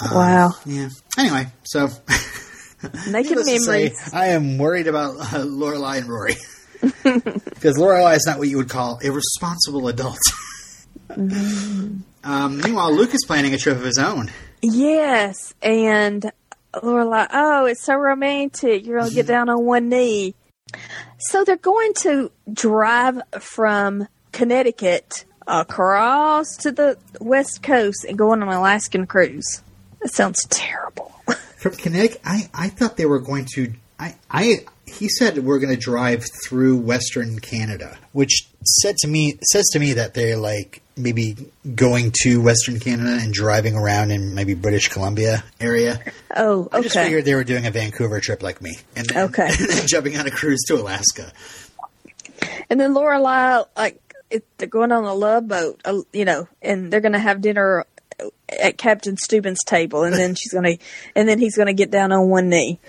Um, 0.01 0.15
wow. 0.15 0.51
Yeah. 0.65 0.89
Anyway, 1.17 1.47
so 1.63 1.89
making 3.09 3.35
memories. 3.35 3.65
Say, 3.65 3.91
I 4.13 4.27
am 4.27 4.57
worried 4.57 4.87
about 4.87 5.17
uh, 5.17 5.43
Lorelai 5.45 5.99
and 5.99 6.07
Rory 6.07 6.35
because 6.81 7.77
Lorelai 7.77 8.15
is 8.15 8.25
not 8.25 8.39
what 8.39 8.47
you 8.47 8.57
would 8.57 8.69
call 8.69 8.99
a 9.03 9.11
responsible 9.11 9.87
adult. 9.89 10.19
mm-hmm. 11.09 11.97
um, 12.23 12.57
meanwhile, 12.57 12.93
Luke 12.93 13.13
is 13.13 13.23
planning 13.25 13.53
a 13.53 13.57
trip 13.57 13.77
of 13.77 13.84
his 13.84 13.97
own. 13.97 14.31
Yes, 14.62 15.53
and 15.62 16.31
Lorelai, 16.73 17.27
oh, 17.31 17.65
it's 17.65 17.84
so 17.84 17.95
romantic. 17.95 18.86
You're 18.86 18.99
gonna 18.99 19.12
get 19.12 19.27
down 19.27 19.49
on 19.49 19.65
one 19.65 19.89
knee. 19.89 20.36
So 21.17 21.43
they're 21.43 21.57
going 21.57 21.93
to 21.95 22.31
drive 22.51 23.21
from 23.39 24.07
Connecticut 24.31 25.25
across 25.47 26.55
to 26.57 26.71
the 26.71 26.97
west 27.19 27.62
coast 27.62 28.05
and 28.07 28.17
go 28.17 28.31
on 28.31 28.41
an 28.41 28.49
Alaskan 28.49 29.05
cruise. 29.05 29.62
That 30.01 30.13
sounds 30.13 30.45
terrible. 30.49 31.13
From 31.57 31.73
Connecticut, 31.73 32.21
I, 32.25 32.49
I 32.53 32.69
thought 32.69 32.97
they 32.97 33.05
were 33.05 33.19
going 33.19 33.45
to. 33.55 33.73
I, 33.99 34.15
I 34.31 34.65
he 34.88 35.10
said 35.10 35.38
we're 35.39 35.60
going 35.60 35.73
to 35.73 35.79
drive 35.79 36.25
through 36.43 36.77
Western 36.77 37.39
Canada, 37.39 37.97
which 38.13 38.47
said 38.63 38.97
to 38.97 39.08
me 39.08 39.39
says 39.52 39.65
to 39.74 39.80
me 39.80 39.93
that 39.93 40.13
they're 40.13 40.38
like 40.38 40.82
maybe 40.97 41.36
going 41.76 42.12
to 42.21 42.41
Western 42.41 42.80
Canada 42.80 43.17
and 43.21 43.34
driving 43.34 43.76
around 43.76 44.12
in 44.12 44.36
maybe 44.36 44.54
British 44.54 44.89
Columbia 44.89 45.43
area. 45.60 46.00
Oh, 46.36 46.63
okay. 46.65 46.78
I 46.78 46.82
just 46.82 46.95
figured 46.95 47.26
they 47.26 47.36
were 47.36 47.43
doing 47.43 47.65
a 47.65 47.71
Vancouver 47.71 48.19
trip 48.19 48.43
like 48.43 48.62
me, 48.62 48.78
and 48.95 49.08
then, 49.08 49.30
okay, 49.30 49.47
and 49.60 49.69
then 49.69 49.88
jumping 49.88 50.17
on 50.17 50.28
a 50.28 50.32
cruise 50.32 50.62
to 50.67 50.76
Alaska. 50.76 51.32
And 52.69 52.80
then 52.80 52.93
Lorelai, 52.93 53.67
like 53.76 54.00
it, 54.30 54.45
they're 54.58 54.67
going 54.67 54.91
on 54.91 55.04
a 55.04 55.13
love 55.13 55.47
boat, 55.47 55.82
uh, 55.86 56.02
you 56.13 56.26
know, 56.26 56.47
and 56.62 56.91
they're 56.91 57.02
going 57.02 57.13
to 57.13 57.19
have 57.19 57.41
dinner 57.41 57.86
at 58.62 58.78
Captain 58.78 59.15
Stubing's 59.15 59.63
table, 59.65 60.04
and 60.04 60.13
then 60.13 60.36
she's 60.36 60.54
going 60.54 60.78
to, 60.78 60.84
and 61.15 61.28
then 61.28 61.39
he's 61.39 61.56
going 61.56 61.67
to 61.67 61.74
get 61.74 61.91
down 61.91 62.12
on 62.12 62.30
one 62.30 62.50
knee. 62.50 62.80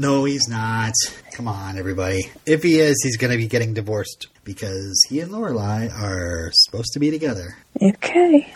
No, 0.00 0.24
he's 0.24 0.48
not. 0.48 0.94
Come 1.32 1.46
on, 1.46 1.76
everybody. 1.76 2.30
If 2.46 2.62
he 2.62 2.80
is, 2.80 2.96
he's 3.02 3.18
going 3.18 3.32
to 3.32 3.36
be 3.36 3.48
getting 3.48 3.74
divorced 3.74 4.28
because 4.44 4.98
he 5.10 5.20
and 5.20 5.30
Lorelai 5.30 5.92
are 5.92 6.50
supposed 6.54 6.94
to 6.94 6.98
be 6.98 7.10
together. 7.10 7.58
Okay. 7.82 8.50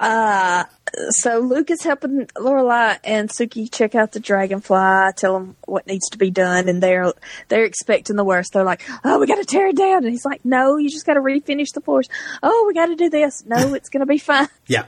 Uh, 0.00 0.64
so 1.10 1.38
Luke 1.38 1.70
is 1.70 1.82
helping 1.82 2.26
Lorelai 2.36 2.98
and 3.04 3.28
Sookie 3.30 3.70
check 3.72 3.94
out 3.94 4.10
the 4.12 4.18
dragonfly, 4.20 5.12
tell 5.16 5.34
them 5.34 5.56
what 5.64 5.86
needs 5.86 6.08
to 6.10 6.18
be 6.18 6.30
done, 6.30 6.68
and 6.68 6.82
they're 6.82 7.12
they're 7.48 7.64
expecting 7.64 8.16
the 8.16 8.24
worst. 8.24 8.52
They're 8.52 8.64
like, 8.64 8.82
"Oh, 9.04 9.20
we 9.20 9.26
got 9.26 9.36
to 9.36 9.44
tear 9.44 9.68
it 9.68 9.76
down," 9.76 10.04
and 10.04 10.10
he's 10.10 10.24
like, 10.24 10.44
"No, 10.44 10.76
you 10.76 10.90
just 10.90 11.06
got 11.06 11.14
to 11.14 11.20
refinish 11.20 11.72
the 11.72 11.80
floors." 11.80 12.08
Oh, 12.42 12.64
we 12.66 12.74
got 12.74 12.86
to 12.86 12.96
do 12.96 13.08
this. 13.08 13.44
No, 13.46 13.74
it's 13.74 13.88
going 13.88 14.00
to 14.00 14.06
be 14.06 14.18
fine. 14.18 14.48
Yeah. 14.66 14.86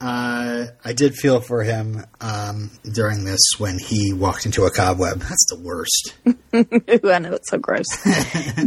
Uh, 0.00 0.68
I 0.82 0.94
did 0.94 1.14
feel 1.14 1.40
for 1.40 1.62
him 1.62 2.02
um, 2.22 2.70
during 2.90 3.24
this 3.24 3.40
when 3.58 3.78
he 3.78 4.14
walked 4.14 4.46
into 4.46 4.64
a 4.64 4.70
cobweb. 4.70 5.18
That's 5.18 5.46
the 5.50 5.60
worst. 5.60 6.14
I 6.26 7.18
know 7.18 7.34
it's 7.34 7.50
so 7.50 7.58
gross. 7.58 7.84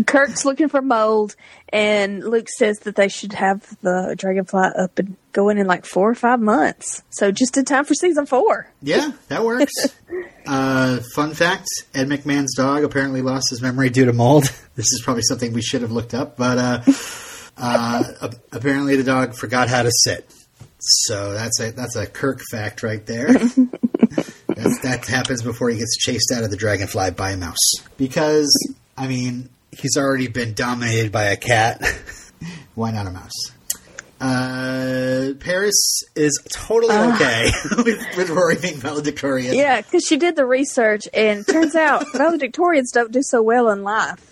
Kirk's 0.06 0.46
looking 0.46 0.70
for 0.70 0.84
mold, 0.84 1.36
and 1.70 2.24
Luke 2.24 2.50
says 2.56 2.80
that 2.82 2.96
they 2.96 3.08
should 3.08 3.34
have 3.34 3.68
the 3.82 4.14
dragonfly 4.16 4.70
up 4.78 5.00
and 5.00 5.16
going 5.32 5.58
in 5.58 5.66
like 5.66 5.88
four 5.88 6.12
or 6.12 6.16
five 6.16 6.40
months. 6.40 7.02
So 7.10 7.32
just 7.32 7.58
in 7.58 7.66
time 7.66 7.86
for 7.86 7.96
season 7.96 8.28
four. 8.28 8.72
Yeah, 8.84 9.14
that 9.30 9.44
works. 9.44 9.74
uh, 10.46 11.00
fun 11.16 11.34
fact 11.34 11.66
Ed 11.96 12.10
McMahon's 12.10 12.56
dog 12.56 12.84
apparently 12.84 13.24
lost 13.24 13.50
his 13.50 13.60
memory 13.60 13.90
due 13.90 14.06
to 14.06 14.14
mold. 14.14 14.44
This 14.76 14.92
is 14.92 15.02
probably 15.04 15.24
something 15.24 15.52
we 15.52 15.64
should 15.64 15.82
have 15.82 15.92
looked 15.92 16.14
up, 16.14 16.38
but 16.38 16.58
uh, 16.60 16.82
uh, 17.58 18.30
apparently 18.52 18.98
the 18.98 19.04
dog 19.04 19.36
forgot 19.36 19.68
how 19.68 19.82
to 19.82 19.92
sit. 19.92 20.32
So 20.84 21.34
that's 21.34 21.60
a 21.62 21.72
that's 21.72 21.96
a 21.96 22.06
Kirk 22.06 22.42
fact 22.52 22.84
right 22.84 23.06
there. 23.06 23.28
that 24.84 25.06
happens 25.08 25.42
before 25.42 25.70
he 25.70 25.78
gets 25.78 25.98
chased 25.98 26.32
out 26.36 26.44
of 26.44 26.52
the 26.52 26.58
dragonfly 26.58 27.12
by 27.12 27.32
a 27.32 27.38
mouse. 27.38 27.74
Because 27.98 28.52
I 28.98 29.08
mean, 29.08 29.50
he's 29.72 29.96
already 29.98 30.28
been 30.28 30.54
dominated 30.54 31.12
by 31.12 31.26
a 31.26 31.38
cat. 31.38 31.82
Why 32.76 32.92
not 32.92 33.08
a 33.08 33.12
mouse? 33.12 33.32
Uh, 34.20 35.34
Paris 35.40 36.04
is 36.16 36.42
totally 36.50 36.96
okay 36.96 37.50
uh, 37.72 37.76
with, 37.84 38.18
with, 38.18 38.30
Rory 38.30 38.56
being 38.56 38.78
valedictorian. 38.78 39.54
Yeah, 39.54 39.82
because 39.82 40.06
she 40.08 40.16
did 40.16 40.38
the 40.38 40.46
research, 40.46 41.10
and 41.14 41.46
turns 41.46 41.76
out 41.76 42.06
valedictorians 42.14 42.94
don't 42.94 43.12
do 43.12 43.22
so 43.22 43.42
well 43.42 43.70
in 43.70 43.84
life. 43.84 44.26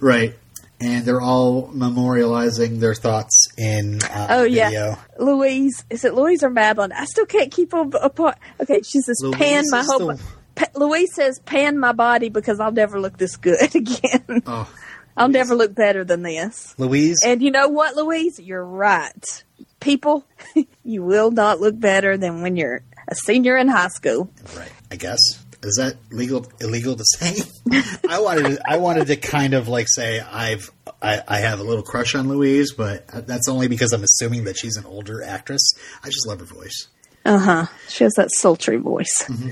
right 0.00 0.34
and 0.80 1.04
they're 1.04 1.20
all 1.20 1.68
memorializing 1.68 2.80
their 2.80 2.94
thoughts 2.94 3.48
in 3.56 4.00
uh, 4.02 4.26
oh 4.30 4.42
video. 4.42 4.70
yeah 4.70 4.96
louise 5.18 5.84
is 5.90 6.04
it 6.04 6.14
louise 6.14 6.42
or 6.42 6.50
madeline 6.50 6.92
i 6.92 7.04
still 7.04 7.26
can't 7.26 7.52
keep 7.52 7.70
them 7.70 7.92
apart. 8.00 8.36
Okay 8.60 8.82
she 8.82 9.00
says 9.00 9.18
louise 9.22 9.36
pan 9.36 9.64
my 9.70 9.82
whole 9.84 10.08
the... 10.08 10.20
pa- 10.54 10.70
louise 10.74 11.14
says 11.14 11.38
pan 11.40 11.78
my 11.78 11.92
body 11.92 12.28
because 12.28 12.60
i'll 12.60 12.72
never 12.72 13.00
look 13.00 13.16
this 13.18 13.36
good 13.36 13.74
again. 13.74 14.42
Oh, 14.46 14.68
i'll 15.16 15.26
louise. 15.26 15.34
never 15.34 15.54
look 15.54 15.74
better 15.74 16.04
than 16.04 16.22
this. 16.22 16.74
Louise? 16.78 17.18
And 17.24 17.42
you 17.42 17.50
know 17.50 17.68
what 17.68 17.96
louise? 17.96 18.38
You're 18.40 18.64
right. 18.64 19.44
People 19.80 20.26
you 20.84 21.02
will 21.02 21.30
not 21.30 21.60
look 21.60 21.78
better 21.78 22.16
than 22.16 22.42
when 22.42 22.56
you're 22.56 22.82
a 23.06 23.14
senior 23.14 23.56
in 23.56 23.68
high 23.68 23.88
school. 23.88 24.30
Right 24.56 24.72
i 24.90 24.96
guess 24.96 25.18
is 25.64 25.76
that 25.76 25.96
legal 26.10 26.46
illegal 26.60 26.96
to 26.96 27.04
say? 27.18 27.42
I 28.08 28.20
wanted 28.20 28.56
to, 28.56 28.62
I 28.70 28.76
wanted 28.78 29.06
to 29.08 29.16
kind 29.16 29.54
of 29.54 29.68
like 29.68 29.88
say 29.88 30.20
I've 30.20 30.70
I, 31.00 31.22
I, 31.26 31.38
have 31.38 31.60
a 31.60 31.62
little 31.62 31.82
crush 31.82 32.14
on 32.14 32.28
Louise, 32.28 32.72
but 32.72 33.06
that's 33.26 33.48
only 33.48 33.68
because 33.68 33.92
I'm 33.92 34.02
assuming 34.02 34.44
that 34.44 34.56
she's 34.56 34.76
an 34.76 34.86
older 34.86 35.22
actress. 35.22 35.72
I 36.02 36.08
just 36.08 36.26
love 36.26 36.40
her 36.40 36.46
voice. 36.46 36.88
Uh 37.24 37.38
huh. 37.38 37.66
She 37.88 38.04
has 38.04 38.14
that 38.14 38.30
sultry 38.32 38.76
voice. 38.76 39.24
Mm-hmm. 39.24 39.50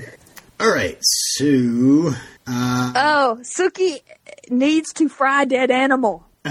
All 0.59 0.69
right, 0.71 0.97
so 1.01 2.13
Uh, 2.47 2.93
Oh, 2.95 3.39
Sookie 3.41 4.01
needs 4.49 4.93
to 4.93 5.09
fry 5.09 5.45
dead 5.45 5.71
animal. 5.71 6.25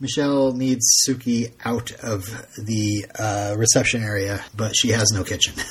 Michelle 0.00 0.52
needs 0.52 0.86
Sookie 1.08 1.52
out 1.64 1.90
of 2.02 2.24
the 2.62 3.06
uh, 3.18 3.54
reception 3.56 4.02
area, 4.02 4.44
but 4.54 4.74
she 4.76 4.90
has 4.90 5.10
no 5.12 5.24
kitchen. 5.24 5.54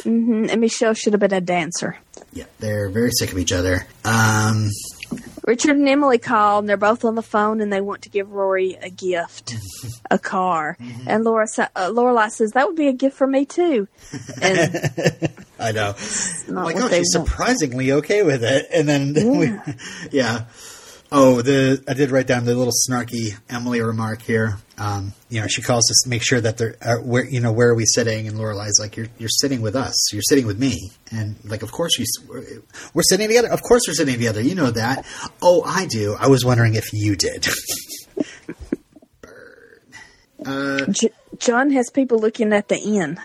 Mm, 0.00 0.50
And 0.50 0.60
Michelle 0.60 0.94
should 0.94 1.12
have 1.12 1.20
been 1.20 1.32
a 1.34 1.40
dancer. 1.42 1.96
yeah, 2.32 2.44
they're 2.58 2.88
very 2.88 3.10
sick 3.12 3.32
of 3.32 3.38
each 3.38 3.52
other. 3.52 3.86
Um, 4.04 4.70
Richard 5.46 5.76
and 5.76 5.86
Emily 5.88 6.18
call, 6.18 6.60
and 6.60 6.68
they're 6.68 6.76
both 6.78 7.04
on 7.04 7.14
the 7.16 7.22
phone, 7.22 7.60
and 7.60 7.70
they 7.72 7.80
want 7.82 8.02
to 8.02 8.08
give 8.08 8.30
Rory 8.30 8.78
a 8.80 8.88
gift, 8.88 9.54
a 10.10 10.18
car. 10.18 10.76
And 11.06 11.24
Laura, 11.24 11.46
uh, 11.58 11.90
Lorelai 11.90 12.30
says 12.30 12.52
that 12.52 12.66
would 12.66 12.76
be 12.76 12.88
a 12.88 12.92
gift 12.94 13.16
for 13.16 13.26
me 13.26 13.44
too. 13.44 13.88
And 14.40 14.74
I 15.58 15.72
know. 15.72 15.94
Not 16.48 16.64
like, 16.64 16.76
oh, 16.76 16.88
she's 16.88 17.08
want. 17.14 17.28
surprisingly 17.28 17.92
okay 17.92 18.22
with 18.22 18.42
it. 18.44 18.68
And 18.72 18.88
then, 18.88 19.14
yeah. 19.14 19.38
We, 19.38 19.72
yeah. 20.12 20.44
Oh, 21.12 21.42
the 21.42 21.82
I 21.88 21.94
did 21.94 22.12
write 22.12 22.28
down 22.28 22.44
the 22.44 22.54
little 22.54 22.72
snarky 22.88 23.36
Emily 23.48 23.80
remark 23.80 24.22
here. 24.22 24.58
Um, 24.78 25.12
you 25.28 25.40
know, 25.40 25.48
she 25.48 25.60
calls 25.60 25.90
us 25.90 26.00
to 26.04 26.08
make 26.08 26.22
sure 26.22 26.40
that 26.40 26.56
they're 26.56 26.76
uh, 26.80 26.96
where 26.98 27.24
you 27.24 27.40
know 27.40 27.50
where 27.52 27.68
are 27.70 27.74
we 27.74 27.84
sitting, 27.84 28.28
and 28.28 28.36
Lorelai's 28.38 28.78
like, 28.78 28.96
"You're 28.96 29.08
you're 29.18 29.28
sitting 29.28 29.60
with 29.60 29.74
us. 29.74 30.12
You're 30.12 30.22
sitting 30.22 30.46
with 30.46 30.58
me." 30.60 30.90
And 31.10 31.34
like, 31.44 31.62
of 31.62 31.72
course 31.72 31.98
you, 31.98 32.04
we're, 32.28 32.44
we're 32.94 33.02
sitting 33.02 33.26
together. 33.26 33.48
Of 33.50 33.60
course 33.62 33.82
we're 33.88 33.94
sitting 33.94 34.14
together. 34.14 34.40
You 34.40 34.54
know 34.54 34.70
that. 34.70 35.04
Oh, 35.42 35.62
I 35.64 35.86
do. 35.86 36.14
I 36.18 36.28
was 36.28 36.44
wondering 36.44 36.74
if 36.76 36.92
you 36.92 37.16
did. 37.16 37.46
J- 40.92 41.10
John 41.38 41.70
has 41.72 41.90
people 41.90 42.18
looking 42.18 42.52
at 42.52 42.68
the 42.68 42.78
inn. 42.78 43.18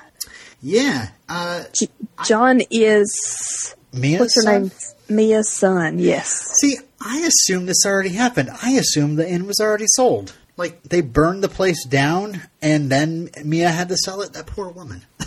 yeah. 0.62 1.10
Uh, 1.30 1.64
J- 1.80 1.88
John 2.26 2.62
is 2.72 3.76
Mia's 3.96 4.20
what's 4.20 4.36
her 4.36 4.42
son? 4.42 4.62
name? 4.64 4.72
Mia's 5.10 5.52
son. 5.52 6.00
Yes. 6.00 6.52
See, 6.60 6.78
I 7.02 7.20
assumed 7.28 7.68
this 7.68 7.86
already 7.86 8.10
happened. 8.10 8.50
I 8.62 8.72
assumed 8.72 9.18
the 9.18 9.30
inn 9.30 9.48
was 9.48 9.60
already 9.60 9.86
sold. 9.96 10.34
Like 10.58 10.84
they 10.84 11.02
burned 11.02 11.44
the 11.44 11.50
place 11.50 11.86
down, 11.86 12.42
and 12.62 12.90
then 12.90 13.30
Mia 13.44 13.70
had 13.70 13.90
to 13.90 13.98
sell 13.98 14.22
it. 14.22 14.34
That 14.34 14.48
poor 14.48 14.70
woman. 14.70 15.04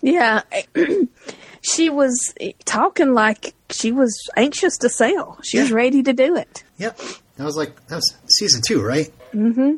Yeah. 0.00 0.42
she 1.60 1.88
was 1.90 2.32
talking 2.64 3.14
like 3.14 3.54
she 3.70 3.92
was 3.92 4.16
anxious 4.36 4.78
to 4.78 4.88
sell. 4.88 5.38
She 5.42 5.58
was 5.58 5.72
ready 5.72 6.02
to 6.02 6.12
do 6.12 6.36
it. 6.36 6.62
Yep, 6.78 7.00
that 7.36 7.44
was 7.44 7.56
like 7.56 7.86
that 7.88 7.96
was 7.96 8.14
season 8.28 8.62
two, 8.64 8.80
right? 8.80 9.10
Mm-hmm. 9.32 9.76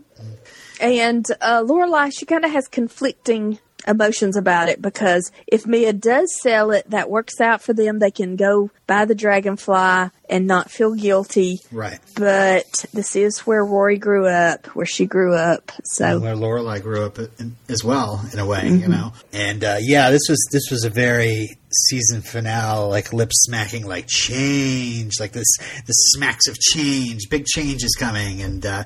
And 0.81 1.27
uh, 1.41 1.63
Lorelai, 1.63 2.11
she 2.15 2.27
kind 2.27 2.45
of 2.45 2.51
has 2.51 2.69
conflicting 2.69 3.59
emotions 3.87 4.37
about 4.37 4.69
it 4.69 4.81
because 4.83 5.31
if 5.47 5.67
Mia 5.67 5.93
does 5.93 6.29
sell 6.43 6.71
it, 6.71 6.89
that 6.91 7.11
works 7.11 7.41
out 7.41 7.63
for 7.63 7.73
them. 7.73 7.99
They 7.99 8.11
can 8.11 8.37
go 8.37 8.71
buy 8.87 9.05
the 9.05 9.15
dragonfly 9.15 10.11
and 10.29 10.47
not 10.47 10.71
feel 10.71 10.95
guilty. 10.95 11.59
Right. 11.73 11.99
But 12.17 12.85
this 12.93 13.17
is 13.17 13.41
where 13.41 13.65
Rory 13.65 13.99
grew 13.99 14.27
up, 14.27 14.67
where 14.69 14.87
she 14.87 15.07
grew 15.07 15.35
up. 15.35 15.73
So 15.85 16.19
Where 16.21 16.35
Lorelai 16.37 16.83
grew 16.83 17.05
up 17.05 17.19
in, 17.19 17.57
as 17.69 17.83
well, 17.85 18.25
in 18.33 18.39
a 18.39 18.47
way, 18.47 18.69
you 18.69 18.89
know. 18.89 19.13
And 19.33 19.63
uh, 19.65 19.77
yeah, 19.81 20.11
this 20.11 20.23
was 20.29 20.39
this 20.53 20.71
was 20.71 20.85
a 20.85 20.91
very 20.91 21.57
season 21.73 22.21
finale, 22.23 22.89
like 22.89 23.13
lip 23.13 23.31
smacking, 23.33 23.87
like 23.87 24.07
change, 24.09 25.21
like 25.21 25.33
this 25.33 25.47
the 25.87 25.93
smacks 25.93 26.47
of 26.49 26.59
change. 26.59 27.29
Big 27.31 27.47
change 27.47 27.83
is 27.85 27.97
coming, 27.99 28.43
and 28.43 28.65
uh, 28.67 28.85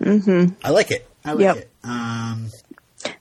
I 0.62 0.70
like 0.70 0.90
it. 0.90 1.08
I 1.24 1.32
like 1.32 1.40
Yep. 1.40 1.56
it. 1.56 1.70
Um, 1.84 2.50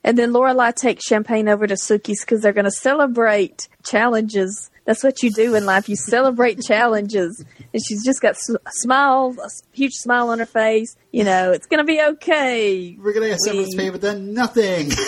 And 0.04 0.18
then 0.18 0.32
Lorelai 0.32 0.74
takes 0.76 1.06
champagne 1.06 1.48
over 1.48 1.66
to 1.68 1.76
Sookie's 1.76 2.22
because 2.22 2.42
they're 2.42 2.54
going 2.54 2.66
to 2.66 2.72
celebrate 2.72 3.68
challenges. 3.84 4.70
That's 4.86 5.04
what 5.04 5.24
you 5.24 5.32
do 5.32 5.56
in 5.56 5.66
life. 5.66 5.88
You 5.88 5.96
celebrate 5.96 6.62
challenges. 6.66 7.44
And 7.74 7.82
she's 7.86 8.04
just 8.04 8.22
got 8.22 8.36
a 8.36 8.60
smile, 8.72 9.36
a 9.42 9.50
huge 9.72 9.94
smile 9.94 10.30
on 10.30 10.40
her 10.40 10.46
face. 10.46 10.96
You 11.12 11.24
know, 11.24 11.52
it's 11.52 11.66
going 11.68 11.78
to 11.80 11.86
be 11.86 12.02
okay. 12.02 12.98
we're 13.02 13.14
gonna 13.14 13.30
have 13.30 13.40
someone's 13.40 13.70
We- 13.76 13.78
pay, 13.78 13.90
but 13.92 14.02
then 14.02 14.34
nothing. 14.34 14.92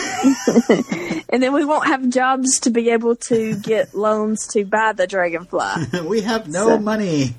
And 1.28 1.42
then 1.44 1.52
we 1.54 1.66
won't 1.66 1.88
have 1.88 2.08
jobs 2.10 2.60
to 2.62 2.70
be 2.70 2.92
able 2.92 3.16
to 3.18 3.56
get 3.58 3.94
loans 3.94 4.48
to 4.50 4.64
buy 4.64 4.94
the 4.94 5.06
dragonfly. 5.08 6.02
we 6.06 6.22
have 6.22 6.48
no 6.48 6.68
So- 6.68 6.80
money. 6.80 7.36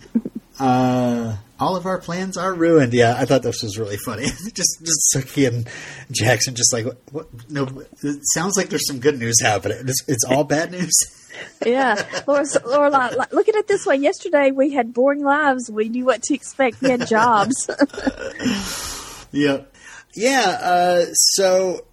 Uh, 0.59 1.37
all 1.59 1.77
of 1.77 1.87
our 1.87 1.99
plans 1.99 2.37
are 2.37 2.53
ruined. 2.53 2.93
Yeah, 2.93 3.15
I 3.17 3.25
thought 3.25 3.43
this 3.43 3.63
was 3.63 3.79
really 3.79 3.97
funny. 4.05 4.25
just, 4.53 4.85
just 4.85 5.15
Sookie 5.15 5.47
and 5.47 5.69
Jackson, 6.11 6.55
just 6.55 6.73
like, 6.73 6.87
what? 7.11 7.29
No, 7.51 7.67
it 8.03 8.21
sounds 8.35 8.57
like 8.57 8.69
there's 8.69 8.87
some 8.87 9.01
good 9.01 9.19
news 9.19 9.41
happening. 9.41 9.79
It's, 9.81 10.03
it's 10.09 10.25
all 10.25 10.45
bad 10.45 10.73
news. 10.73 10.93
yeah. 11.67 12.03
Laura, 12.27 12.91
like, 12.91 13.33
look 13.33 13.49
at 13.49 13.55
it 13.55 13.69
this 13.69 13.87
way. 13.87 13.97
Yesterday 13.97 14.51
we 14.51 14.73
had 14.73 14.93
boring 14.93 15.23
lives. 15.23 15.71
We 15.71 15.89
knew 15.89 16.05
what 16.05 16.23
to 16.25 16.35
expect. 16.35 16.81
We 16.81 16.91
had 16.91 17.07
jobs. 17.07 17.71
yep. 19.33 19.75
Yeah. 20.15 20.59
Uh, 20.61 21.05
so, 21.13 21.85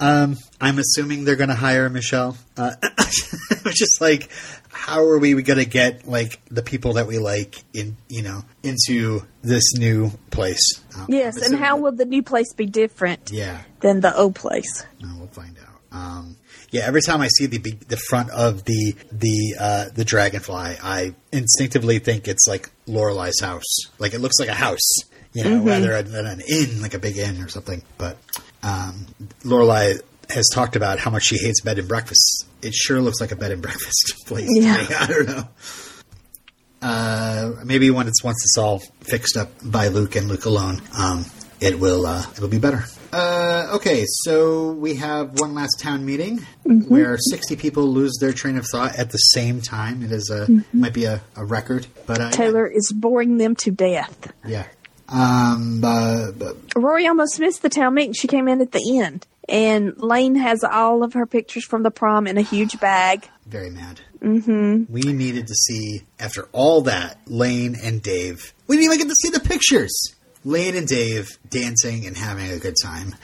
um, 0.00 0.36
I'm 0.60 0.78
assuming 0.78 1.24
they're 1.24 1.36
going 1.36 1.50
to 1.50 1.54
hire 1.54 1.88
Michelle. 1.88 2.36
Uh, 2.56 2.72
just 3.70 4.00
like, 4.00 4.30
how 4.70 5.04
are 5.04 5.18
we 5.18 5.40
going 5.42 5.58
to 5.58 5.64
get 5.64 6.06
like 6.08 6.40
the 6.50 6.62
people 6.62 6.94
that 6.94 7.06
we 7.06 7.18
like 7.18 7.62
in, 7.74 7.96
you 8.08 8.22
know, 8.22 8.42
into 8.62 9.22
this 9.42 9.74
new 9.74 10.10
place? 10.30 10.80
Um, 10.96 11.06
yes. 11.08 11.36
And 11.42 11.56
how 11.58 11.76
will 11.76 11.92
the 11.92 12.04
new 12.04 12.22
place 12.22 12.52
be 12.54 12.66
different 12.66 13.30
Yeah. 13.30 13.62
than 13.80 14.00
the 14.00 14.16
old 14.16 14.34
place? 14.34 14.84
No, 15.00 15.14
we'll 15.18 15.28
find 15.28 15.56
out. 15.58 15.66
Um, 15.92 16.36
yeah, 16.70 16.82
every 16.86 17.02
time 17.02 17.20
I 17.20 17.26
see 17.26 17.46
the 17.46 17.58
the 17.88 17.96
front 17.96 18.30
of 18.30 18.64
the 18.64 18.94
the 19.10 19.56
uh, 19.58 19.84
the 19.92 20.04
dragonfly, 20.04 20.76
I 20.80 21.14
instinctively 21.32 21.98
think 21.98 22.28
it's 22.28 22.46
like 22.46 22.70
Lorelai's 22.86 23.40
house. 23.40 23.64
Like 23.98 24.14
it 24.14 24.20
looks 24.20 24.38
like 24.38 24.48
a 24.48 24.54
house, 24.54 24.88
you 25.32 25.42
know, 25.42 25.58
rather 25.64 26.00
than 26.02 26.26
an 26.26 26.40
inn, 26.48 26.80
like 26.80 26.94
a 26.94 27.00
big 27.00 27.16
inn 27.18 27.42
or 27.42 27.48
something. 27.48 27.82
But 27.98 28.18
um, 28.62 29.06
Lorelai 29.44 30.00
has 30.30 30.48
talked 30.54 30.76
about 30.76 30.98
how 30.98 31.10
much 31.10 31.24
she 31.24 31.38
hates 31.38 31.60
bed 31.60 31.78
and 31.78 31.88
breakfast. 31.88 32.46
It 32.62 32.74
sure 32.74 33.00
looks 33.00 33.20
like 33.20 33.32
a 33.32 33.36
bed 33.36 33.52
and 33.52 33.62
breakfast 33.66 34.14
place. 34.26 34.46
to 34.48 34.60
Yeah. 34.62 34.76
me. 34.76 34.94
I 34.94 35.06
don't 35.06 35.28
know. 35.28 35.48
Uh, 36.82 37.52
maybe 37.64 37.90
when 37.90 38.08
it's 38.08 38.24
once 38.24 38.42
it's 38.42 38.56
all 38.56 38.78
fixed 39.02 39.36
up 39.36 39.50
by 39.62 39.88
Luke 39.88 40.16
and 40.16 40.28
Luke 40.28 40.46
alone, 40.46 40.80
um, 40.98 41.26
it 41.60 41.78
will 41.78 42.06
uh, 42.06 42.22
it'll 42.32 42.48
be 42.48 42.58
better. 42.58 42.84
Uh, 43.12 43.72
okay, 43.74 44.04
so 44.06 44.70
we 44.72 44.94
have 44.94 45.38
one 45.40 45.52
last 45.52 45.78
town 45.80 46.06
meeting 46.06 46.38
where 46.88 47.18
sixty 47.18 47.54
people 47.56 47.82
lose 47.88 48.16
their 48.20 48.32
train 48.32 48.56
of 48.56 48.64
thought 48.66 48.96
at 48.98 49.10
the 49.10 49.18
same 49.18 49.60
time. 49.60 50.02
It 50.02 50.10
is 50.10 50.30
a 50.30 50.46
might 50.72 50.94
be 50.94 51.04
a, 51.04 51.20
a 51.36 51.44
record, 51.44 51.86
but 52.06 52.18
uh, 52.20 52.30
Taylor 52.30 52.66
is 52.66 52.90
boring 52.96 53.36
them 53.36 53.56
to 53.56 53.70
death. 53.70 54.32
yeah. 54.46 54.64
Um, 55.10 55.82
uh, 55.84 56.30
but- 56.32 56.56
Rory 56.76 57.06
almost 57.06 57.38
missed 57.40 57.62
the 57.62 57.68
town 57.68 57.94
meeting. 57.94 58.12
She 58.12 58.28
came 58.28 58.48
in 58.48 58.60
at 58.60 58.72
the 58.72 58.98
end. 59.00 59.26
And 59.48 60.00
Lane 60.00 60.36
has 60.36 60.62
all 60.62 61.02
of 61.02 61.14
her 61.14 61.26
pictures 61.26 61.64
from 61.64 61.82
the 61.82 61.90
prom 61.90 62.26
in 62.28 62.38
a 62.38 62.42
huge 62.42 62.78
bag. 62.80 63.28
very 63.46 63.70
mad. 63.70 64.00
Mm-hmm. 64.22 64.92
We 64.92 65.00
needed 65.12 65.46
to 65.46 65.54
see 65.54 66.02
after 66.20 66.46
all 66.52 66.82
that 66.82 67.18
Lane 67.26 67.74
and 67.82 68.02
Dave. 68.02 68.52
We 68.66 68.76
didn't 68.76 68.92
even 68.92 68.98
get 68.98 69.08
to 69.08 69.14
see 69.14 69.30
the 69.30 69.40
pictures. 69.40 69.92
Lane 70.44 70.76
and 70.76 70.86
Dave 70.86 71.38
dancing 71.48 72.06
and 72.06 72.16
having 72.16 72.50
a 72.50 72.58
good 72.58 72.76
time. 72.82 73.14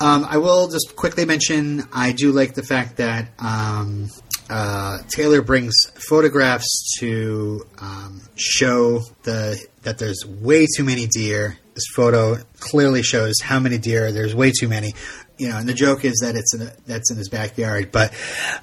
Um, 0.00 0.24
I 0.28 0.38
will 0.38 0.68
just 0.68 0.94
quickly 0.96 1.24
mention 1.24 1.82
I 1.92 2.12
do 2.12 2.32
like 2.32 2.54
the 2.54 2.62
fact 2.62 2.96
that 2.96 3.28
um, 3.38 4.08
uh, 4.48 4.98
Taylor 5.08 5.42
brings 5.42 5.74
photographs 6.08 6.96
to 6.98 7.66
um, 7.80 8.22
show 8.36 9.00
the 9.24 9.62
that 9.82 9.98
there's 9.98 10.24
way 10.26 10.66
too 10.76 10.84
many 10.84 11.06
deer. 11.06 11.58
This 11.74 11.86
photo 11.94 12.36
clearly 12.58 13.02
shows 13.02 13.34
how 13.42 13.60
many 13.60 13.78
deer. 13.78 14.12
There's 14.12 14.34
way 14.34 14.52
too 14.52 14.68
many. 14.68 14.94
You 15.36 15.50
know, 15.50 15.58
and 15.58 15.68
the 15.68 15.74
joke 15.74 16.04
is 16.04 16.20
that 16.22 16.34
it's 16.34 16.54
in 16.54 16.70
that's 16.86 17.10
in 17.10 17.18
his 17.18 17.28
backyard. 17.28 17.92
But 17.92 18.14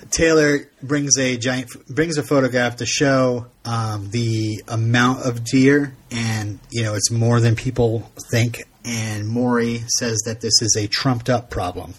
Taylor 0.10 0.70
brings 0.82 1.18
a 1.18 1.38
giant 1.38 1.70
brings 1.88 2.18
a 2.18 2.24
photograph 2.24 2.78
to 2.78 2.86
show 2.86 3.48
um, 3.66 4.10
the 4.10 4.64
amount 4.68 5.26
of 5.26 5.44
deer, 5.44 5.96
and 6.12 6.60
you 6.72 6.84
know 6.84 6.96
it's 6.96 7.12
more 7.12 7.40
than 7.40 7.56
people 7.56 8.12
think. 8.32 8.64
And 8.86 9.28
Morey 9.28 9.84
says 9.98 10.24
that 10.26 10.42
this 10.42 10.62
is 10.62 10.76
a 10.78 10.88
trumped 10.88 11.30
up 11.30 11.50
problem. 11.50 11.94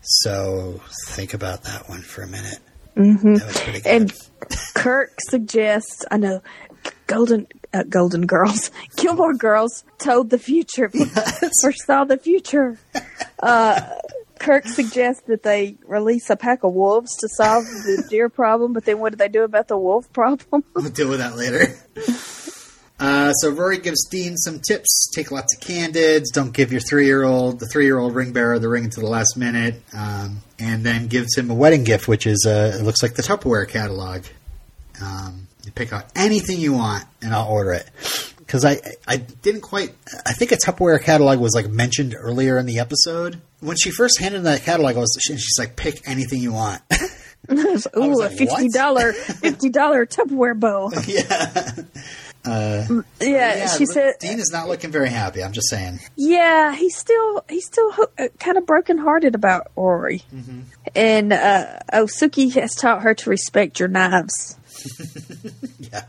So 0.00 0.80
think 1.08 1.32
about 1.34 1.64
that 1.64 1.88
one 1.88 2.02
for 2.02 2.22
a 2.22 2.26
minute. 2.26 2.58
Mm-hmm. 2.96 3.34
That 3.34 3.46
was 3.46 3.60
pretty 3.60 3.80
good. 3.80 3.86
And 3.86 4.12
Kirk 4.74 5.14
suggests, 5.28 6.04
I 6.10 6.16
know, 6.16 6.42
Golden 7.06 7.46
uh, 7.72 7.82
Golden 7.88 8.26
Girls, 8.26 8.70
Gilmore 8.96 9.34
Girls 9.34 9.84
told 9.98 10.30
the 10.30 10.38
future, 10.38 10.90
foresaw 11.60 12.04
the 12.04 12.18
future. 12.18 12.78
Uh, 13.42 13.80
Kirk 14.38 14.66
suggests 14.66 15.22
that 15.26 15.42
they 15.42 15.76
release 15.86 16.28
a 16.30 16.36
pack 16.36 16.64
of 16.64 16.72
wolves 16.72 17.16
to 17.16 17.28
solve 17.28 17.64
the 17.64 18.06
deer 18.10 18.28
problem, 18.28 18.72
but 18.72 18.84
then 18.84 18.98
what 18.98 19.12
do 19.12 19.16
they 19.16 19.28
do 19.28 19.42
about 19.42 19.68
the 19.68 19.78
wolf 19.78 20.12
problem? 20.12 20.64
We'll 20.74 20.90
deal 20.90 21.08
with 21.08 21.18
that 21.18 21.36
later. 21.36 21.74
Uh, 23.00 23.32
so 23.32 23.50
Rory 23.50 23.78
gives 23.78 24.06
Dean 24.08 24.36
some 24.36 24.60
tips. 24.60 25.10
Take 25.14 25.32
lots 25.32 25.54
of 25.54 25.60
candids. 25.60 26.30
Don't 26.30 26.52
give 26.52 26.70
your 26.70 26.80
three-year-old, 26.80 27.58
the 27.58 27.66
three-year-old 27.66 28.14
ring 28.14 28.32
bearer, 28.32 28.58
the 28.58 28.68
ring 28.68 28.84
until 28.84 29.02
the 29.02 29.08
last 29.10 29.36
minute. 29.36 29.82
Um, 29.96 30.38
and 30.58 30.84
then 30.84 31.08
gives 31.08 31.36
him 31.36 31.50
a 31.50 31.54
wedding 31.54 31.84
gift, 31.84 32.06
which 32.06 32.26
is 32.26 32.46
uh, 32.46 32.76
it 32.78 32.84
looks 32.84 33.02
like 33.02 33.14
the 33.14 33.22
Tupperware 33.22 33.68
catalog. 33.68 34.24
Um, 35.02 35.48
You 35.64 35.72
pick 35.72 35.92
out 35.92 36.04
anything 36.14 36.60
you 36.60 36.72
want, 36.74 37.04
and 37.20 37.34
I'll 37.34 37.48
order 37.48 37.72
it. 37.72 37.90
Because 38.38 38.64
I, 38.64 38.80
I 39.08 39.16
didn't 39.16 39.62
quite. 39.62 39.92
I 40.24 40.32
think 40.32 40.52
a 40.52 40.56
Tupperware 40.56 41.02
catalog 41.02 41.40
was 41.40 41.54
like 41.54 41.68
mentioned 41.68 42.14
earlier 42.16 42.58
in 42.58 42.66
the 42.66 42.78
episode. 42.78 43.40
When 43.60 43.76
she 43.76 43.90
first 43.90 44.20
handed 44.20 44.42
that 44.44 44.62
catalog, 44.62 44.96
I 44.96 45.00
was 45.00 45.18
she's 45.20 45.58
like, 45.58 45.74
"Pick 45.76 46.06
anything 46.06 46.40
you 46.40 46.52
want." 46.52 46.82
Ooh, 47.50 48.18
like, 48.18 48.32
a 48.32 48.36
fifty 48.36 48.68
dollar 48.68 49.12
fifty 49.12 49.68
dollar 49.68 50.06
Tupperware 50.06 50.58
bow. 50.58 50.90
yeah. 51.06 51.72
Yeah, 52.46 53.02
yeah, 53.20 53.68
she 53.68 53.86
said. 53.86 54.14
Dean 54.20 54.38
is 54.38 54.50
not 54.52 54.68
looking 54.68 54.90
very 54.90 55.08
happy. 55.08 55.42
I'm 55.42 55.52
just 55.52 55.68
saying. 55.70 56.00
Yeah, 56.16 56.74
he's 56.74 56.96
still 56.96 57.44
he's 57.48 57.66
still 57.66 57.90
ho- 57.92 58.10
uh, 58.18 58.28
kind 58.38 58.58
of 58.58 58.66
brokenhearted 58.66 59.34
about 59.34 59.70
Rory, 59.76 60.22
Mm-hmm. 60.34 60.60
and 60.94 61.32
uh, 61.32 61.78
oh, 61.92 62.04
Sookie 62.04 62.52
has 62.54 62.74
taught 62.74 63.02
her 63.02 63.14
to 63.14 63.30
respect 63.30 63.80
your 63.80 63.88
knives. 63.88 64.56
Yeah. 65.78 66.04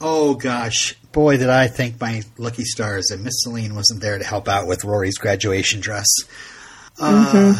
Oh 0.00 0.34
gosh, 0.34 0.94
boy, 1.12 1.36
did 1.36 1.48
I 1.48 1.68
thank 1.68 2.00
my 2.00 2.22
lucky 2.36 2.64
stars 2.64 3.06
that 3.06 3.20
Miss 3.20 3.34
Celine 3.42 3.74
wasn't 3.74 4.00
there 4.00 4.18
to 4.18 4.24
help 4.24 4.48
out 4.48 4.66
with 4.66 4.84
Rory's 4.84 5.16
graduation 5.16 5.80
dress. 5.80 6.08
Uh, 6.98 7.54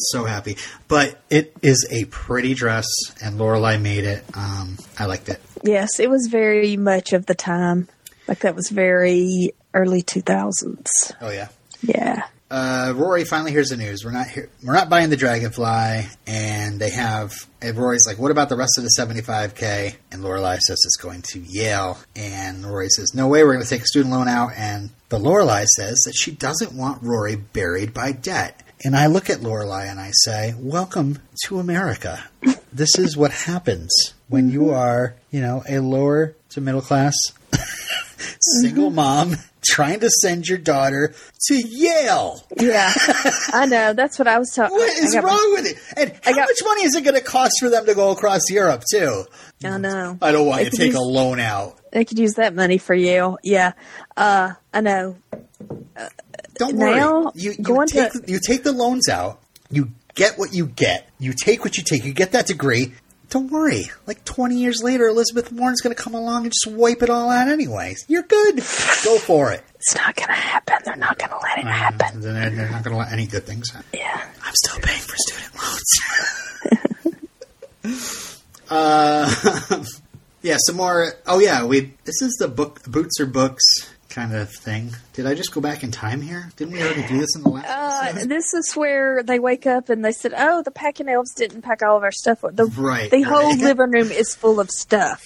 So 0.00 0.24
happy, 0.24 0.56
but 0.88 1.20
it 1.28 1.54
is 1.62 1.86
a 1.90 2.04
pretty 2.06 2.54
dress, 2.54 2.86
and 3.22 3.38
Lorelai 3.38 3.80
made 3.80 4.04
it. 4.04 4.24
Um, 4.34 4.78
I 4.98 5.06
liked 5.06 5.28
it. 5.28 5.40
Yes, 5.62 6.00
it 6.00 6.08
was 6.08 6.28
very 6.30 6.76
much 6.76 7.12
of 7.12 7.26
the 7.26 7.34
time. 7.34 7.88
Like 8.26 8.40
that 8.40 8.54
was 8.54 8.70
very 8.70 9.52
early 9.74 10.02
two 10.02 10.22
thousands. 10.22 10.88
Oh 11.20 11.30
yeah. 11.30 11.48
Yeah. 11.82 12.24
Uh, 12.50 12.92
Rory 12.96 13.24
finally 13.24 13.52
hears 13.52 13.68
the 13.68 13.76
news. 13.76 14.04
We're 14.04 14.10
not 14.10 14.26
here. 14.26 14.48
We're 14.64 14.72
not 14.72 14.88
buying 14.88 15.10
the 15.10 15.16
Dragonfly, 15.16 16.08
and 16.26 16.80
they 16.80 16.90
have. 16.90 17.32
And 17.62 17.76
Rory's 17.76 18.06
like, 18.08 18.18
"What 18.18 18.32
about 18.32 18.48
the 18.48 18.56
rest 18.56 18.76
of 18.76 18.82
the 18.82 18.90
75k?" 18.98 19.94
And 20.10 20.22
Lorelai 20.24 20.58
says 20.58 20.80
it's 20.84 20.96
going 20.96 21.22
to 21.30 21.38
Yale, 21.38 21.98
and 22.16 22.66
Rory 22.66 22.88
says, 22.88 23.14
"No 23.14 23.28
way, 23.28 23.44
we're 23.44 23.52
going 23.52 23.64
to 23.64 23.70
take 23.70 23.82
a 23.82 23.86
student 23.86 24.12
loan 24.12 24.26
out." 24.26 24.50
And 24.56 24.90
but 25.08 25.20
Lorelai 25.20 25.64
says 25.66 25.96
that 26.06 26.14
she 26.16 26.32
doesn't 26.32 26.72
want 26.72 27.02
Rory 27.02 27.36
buried 27.36 27.94
by 27.94 28.10
debt. 28.12 28.60
And 28.82 28.96
I 28.96 29.06
look 29.06 29.28
at 29.28 29.40
Lorelai 29.40 29.90
and 29.90 30.00
I 30.00 30.10
say, 30.24 30.54
"Welcome 30.58 31.18
to 31.44 31.58
America. 31.58 32.24
this 32.72 32.98
is 32.98 33.16
what 33.16 33.30
happens 33.30 33.90
when 34.28 34.48
you 34.50 34.60
mm-hmm. 34.60 34.74
are, 34.74 35.16
you 35.30 35.40
know, 35.40 35.62
a 35.68 35.80
lower 35.80 36.34
to 36.50 36.60
middle 36.60 36.80
class 36.80 37.14
single 38.40 38.86
mm-hmm. 38.86 38.96
mom." 38.96 39.36
Trying 39.62 40.00
to 40.00 40.08
send 40.08 40.48
your 40.48 40.56
daughter 40.56 41.12
to 41.48 41.54
Yale. 41.54 42.42
Yeah, 42.56 42.90
I 43.52 43.66
know. 43.66 43.92
That's 43.92 44.18
what 44.18 44.26
I 44.26 44.38
was 44.38 44.50
talking. 44.52 44.74
About. 44.78 44.88
What 44.88 44.98
is 44.98 45.16
wrong 45.16 45.52
with 45.52 45.66
it? 45.66 45.78
And 45.98 46.18
how 46.24 46.32
got- 46.32 46.48
much 46.48 46.56
money 46.64 46.84
is 46.84 46.94
it 46.96 47.04
going 47.04 47.14
to 47.14 47.20
cost 47.20 47.52
for 47.60 47.68
them 47.68 47.84
to 47.84 47.94
go 47.94 48.10
across 48.10 48.48
Europe 48.48 48.84
too? 48.90 49.24
I 49.62 49.76
know. 49.76 50.16
I 50.22 50.32
don't 50.32 50.46
want 50.46 50.64
They 50.64 50.70
to 50.70 50.76
take 50.76 50.86
use- 50.92 50.96
a 50.96 51.02
loan 51.02 51.40
out. 51.40 51.78
They 51.92 52.06
could 52.06 52.18
use 52.18 52.34
that 52.34 52.54
money 52.54 52.78
for 52.78 52.94
Yale. 52.94 53.36
Yeah, 53.42 53.72
uh, 54.16 54.54
I 54.72 54.80
know. 54.80 55.16
Uh, 55.94 56.08
Don't 56.60 56.76
Now, 56.76 57.22
worry. 57.22 57.32
You, 57.36 57.54
you 57.58 57.86
take 57.86 58.12
to- 58.12 58.22
you 58.26 58.38
take 58.46 58.64
the 58.64 58.72
loans 58.72 59.08
out. 59.08 59.40
You 59.70 59.92
get 60.14 60.38
what 60.38 60.52
you 60.52 60.66
get. 60.66 61.08
You 61.18 61.32
take 61.32 61.64
what 61.64 61.78
you 61.78 61.82
take. 61.82 62.04
You 62.04 62.12
get 62.12 62.32
that 62.32 62.46
degree. 62.46 62.92
Don't 63.30 63.50
worry. 63.50 63.84
Like 64.06 64.26
twenty 64.26 64.56
years 64.58 64.82
later, 64.82 65.06
Elizabeth 65.06 65.50
Warren's 65.50 65.80
going 65.80 65.96
to 65.96 66.02
come 66.02 66.12
along 66.12 66.42
and 66.44 66.52
just 66.52 66.76
wipe 66.76 67.02
it 67.02 67.08
all 67.08 67.30
out 67.30 67.48
anyway. 67.48 67.94
You're 68.08 68.24
good. 68.24 68.56
Go 68.56 69.18
for 69.18 69.52
it. 69.52 69.64
It's 69.76 69.94
not 69.94 70.14
going 70.14 70.28
to 70.28 70.34
happen. 70.34 70.76
They're 70.84 70.96
not 70.96 71.18
going 71.18 71.30
to 71.30 71.38
let 71.38 71.58
it 71.60 71.66
happen. 71.66 72.20
They're, 72.20 72.50
they're 72.50 72.70
not 72.70 72.84
going 72.84 72.92
to 72.94 72.98
let 72.98 73.10
any 73.10 73.26
good 73.26 73.44
things 73.44 73.70
happen. 73.70 73.88
Yeah. 73.94 74.22
I'm 74.44 74.54
still 74.54 74.80
paying 74.80 75.00
for 75.00 75.16
student 75.16 75.54
loans. 77.86 78.20
uh, 78.68 79.84
yeah, 80.42 80.56
some 80.58 80.76
more. 80.76 81.14
Oh 81.26 81.38
yeah, 81.38 81.64
we. 81.64 81.94
This 82.04 82.20
is 82.20 82.36
the 82.38 82.48
book 82.48 82.82
boots 82.84 83.18
or 83.18 83.24
books 83.24 83.64
kind 84.10 84.34
of 84.34 84.50
thing. 84.52 84.90
Did 85.14 85.26
I 85.26 85.34
just 85.34 85.54
go 85.54 85.60
back 85.60 85.82
in 85.82 85.90
time 85.90 86.20
here? 86.20 86.50
Didn't 86.56 86.74
we 86.74 86.82
already 86.82 87.06
do 87.06 87.18
this 87.18 87.34
in 87.36 87.42
the 87.42 87.48
last? 87.48 87.66
Uh, 87.68 88.08
episode? 88.10 88.28
this 88.28 88.52
is 88.54 88.72
where 88.76 89.22
they 89.22 89.38
wake 89.38 89.66
up 89.66 89.88
and 89.88 90.04
they 90.04 90.12
said, 90.12 90.34
"Oh, 90.36 90.62
the 90.62 90.70
packing 90.70 91.08
elves 91.08 91.32
didn't 91.34 91.62
pack 91.62 91.82
all 91.82 91.96
of 91.96 92.02
our 92.02 92.12
stuff. 92.12 92.40
The 92.42 92.66
Right, 92.66 93.10
the 93.10 93.22
whole 93.22 93.50
right. 93.50 93.58
living 93.60 93.90
room 93.92 94.10
is 94.10 94.34
full 94.34 94.60
of 94.60 94.70
stuff, 94.70 95.22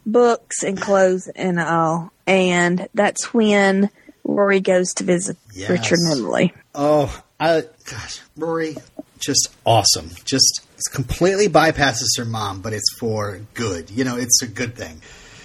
books 0.06 0.62
and 0.62 0.80
clothes 0.80 1.28
and 1.34 1.58
all." 1.60 2.12
And 2.26 2.88
that's 2.94 3.32
when 3.32 3.90
Rory 4.24 4.60
goes 4.60 4.92
to 4.94 5.04
visit 5.04 5.36
Yes. 5.54 5.70
Richard 5.70 5.98
and 5.98 6.18
Emily. 6.18 6.52
Oh, 6.74 7.22
I 7.38 7.64
gosh, 7.90 8.20
Rory, 8.36 8.76
just 9.18 9.48
awesome. 9.64 10.10
Just 10.24 10.60
completely 10.92 11.48
bypasses 11.48 12.16
her 12.18 12.24
mom, 12.24 12.60
but 12.62 12.72
it's 12.72 12.94
for 12.98 13.40
good. 13.54 13.90
You 13.90 14.04
know, 14.04 14.16
it's 14.16 14.42
a 14.42 14.46
good 14.46 14.74
thing 14.76 15.00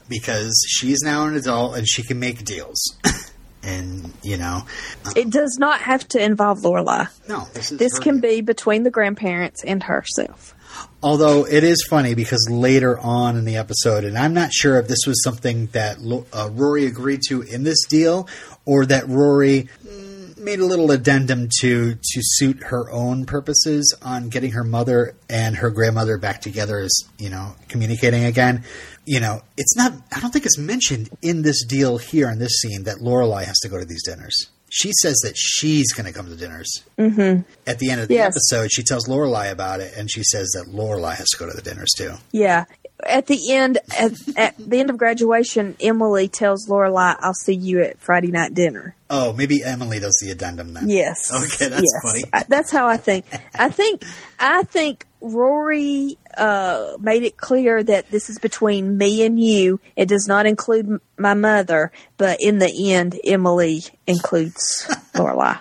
because 0.10 0.54
she's 0.68 1.00
now 1.04 1.26
an 1.28 1.36
adult 1.36 1.78
and 1.78 1.88
she 1.88 2.04
can 2.04 2.20
make 2.20 2.44
deals. 2.44 2.98
and 3.64 4.12
you 4.24 4.38
know, 4.38 4.64
uh, 5.06 5.12
It 5.16 5.30
does 5.30 5.58
not 5.60 5.82
have 5.82 6.08
to 6.10 6.24
involve 6.24 6.60
Lorelai. 6.60 7.08
no, 7.28 7.48
this 7.54 7.72
is 7.72 7.78
This 7.78 8.00
can 8.00 8.20
deal. 8.20 8.32
be 8.32 8.42
between 8.42 8.84
the 8.84 8.92
grandparents 8.92 9.64
and 9.64 9.84
herself. 9.84 10.56
Although 11.02 11.46
it 11.46 11.64
is 11.64 11.86
funny 11.90 12.14
because 12.14 12.48
later 12.50 13.00
on 13.00 13.38
in 13.38 13.46
the 13.46 13.58
episode, 13.58 14.04
and 14.04 14.18
I'm 14.18 14.34
not 14.34 14.54
sure 14.54 14.80
if 14.80 14.88
this 14.88 15.00
was 15.08 15.22
something 15.24 15.68
that 15.68 15.98
uh, 16.34 16.50
Rory 16.52 16.86
agreed 16.86 17.22
to 17.30 17.42
in 17.42 17.64
this 17.64 17.86
deal, 17.88 18.28
or 18.66 18.86
that 18.86 19.08
Rory 19.08 19.68
mm, 19.86 20.19
made 20.40 20.60
a 20.60 20.66
little 20.66 20.92
addendum 20.92 21.50
to 21.62 21.96
to 21.96 22.22
suit 22.22 22.64
her 22.64 22.90
own 22.92 23.26
purposes 23.26 23.96
on 24.02 24.30
getting 24.30 24.52
her 24.52 24.64
mother 24.64 25.16
and 25.30 25.58
her 25.58 25.70
grandmother 25.70 26.18
back 26.18 26.42
together 26.42 26.80
as 26.80 26.92
you 27.18 27.30
know 27.30 27.56
communicating 27.68 28.24
again. 28.26 28.64
You 29.06 29.20
know, 29.20 29.42
it's 29.58 29.76
not. 29.76 29.94
I 30.16 30.20
don't 30.20 30.32
think 30.32 30.46
it's 30.46 30.58
mentioned 30.58 31.10
in 31.22 31.42
this 31.42 31.66
deal 31.66 31.98
here 31.98 32.30
in 32.30 32.40
this 32.40 32.60
scene 32.62 32.84
that 32.84 32.98
Lorelai 32.98 33.44
has 33.46 33.58
to 33.60 33.70
go 33.70 33.80
to 33.80 33.86
these 33.86 34.04
dinners. 34.04 34.36
She 34.72 34.92
says 35.02 35.16
that 35.24 35.36
she's 35.36 35.92
going 35.94 36.06
to 36.06 36.14
come 36.14 36.28
to 36.28 36.36
dinners. 36.36 36.84
Mm-hmm. 37.00 37.42
At 37.66 37.80
the 37.80 37.90
end 37.90 38.02
of 38.02 38.08
the 38.08 38.14
Yes. 38.14 38.36
episode, 38.36 38.72
she 38.72 38.84
tells 38.84 39.08
Lorelai 39.08 39.52
about 39.52 39.80
it, 39.80 39.94
and 39.98 40.12
she 40.12 40.22
says 40.24 40.48
that 40.52 40.68
Lorelai 40.72 41.16
has 41.16 41.28
to 41.30 41.38
go 41.40 41.50
to 41.50 41.56
the 41.56 41.64
dinners 41.64 41.90
too. 41.98 42.14
Yeah. 42.32 42.66
At 43.08 43.28
the 43.28 43.54
end, 43.54 43.78
at, 43.98 44.12
at 44.38 44.56
the 44.58 44.80
end 44.80 44.90
of 44.90 44.98
graduation, 44.98 45.76
Emily 45.80 46.28
tells 46.28 46.68
Lorelai, 46.68 47.16
"I'll 47.20 47.34
see 47.34 47.54
you 47.56 47.82
at 47.82 48.00
Friday 48.00 48.28
night 48.32 48.54
dinner." 48.54 48.96
Oh, 49.10 49.34
maybe 49.34 49.64
Emily 49.64 50.00
does 50.00 50.20
the 50.22 50.32
addendum 50.32 50.74
then. 50.74 50.90
Yes. 50.90 51.32
Okay, 51.34 51.70
that's 51.70 51.82
yes. 51.82 52.04
funny. 52.04 52.24
I- 52.34 52.46
that's 52.48 52.72
how 52.72 52.88
I 52.88 52.98
think. 52.98 53.26
I 53.56 53.70
think. 53.70 54.04
I 54.40 54.64
think 54.64 55.06
Rory 55.22 56.18
uh, 56.38 56.94
made 57.00 57.24
it 57.24 57.38
clear 57.38 57.82
that 57.84 58.12
this 58.12 58.30
is 58.30 58.38
between 58.40 58.98
me 58.98 59.24
and 59.26 59.40
you. 59.40 59.80
It 59.96 60.08
does 60.08 60.28
not 60.28 60.46
include 60.46 60.86
m- 60.88 61.02
my 61.18 61.34
mother, 61.34 61.92
but 62.18 62.40
in 62.42 62.60
the 62.60 62.92
end, 62.94 63.20
Emily 63.26 63.84
includes 64.08 64.86
Lorelai. 65.14 65.60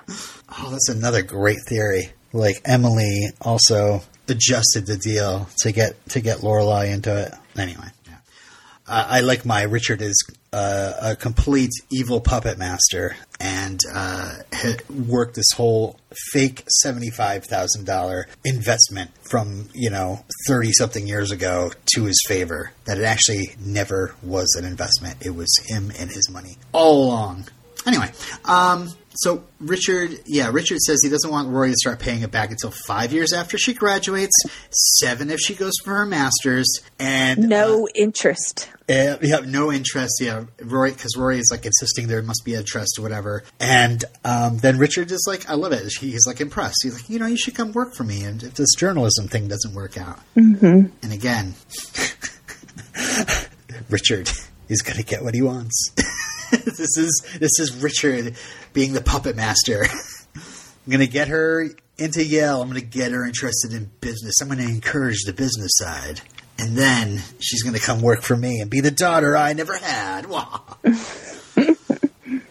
Oh, 0.59 0.71
that's 0.71 0.89
another 0.89 1.23
great 1.23 1.59
theory. 1.69 2.11
Like 2.33 2.61
Emily 2.65 3.29
also 3.41 4.03
adjusted 4.31 4.87
the 4.87 4.97
deal 4.97 5.49
to 5.59 5.73
get 5.73 6.09
to 6.11 6.21
get 6.21 6.39
Lorelai 6.39 6.93
into 6.93 7.17
it. 7.17 7.33
Anyway, 7.59 7.89
yeah. 8.07 8.17
uh, 8.87 9.07
I 9.09 9.21
like 9.21 9.45
my 9.45 9.63
Richard 9.63 10.03
is 10.03 10.23
uh, 10.53 10.93
a 11.01 11.17
complete 11.17 11.71
evil 11.91 12.21
puppet 12.21 12.59
master 12.59 13.17
and 13.41 13.81
uh, 13.95 14.35
worked 14.91 15.35
this 15.35 15.51
whole 15.55 15.99
fake 16.33 16.65
seventy 16.83 17.11
five 17.11 17.45
thousand 17.45 17.85
dollar 17.85 18.27
investment 18.45 19.11
from 19.29 19.69
you 19.75 19.91
know 19.91 20.25
thirty 20.47 20.73
something 20.73 21.07
years 21.07 21.31
ago 21.31 21.71
to 21.95 22.05
his 22.05 22.23
favor. 22.27 22.73
That 22.87 22.99
it 22.99 23.05
actually 23.05 23.55
never 23.61 24.15
was 24.23 24.55
an 24.59 24.65
investment. 24.65 25.25
It 25.25 25.35
was 25.35 25.49
him 25.67 25.93
and 25.99 26.11
his 26.11 26.31
money 26.31 26.57
all 26.73 27.05
along. 27.05 27.47
Anyway, 27.87 28.11
um, 28.45 28.91
so 29.19 29.43
Richard, 29.59 30.21
yeah, 30.27 30.49
Richard 30.53 30.79
says 30.79 31.01
he 31.03 31.09
doesn't 31.09 31.31
want 31.31 31.49
Rory 31.49 31.71
to 31.71 31.77
start 31.77 31.99
paying 31.99 32.23
it 32.23 32.31
back 32.31 32.51
until 32.53 32.71
five 32.71 33.13
years 33.13 33.33
after 33.33 33.59
she 33.59 33.75
graduates, 33.75 34.33
seven 35.01 35.29
if 35.29 35.41
she 35.41 35.57
goes 35.57 35.73
for 35.85 35.93
her 35.97 36.07
master's, 36.07 36.69
and 37.01 37.49
No 37.49 37.89
interest. 37.97 38.71
uh, 38.89 39.17
have 39.23 39.49
no 39.49 39.73
interest. 39.73 40.21
Yeah, 40.21 40.45
Rory, 40.63 40.93
because 40.93 41.17
Rory 41.17 41.39
is 41.41 41.49
like 41.51 41.67
insisting 41.67 42.07
there 42.07 42.23
must 42.23 42.45
be 42.45 42.55
interest 42.55 42.97
or 42.97 43.03
whatever, 43.03 43.43
and 43.59 44.05
um, 44.25 44.59
then 44.59 44.79
Richard 44.79 45.11
is 45.11 45.25
like, 45.27 45.51
I 45.51 45.55
love 45.55 45.73
it. 45.73 45.93
He's 45.99 46.25
like 46.25 46.41
impressed. 46.41 46.77
He's 46.85 46.95
like, 46.95 47.11
you 47.11 47.19
know, 47.19 47.27
you 47.27 47.37
should 47.37 47.57
come 47.57 47.73
work 47.73 47.95
for 47.95 48.05
me, 48.05 48.23
and 48.23 48.41
if 48.45 48.55
this 48.55 48.73
journalism 48.77 49.27
thing 49.27 49.49
doesn't 49.49 49.75
work 49.75 49.99
out, 49.99 50.21
mm-hmm. 50.37 50.87
and 51.03 51.13
again, 51.13 51.55
Richard 53.91 54.31
is 54.69 54.83
going 54.83 54.97
to 54.99 55.05
get 55.05 55.25
what 55.25 55.35
he 55.35 55.43
wants. 55.43 55.93
this 56.65 56.97
is 56.97 57.27
this 57.39 57.59
is 57.59 57.75
Richard 57.77 58.37
being 58.73 58.93
the 58.93 59.01
puppet 59.01 59.37
master. 59.37 59.87
I'm 60.35 60.91
to 61.01 61.07
get 61.07 61.29
her 61.29 61.69
into 61.99 62.25
Yale. 62.25 62.63
I'm 62.63 62.73
to 62.73 62.81
get 62.81 63.13
her 63.13 63.27
interested 63.27 63.73
in 63.73 63.91
business. 64.01 64.41
I'm 64.41 64.49
to 64.59 64.65
encourage 64.65 65.25
the 65.25 65.33
business 65.33 65.73
side. 65.75 66.23
And 66.59 66.77
then 66.77 67.21
she's 67.39 67.63
to 67.75 67.81
come 67.81 68.01
work 68.01 68.23
for 68.23 68.37
me 68.37 68.61
and 68.61 68.71
be 68.71 68.81
the 68.81 68.91
daughter 68.91 69.37
I 69.37 69.53
never 69.53 69.77
had. 69.77 70.27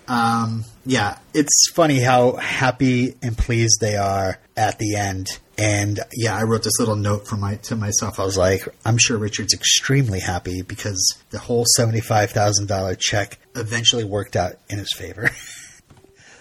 Um, 0.08 0.64
yeah, 0.86 1.18
it's 1.34 1.70
funny 1.74 2.00
how 2.00 2.34
happy 2.38 3.16
and 3.22 3.38
pleased 3.38 3.82
they 3.82 3.98
are 3.98 4.40
at 4.56 4.80
the 4.80 4.96
end 4.96 5.38
And 5.60 6.00
yeah, 6.14 6.38
I 6.38 6.44
wrote 6.44 6.64
this 6.64 6.80
little 6.80 6.96
note 6.96 7.28
for 7.28 7.36
my 7.36 7.56
to 7.56 7.76
myself. 7.76 8.20
I 8.20 8.24
was 8.26 8.38
like, 8.38 8.68
I'm 8.86 8.98
sure 9.00 9.18
Richard's 9.18 9.54
extremely 9.56 10.20
happy 10.20 10.62
because 10.62 11.18
the 11.32 11.40
whole 11.40 11.66
seventy 11.76 12.00
five 12.02 12.30
thousand 12.32 12.68
dollar 12.68 12.94
check 12.96 13.40
eventually 13.56 14.04
worked 14.04 14.36
out 14.36 14.54
in 14.70 14.78
his 14.78 14.94
favor. 14.96 15.32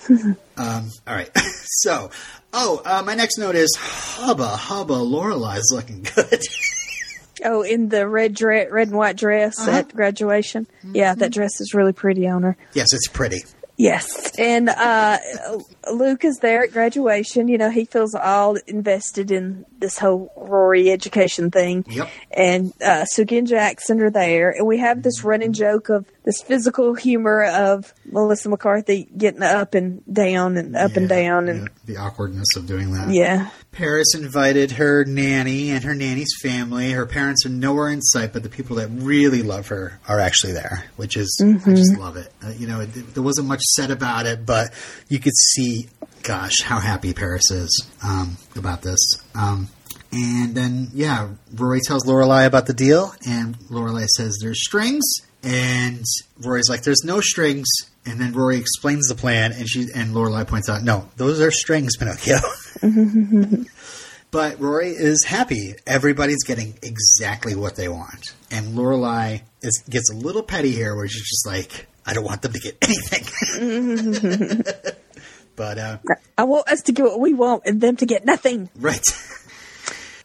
um, 0.57 0.91
all 1.07 1.15
right, 1.15 1.31
so 1.65 2.11
oh, 2.53 2.83
uh, 2.85 3.03
my 3.05 3.15
next 3.15 3.39
note 3.39 3.55
is 3.55 3.75
hubba 3.79 4.47
hubba. 4.49 4.95
Lorelai's 4.95 5.71
looking 5.73 6.03
good. 6.15 6.41
Oh, 7.45 7.61
in 7.61 7.91
the 7.91 8.09
red 8.09 8.33
dress, 8.35 8.69
red 8.73 8.89
and 8.89 8.97
white 8.97 9.19
dress 9.19 9.59
Uh-huh. 9.59 9.71
at 9.79 9.95
graduation. 9.95 10.67
Yeah, 10.83 11.15
that 11.17 11.33
dress 11.35 11.61
is 11.61 11.75
really 11.75 11.93
pretty 11.93 12.27
on 12.27 12.43
her. 12.45 12.57
yes, 12.73 12.95
it's 12.95 13.09
pretty. 13.09 13.45
Yes, 13.79 14.33
and 14.39 14.71
uh, 14.71 15.19
Luke 15.93 16.25
is 16.25 16.39
there 16.39 16.65
at 16.65 16.73
graduation. 16.73 17.49
You 17.49 17.59
know, 17.59 17.69
he 17.69 17.85
feels 17.85 18.15
all 18.15 18.57
invested 18.67 19.31
in 19.31 19.67
this 19.79 19.99
whole 19.99 20.33
Rory 20.35 20.91
education 20.91 21.51
thing. 21.51 21.85
Yep. 21.89 22.09
And 22.31 22.73
uh, 22.83 23.05
Sookie 23.15 23.37
and 23.37 23.47
Jackson 23.47 24.01
are 24.01 24.11
there, 24.11 24.51
and 24.51 24.67
we 24.67 24.79
have 24.79 25.03
this 25.03 25.25
running 25.25 25.53
joke 25.53 25.91
of 25.91 26.07
this 26.27 26.43
physical 26.43 26.95
humor 26.95 27.45
of 27.45 27.95
Melissa 28.05 28.49
McCarthy 28.49 29.09
getting 29.17 29.43
up 29.43 29.75
and 29.75 30.03
down 30.13 30.57
and 30.57 30.77
up 30.77 30.97
and 30.97 31.09
down, 31.09 31.49
and 31.49 31.63
yeah, 31.63 31.69
the 31.85 31.97
awkwardness 31.99 32.49
of 32.57 32.67
doing 32.67 32.93
that. 32.93 33.11
yeah, 33.11 33.51
Paris 33.71 34.13
invited 34.15 34.73
her 34.73 35.05
nanny 35.05 35.71
and 35.71 35.85
her 35.85 35.95
nanny's 35.95 36.35
family. 36.43 36.91
Her 36.91 37.07
parents 37.07 37.47
are 37.47 37.51
nowhere 37.51 37.89
in 37.91 38.03
sight, 38.03 38.33
but 38.33 38.43
the 38.43 38.49
people 38.49 38.77
that 38.77 38.89
really 38.89 39.43
love 39.43 39.69
her 39.69 40.01
are 40.09 40.19
actually 40.19 40.53
there, 40.53 40.85
which 40.97 41.17
is 41.17 41.41
I 41.41 41.71
just 41.71 41.97
love 41.97 42.17
it. 42.17 42.33
Uh, 42.45 42.51
you 42.51 42.67
know, 42.67 42.81
it, 42.81 42.89
there 43.15 43.23
wasn't 43.23 43.47
much 43.47 43.63
said 43.63 43.93
about 43.93 44.27
it, 44.27 44.45
but 44.45 44.73
you 45.09 45.21
could 45.21 45.37
see, 45.37 45.89
gosh, 46.25 46.61
how 46.61 46.81
happy 46.81 47.15
Paris 47.15 47.53
is 47.53 47.89
um, 48.05 48.37
about 48.57 48.83
this. 48.83 48.99
Um, 49.37 49.69
and 50.13 50.55
then, 50.55 50.89
yeah, 50.93 51.29
Rory 51.55 51.81
tells 51.81 52.05
Lorelai 52.05 52.47
about 52.47 52.67
the 52.67 52.75
deal, 52.75 53.13
and 53.29 53.57
Lorelai 53.71 54.07
says 54.07 54.39
there's 54.41 54.65
strings, 54.65 55.05
and 55.47 56.05
Rory's 56.45 56.69
like, 56.69 56.83
"There's 56.83 57.05
no 57.05 57.21
strings." 57.21 57.67
And 58.05 58.21
then 58.21 58.33
Rory 58.35 58.59
explains 58.59 59.09
the 59.09 59.15
plan, 59.15 59.53
and 59.53 59.69
she 59.69 59.87
and 59.95 60.15
Lorelai 60.15 60.47
points 60.47 60.69
out, 60.69 60.83
"No, 60.83 61.09
those 61.17 61.41
are 61.41 61.51
strings, 61.51 61.97
Pinocchio." 61.97 62.37
But 64.33 64.61
Rory 64.61 64.91
is 64.91 65.25
happy. 65.25 65.75
Everybody's 65.87 66.43
getting 66.45 66.75
exactly 66.83 67.55
what 67.55 67.77
they 67.77 67.89
want. 67.89 68.35
And 68.51 68.77
Lorelai 68.77 69.43
is, 69.63 69.83
gets 69.89 70.11
a 70.11 70.15
little 70.15 70.43
petty 70.43 70.73
here 70.73 70.95
where 70.95 71.09
she's 71.09 71.27
just 71.27 71.47
like, 71.47 71.87
I 72.05 72.13
don't 72.13 72.25
want 72.25 72.43
them 72.43 72.53
to 72.53 72.59
get 72.61 72.77
anything. 72.83 74.63
but, 75.57 75.79
uh, 75.79 75.99
I 76.37 76.45
want 76.45 76.69
us 76.69 76.83
to 76.83 76.93
get 76.93 77.05
what 77.05 77.21
we 77.21 77.33
want 77.35 77.63
and 77.67 77.81
them 77.81 77.97
to 77.97 78.05
get 78.05 78.27
nothing. 78.27 78.69
right. 78.77 79.01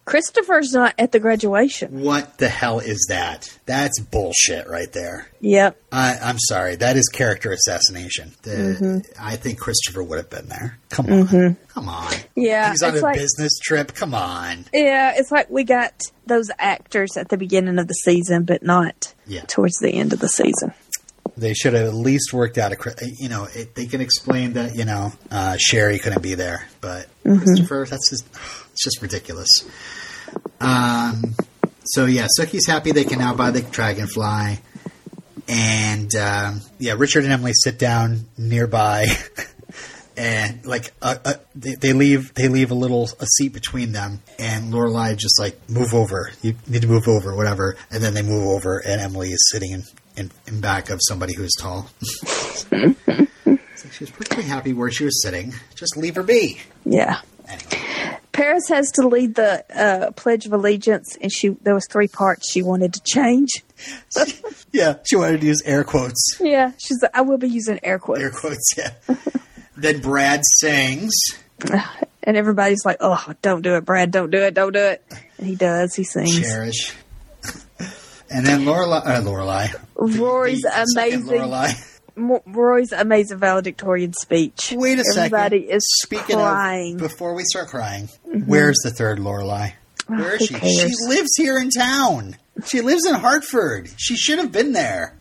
Christopher's 0.06 0.74
not 0.74 0.96
at 0.98 1.12
the 1.12 1.20
graduation. 1.20 2.02
What 2.02 2.38
the 2.40 2.50
hell 2.50 2.80
is 2.80 3.06
that? 3.10 3.56
That's 3.66 4.00
bullshit 4.00 4.68
right 4.68 4.92
there. 4.92 5.28
Yep. 5.42 5.80
I, 5.92 6.18
I'm 6.22 6.40
sorry. 6.40 6.76
That 6.76 6.98
is 6.98 7.08
character 7.08 7.52
assassination. 7.52 8.32
The, 8.42 8.52
mm-hmm. 8.52 9.24
I 9.24 9.36
think 9.36 9.60
Christopher 9.60 10.04
would 10.04 10.18
have 10.18 10.30
been 10.30 10.48
there. 10.48 10.80
Come 10.90 11.06
on. 11.06 11.28
Mm-hmm. 11.28 11.64
Come 11.68 11.88
on. 11.88 12.14
Yeah, 12.36 12.72
He's 12.72 12.82
on 12.84 12.98
a 12.98 13.00
like- 13.00 13.18
business 13.18 13.58
trip. 13.60 13.94
Come 13.94 14.14
on. 14.14 14.66
Yeah, 14.74 15.14
it's 15.16 15.32
like 15.32 15.50
we 15.50 15.64
got 15.64 15.94
those 16.26 16.50
actors 16.58 17.16
at 17.16 17.30
the 17.30 17.38
beginning 17.38 17.78
of 17.78 17.88
the 17.88 17.94
season, 17.94 18.44
but 18.44 18.64
not 18.64 19.14
Yeah. 19.28 19.42
towards 19.48 19.78
the 19.80 19.94
end 19.94 20.14
of 20.14 20.20
the 20.20 20.30
season. 20.30 20.74
They 21.38 21.54
should 21.54 21.74
have 21.74 21.88
at 21.88 21.94
least 21.94 22.34
worked 22.34 22.58
out 22.58 22.72
a, 22.72 22.76
cri- 22.76 22.94
uh, 23.02 23.06
you 23.18 23.30
know, 23.30 23.48
it, 23.56 23.76
they 23.76 23.86
can 23.86 24.02
explain 24.02 24.54
that, 24.54 24.76
you 24.76 24.84
know, 24.84 25.14
uh, 25.30 25.56
Sherry 25.58 25.98
couldn't 25.98 26.22
be 26.22 26.36
there, 26.36 26.68
but 26.82 27.08
mm-hmm. 27.24 27.38
Christopher, 27.38 27.88
that's 27.90 28.10
just, 28.10 28.26
it's 28.72 28.84
just 28.84 29.02
ridiculous. 29.02 29.50
Um, 30.60 31.36
so 31.84 32.06
yeah, 32.06 32.28
Sookie's 32.38 32.68
happy 32.68 32.92
they 32.92 33.04
can 33.04 33.20
now 33.20 33.34
buy 33.34 33.52
the 33.52 33.62
dragonfly. 33.62 34.60
And, 35.48 36.16
um, 36.16 36.62
yeah, 36.80 36.94
Richard 36.98 37.24
and 37.24 37.34
Emily 37.34 37.52
sit 37.54 37.78
down 37.78 38.26
nearby 38.38 39.08
and 40.18 40.66
like, 40.66 40.94
uh, 41.02 41.16
uh, 41.26 41.34
they, 41.56 41.76
they 41.76 41.94
leave, 41.94 42.34
they 42.36 42.48
leave 42.48 42.72
a 42.72 42.76
little, 42.76 43.10
a 43.20 43.26
seat 43.26 43.52
between 43.52 43.92
them 43.92 44.22
and 44.40 44.72
Lorelai 44.72 45.18
just 45.18 45.40
like, 45.40 45.70
move 45.70 45.94
over. 45.94 46.32
You 46.42 46.56
need 46.68 46.84
to 46.84 46.88
move 46.88 47.08
over, 47.08 47.36
whatever. 47.36 47.76
And 47.90 48.02
then 48.02 48.14
they 48.14 48.22
move 48.22 48.48
over 48.48 48.78
and 48.80 49.02
Emily 49.02 49.30
is 49.30 49.50
sitting 49.52 49.72
in, 49.72 49.84
in, 50.16 50.32
in 50.48 50.62
back 50.62 50.90
of 50.90 51.00
somebody 51.06 51.34
who's 51.36 51.54
tall. 51.60 51.90
So 53.82 53.90
she 53.90 54.04
was 54.04 54.12
perfectly 54.12 54.44
happy 54.44 54.74
where 54.74 54.92
she 54.92 55.06
was 55.06 55.24
sitting. 55.24 55.56
Just 55.74 55.98
leave 55.98 56.14
her 56.14 56.22
be. 56.22 56.62
Yeah. 56.86 57.20
Anyway. 57.48 57.91
Paris 58.32 58.64
has 58.70 58.92
to 58.92 59.08
lead 59.08 59.36
the 59.36 59.64
uh, 59.76 60.12
Pledge 60.12 60.46
of 60.46 60.54
Allegiance, 60.54 61.18
and 61.22 61.32
she 61.32 61.50
there 61.62 61.74
was 61.74 61.86
three 61.90 62.08
parts 62.08 62.50
she 62.52 62.62
wanted 62.62 62.94
to 62.94 63.02
change. 63.04 63.50
Yeah, 64.74 65.00
she 65.04 65.18
wanted 65.18 65.42
to 65.42 65.48
use 65.48 65.62
air 65.66 65.84
quotes. 65.84 66.38
Yeah, 66.40 66.72
she's 66.78 67.02
like, 67.02 67.12
I 67.14 67.22
will 67.22 67.38
be 67.38 67.50
using 67.50 67.78
air 67.84 68.00
quotes, 68.00 68.22
Air 68.22 68.30
quotes, 68.32 68.70
yeah. 68.78 68.92
then 69.76 70.00
Brad 70.00 70.42
sings. 70.60 71.12
and 72.24 72.38
everybody's 72.38 72.86
like, 72.86 72.98
"Oh, 73.02 73.34
don't 73.42 73.64
do 73.64 73.76
it, 73.76 73.84
Brad! 73.84 74.12
Don't 74.12 74.30
do 74.32 74.38
it! 74.38 74.54
Don't 74.54 74.72
do 74.72 74.80
it!" 74.80 75.04
And 75.38 75.48
he 75.48 75.56
does. 75.56 75.94
He 75.94 76.04
sings. 76.04 76.40
Cherish. 76.40 76.94
And 78.34 78.46
then 78.46 78.62
Lorelai, 78.62 79.06
uh, 79.06 79.22
Lorelai. 79.24 79.76
Rory's 79.96 80.62
The 80.62 80.86
amazing. 80.96 81.26
Lorelai. 81.28 81.91
Rory's 82.16 82.92
amazing 82.92 83.38
valedictorian 83.40 84.14
speech. 84.14 84.74
Wait 84.76 85.00
a 85.00 85.04
second. 85.04 85.34
Everybody 85.34 85.70
is 85.72 85.84
Speaking 86.02 86.36
crying. 86.38 86.96
Mm-hmm. 86.96 87.06
of, 87.06 87.12
before 87.12 87.34
we 87.36 87.44
start 87.44 87.68
crying, 87.68 88.10
where's 88.46 88.78
the 88.84 88.92
third 88.92 89.20
Lorelai? 89.20 89.74
Where 90.08 90.36
is 90.36 90.48
she? 90.48 90.54
cares? 90.56 90.78
She 90.78 91.08
lives 91.08 91.30
here 91.38 91.58
in 91.58 91.70
town. 91.70 92.36
She 92.66 92.82
lives 92.82 93.06
in 93.06 93.16
Hartford. 93.16 93.90
She 93.98 94.16
should 94.16 94.40
have 94.40 94.52
been 94.52 94.74
there. 94.74 95.18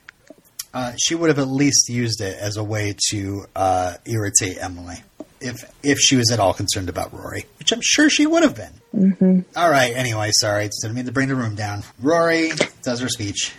Uh, 0.73 0.93
she 1.01 1.15
would 1.15 1.29
have 1.29 1.39
at 1.39 1.49
least 1.49 1.89
used 1.89 2.21
it 2.21 2.37
as 2.39 2.57
a 2.57 2.65
way 2.65 2.95
to 3.11 3.45
uh, 3.57 3.95
irritate 4.05 4.57
Emily, 4.61 4.97
if 5.41 5.65
if 5.83 5.99
she 5.99 6.17
was 6.17 6.31
at 6.31 6.39
all 6.39 6.55
concerned 6.55 6.89
about 6.89 7.13
Rory, 7.13 7.45
which 7.59 7.73
I'm 7.73 7.81
sure 7.83 8.09
she 8.09 8.27
would 8.27 8.43
have 8.45 8.55
been. 8.57 8.73
Mm-hmm. 8.95 9.41
All 9.59 9.71
right. 9.71 9.93
Anyway, 9.95 10.31
sorry, 10.33 10.67
just 10.67 10.79
didn't 10.83 10.95
mean 10.97 11.07
to 11.07 11.13
bring 11.13 11.29
the 11.29 11.35
room 11.35 11.55
down. 11.57 11.83
Rory 12.01 12.53
does 12.83 13.01
her 13.01 13.09
speech, 13.09 13.53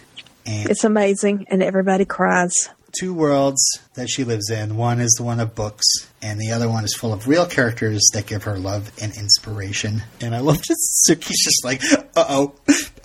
and 0.46 0.70
It's 0.70 0.84
amazing, 0.86 1.48
and 1.50 1.62
everybody 1.62 2.06
cries. 2.06 2.52
Two 3.00 3.14
worlds 3.14 3.80
that 3.94 4.10
she 4.10 4.24
lives 4.24 4.50
in. 4.50 4.76
One 4.76 5.00
is 5.00 5.14
the 5.18 5.24
one 5.24 5.39
of 5.39 5.56
books, 5.56 5.86
and 6.22 6.39
the 6.39 6.52
other 6.52 6.68
one 6.68 6.84
is 6.84 6.94
full 6.94 7.14
of 7.14 7.28
real 7.28 7.46
characters 7.46 8.02
that 8.14 8.26
give 8.26 8.44
her 8.44 8.58
love 8.60 8.92
and 9.02 9.16
inspiration. 9.16 10.04
And 10.20 10.36
I 10.36 10.39
love 10.39 10.62
just 10.62 11.08
Sookie's 11.08 11.44
just 11.44 11.64
like, 11.64 11.82
uh 12.16 12.26
oh, 12.30 12.54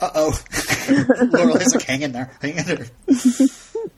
uh 0.00 0.10
oh. 0.14 0.42
Laurel 1.32 1.56
is 1.56 1.74
like 1.74 1.84
hanging 1.84 2.12
there, 2.12 2.32
hanging 2.40 2.64
there. 2.64 2.86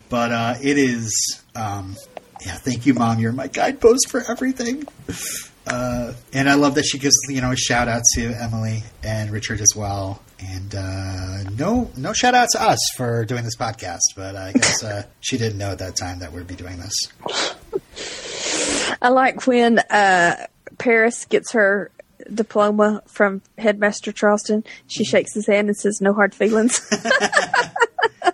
but 0.08 0.32
uh, 0.32 0.54
it 0.62 0.76
is, 0.76 1.42
um, 1.54 1.96
yeah. 2.44 2.54
Thank 2.54 2.86
you, 2.86 2.94
mom. 2.94 3.18
You're 3.18 3.32
my 3.32 3.46
guidepost 3.46 4.10
for 4.10 4.22
everything. 4.30 4.86
Uh, 5.66 6.14
and 6.32 6.48
I 6.48 6.54
love 6.54 6.76
that 6.76 6.84
she 6.84 6.98
gives 6.98 7.16
you 7.28 7.40
know 7.40 7.52
a 7.52 7.56
shout 7.56 7.88
out 7.88 8.02
to 8.14 8.32
Emily 8.32 8.82
and 9.02 9.30
Richard 9.30 9.60
as 9.60 9.74
well. 9.76 10.22
And 10.40 10.74
uh, 10.74 11.50
no, 11.56 11.90
no 11.96 12.12
shout 12.12 12.34
out 12.34 12.48
to 12.52 12.62
us 12.62 12.78
for 12.96 13.24
doing 13.24 13.44
this 13.44 13.56
podcast, 13.56 14.00
but 14.14 14.36
I 14.36 14.52
guess 14.52 14.84
uh, 14.84 15.02
she 15.20 15.36
didn't 15.36 15.58
know 15.58 15.72
at 15.72 15.78
that 15.80 15.96
time 15.96 16.20
that 16.20 16.32
we'd 16.32 16.46
be 16.46 16.54
doing 16.54 16.78
this. 16.78 16.94
I 19.02 19.08
like 19.08 19.46
when 19.46 19.78
uh, 19.78 20.46
Paris 20.78 21.24
gets 21.24 21.52
her 21.52 21.90
diploma 22.32 23.02
from 23.06 23.42
Headmaster 23.56 24.12
Charleston. 24.12 24.64
She 24.86 25.04
shakes 25.04 25.34
his 25.34 25.46
hand 25.46 25.68
and 25.68 25.76
says, 25.76 26.00
"No 26.00 26.12
hard 26.12 26.34
feelings." 26.34 26.80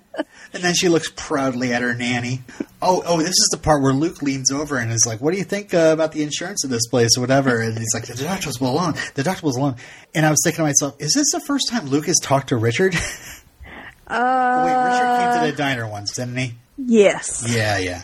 And 0.54 0.62
then 0.62 0.72
she 0.74 0.88
looks 0.88 1.12
proudly 1.16 1.72
at 1.72 1.82
her 1.82 1.94
nanny. 1.94 2.42
Oh, 2.80 3.02
oh, 3.04 3.18
this 3.18 3.30
is 3.30 3.48
the 3.50 3.58
part 3.58 3.82
where 3.82 3.92
Luke 3.92 4.22
leans 4.22 4.52
over 4.52 4.76
and 4.76 4.92
is 4.92 5.04
like, 5.04 5.20
"What 5.20 5.32
do 5.32 5.38
you 5.38 5.44
think 5.44 5.74
uh, 5.74 5.90
about 5.92 6.12
the 6.12 6.22
insurance 6.22 6.62
of 6.62 6.70
this 6.70 6.86
place 6.86 7.18
or 7.18 7.22
whatever?" 7.22 7.60
And 7.60 7.76
he's 7.76 7.92
like, 7.92 8.06
"The 8.06 8.12
deductibles 8.12 8.60
alone. 8.60 8.94
The 9.14 9.24
deductibles 9.24 9.56
alone." 9.56 9.76
And 10.14 10.24
I 10.24 10.30
was 10.30 10.40
thinking 10.44 10.58
to 10.58 10.62
myself, 10.62 10.94
"Is 11.00 11.12
this 11.14 11.32
the 11.32 11.40
first 11.40 11.68
time 11.70 11.86
Luke 11.86 12.06
has 12.06 12.20
talked 12.22 12.50
to 12.50 12.56
Richard?" 12.56 12.94
uh, 12.94 12.98
Wait, 14.64 14.84
Richard 14.84 15.18
came 15.18 15.40
to 15.40 15.50
the 15.50 15.56
diner 15.56 15.88
once, 15.88 16.14
didn't 16.14 16.36
he? 16.36 16.54
yes. 16.78 17.52
Yeah, 17.52 17.78
yeah. 17.78 18.02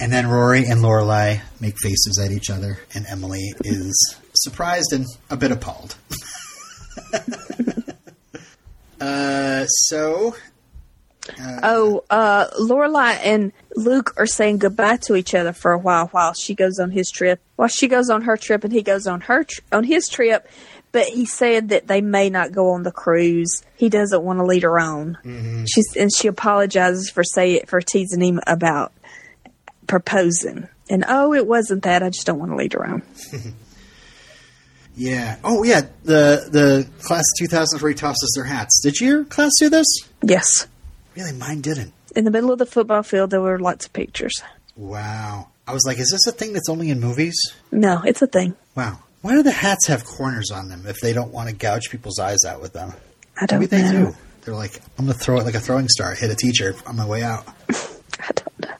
And 0.00 0.12
then 0.12 0.26
Rory 0.28 0.64
and 0.64 0.80
Lorelai 0.80 1.42
make 1.60 1.76
faces 1.80 2.18
at 2.18 2.32
each 2.32 2.48
other, 2.50 2.78
and 2.94 3.06
Emily 3.06 3.52
is 3.64 4.16
surprised 4.34 4.92
and 4.92 5.06
a 5.28 5.36
bit 5.36 5.52
appalled. 5.52 5.94
uh, 9.00 9.66
so 9.66 10.34
Oh, 11.62 12.04
uh, 12.10 12.46
Lorelai 12.58 13.18
and 13.22 13.52
Luke 13.76 14.14
are 14.16 14.26
saying 14.26 14.58
goodbye 14.58 14.98
to 15.06 15.16
each 15.16 15.34
other 15.34 15.52
for 15.52 15.72
a 15.72 15.78
while 15.78 16.08
while 16.08 16.32
she 16.34 16.54
goes 16.54 16.78
on 16.78 16.90
his 16.90 17.10
trip. 17.10 17.40
While 17.56 17.68
she 17.68 17.88
goes 17.88 18.10
on 18.10 18.22
her 18.22 18.36
trip 18.36 18.64
and 18.64 18.72
he 18.72 18.82
goes 18.82 19.06
on 19.06 19.20
her 19.22 19.44
tr- 19.44 19.60
on 19.72 19.84
his 19.84 20.08
trip, 20.08 20.48
but 20.92 21.06
he 21.06 21.26
said 21.26 21.68
that 21.68 21.86
they 21.86 22.00
may 22.00 22.30
not 22.30 22.52
go 22.52 22.70
on 22.70 22.82
the 22.82 22.92
cruise. 22.92 23.62
He 23.76 23.88
doesn't 23.88 24.22
want 24.22 24.38
to 24.38 24.44
lead 24.44 24.62
her 24.64 24.78
on. 24.78 25.18
She's 25.72 25.96
and 25.96 26.10
she 26.14 26.28
apologizes 26.28 27.10
for 27.10 27.22
say 27.24 27.62
for 27.66 27.80
teasing 27.80 28.20
him 28.22 28.40
about 28.46 28.92
proposing. 29.86 30.68
And 30.88 31.04
oh, 31.06 31.32
it 31.34 31.46
wasn't 31.46 31.84
that. 31.84 32.02
I 32.02 32.10
just 32.10 32.26
don't 32.26 32.38
want 32.38 32.50
to 32.52 32.56
lead 32.56 32.72
her 32.72 32.86
on. 32.86 33.02
Yeah. 34.96 35.36
Oh, 35.44 35.62
yeah. 35.62 35.82
The 36.02 36.48
the 36.50 36.88
class 37.02 37.24
2003 37.38 37.94
tosses 37.94 38.32
their 38.34 38.44
hats. 38.44 38.80
Did 38.82 39.00
your 39.00 39.24
class 39.24 39.50
do 39.58 39.70
this? 39.70 39.86
Yes. 40.22 40.66
Really, 41.16 41.32
mine 41.32 41.60
didn't. 41.60 41.92
In 42.14 42.24
the 42.24 42.30
middle 42.30 42.52
of 42.52 42.58
the 42.58 42.66
football 42.66 43.02
field, 43.02 43.30
there 43.30 43.40
were 43.40 43.58
lots 43.58 43.86
of 43.86 43.92
pictures. 43.92 44.42
Wow. 44.76 45.48
I 45.66 45.72
was 45.72 45.84
like, 45.86 45.98
is 45.98 46.10
this 46.10 46.26
a 46.26 46.36
thing 46.36 46.52
that's 46.52 46.68
only 46.68 46.90
in 46.90 47.00
movies? 47.00 47.36
No, 47.70 48.02
it's 48.04 48.22
a 48.22 48.26
thing. 48.26 48.56
Wow. 48.74 48.98
Why 49.22 49.34
do 49.34 49.42
the 49.42 49.52
hats 49.52 49.86
have 49.88 50.04
corners 50.04 50.50
on 50.50 50.68
them 50.68 50.84
if 50.86 50.96
they 51.00 51.12
don't 51.12 51.32
want 51.32 51.48
to 51.48 51.54
gouge 51.54 51.90
people's 51.90 52.18
eyes 52.18 52.44
out 52.46 52.60
with 52.60 52.72
them? 52.72 52.94
I 53.40 53.46
don't 53.46 53.60
know. 53.60 53.60
Maybe 53.60 53.66
they 53.66 53.92
know. 53.92 54.10
do. 54.10 54.16
They're 54.42 54.54
like, 54.54 54.80
I'm 54.98 55.04
going 55.04 55.16
to 55.16 55.22
throw 55.22 55.38
it 55.38 55.44
like 55.44 55.54
a 55.54 55.60
throwing 55.60 55.88
star, 55.88 56.14
hit 56.14 56.30
a 56.30 56.34
teacher 56.34 56.74
on 56.86 56.96
my 56.96 57.06
way 57.06 57.22
out. 57.22 57.46
I 58.18 58.30
don't 58.34 58.60
know. 58.60 58.74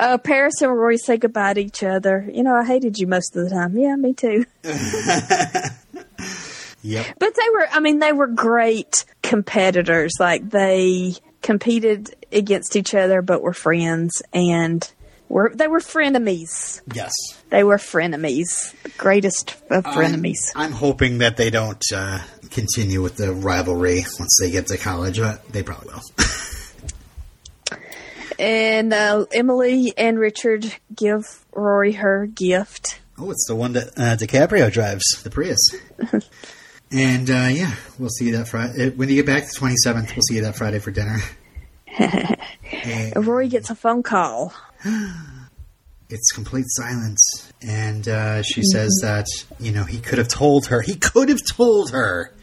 Uh, 0.00 0.18
Paris 0.18 0.60
and 0.60 0.72
Rory 0.72 0.98
say 0.98 1.18
goodbye 1.18 1.54
to 1.54 1.60
each 1.60 1.82
other. 1.82 2.28
You 2.32 2.42
know, 2.42 2.54
I 2.54 2.64
hated 2.64 2.98
you 2.98 3.06
most 3.06 3.36
of 3.36 3.44
the 3.44 3.50
time. 3.50 3.76
Yeah, 3.76 3.94
me 3.96 4.14
too. 4.14 4.44
Yep. 6.84 7.16
But 7.18 7.34
they 7.34 7.48
were, 7.52 7.66
I 7.72 7.80
mean, 7.80 7.98
they 7.98 8.12
were 8.12 8.26
great 8.26 9.06
competitors. 9.22 10.12
Like 10.20 10.50
they 10.50 11.14
competed 11.42 12.14
against 12.30 12.76
each 12.76 12.94
other, 12.94 13.22
but 13.22 13.42
were 13.42 13.54
friends 13.54 14.22
and 14.32 14.88
were 15.28 15.50
they 15.54 15.66
were 15.66 15.80
frenemies. 15.80 16.82
Yes. 16.92 17.12
They 17.48 17.64
were 17.64 17.78
frenemies, 17.78 18.74
greatest 18.98 19.56
of 19.70 19.84
frenemies. 19.84 20.52
I'm, 20.54 20.66
I'm 20.66 20.72
hoping 20.72 21.18
that 21.18 21.38
they 21.38 21.48
don't 21.48 21.82
uh, 21.92 22.20
continue 22.50 23.00
with 23.00 23.16
the 23.16 23.32
rivalry 23.32 24.04
once 24.18 24.38
they 24.40 24.50
get 24.50 24.66
to 24.66 24.76
college, 24.76 25.18
but 25.18 25.48
they 25.48 25.62
probably 25.62 25.94
will. 25.94 26.02
And 28.38 28.92
uh, 28.92 29.26
Emily 29.32 29.92
and 29.96 30.18
Richard 30.18 30.74
give 30.94 31.44
Rory 31.52 31.92
her 31.92 32.26
gift. 32.26 32.98
oh, 33.16 33.30
it's 33.30 33.46
the 33.46 33.54
one 33.54 33.74
that 33.74 33.88
uh, 33.96 34.16
DiCaprio 34.16 34.72
drives, 34.72 35.04
the 35.22 35.30
Prius. 35.30 35.60
and 36.94 37.28
uh, 37.28 37.48
yeah, 37.50 37.74
we'll 37.98 38.08
see 38.08 38.26
you 38.26 38.36
that 38.36 38.48
Friday. 38.48 38.90
When 38.90 39.08
you 39.08 39.16
get 39.16 39.26
back 39.26 39.44
the 39.44 39.58
27th, 39.58 40.14
we'll 40.14 40.22
see 40.22 40.36
you 40.36 40.42
that 40.42 40.56
Friday 40.56 40.78
for 40.78 40.90
dinner. 40.92 41.18
And 41.88 43.16
Rory 43.26 43.48
gets 43.48 43.70
a 43.70 43.74
phone 43.74 44.02
call. 44.02 44.52
it's 46.08 46.32
complete 46.32 46.66
silence. 46.68 47.52
And 47.62 48.06
uh, 48.06 48.42
she 48.42 48.62
says 48.62 49.00
that, 49.02 49.26
you 49.58 49.72
know, 49.72 49.84
he 49.84 49.98
could 49.98 50.18
have 50.18 50.28
told 50.28 50.66
her. 50.66 50.82
He 50.82 50.96
could 50.96 51.28
have 51.30 51.40
told 51.44 51.90
her. 51.90 52.33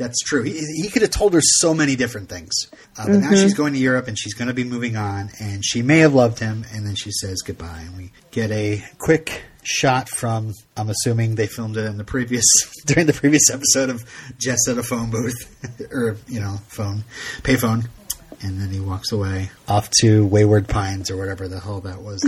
That's 0.00 0.18
true. 0.20 0.44
He, 0.44 0.64
he 0.76 0.88
could 0.88 1.02
have 1.02 1.10
told 1.10 1.34
her 1.34 1.42
so 1.42 1.74
many 1.74 1.94
different 1.94 2.30
things. 2.30 2.54
Uh, 2.96 3.06
but 3.06 3.18
now 3.18 3.32
she's 3.32 3.52
going 3.52 3.74
to 3.74 3.78
Europe 3.78 4.08
and 4.08 4.18
she's 4.18 4.32
going 4.32 4.48
to 4.48 4.54
be 4.54 4.64
moving 4.64 4.96
on. 4.96 5.28
And 5.38 5.62
she 5.62 5.82
may 5.82 5.98
have 5.98 6.14
loved 6.14 6.38
him. 6.38 6.64
And 6.72 6.86
then 6.86 6.94
she 6.94 7.10
says 7.10 7.42
goodbye. 7.42 7.82
And 7.84 7.98
we 7.98 8.10
get 8.30 8.50
a 8.50 8.82
quick 8.96 9.42
shot 9.62 10.08
from, 10.08 10.54
I'm 10.74 10.88
assuming 10.88 11.34
they 11.34 11.46
filmed 11.46 11.76
it 11.76 11.84
in 11.84 11.98
the 11.98 12.04
previous, 12.04 12.46
during 12.86 13.08
the 13.08 13.12
previous 13.12 13.50
episode 13.50 13.90
of 13.90 14.02
Jess 14.38 14.68
at 14.68 14.78
a 14.78 14.82
phone 14.82 15.10
booth. 15.10 15.86
or, 15.92 16.16
you 16.26 16.40
know, 16.40 16.56
phone, 16.68 17.04
payphone. 17.42 17.86
And 18.40 18.58
then 18.58 18.70
he 18.70 18.80
walks 18.80 19.12
away 19.12 19.50
off 19.68 19.90
to 20.00 20.24
Wayward 20.24 20.66
Pines 20.66 21.10
or 21.10 21.18
whatever 21.18 21.46
the 21.46 21.60
hell 21.60 21.82
that 21.82 22.00
was. 22.00 22.24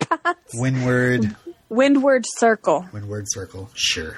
Windward. 0.54 1.36
Windward 1.68 2.24
Circle. 2.38 2.86
Windward 2.90 3.26
Circle. 3.28 3.68
Sure. 3.74 4.16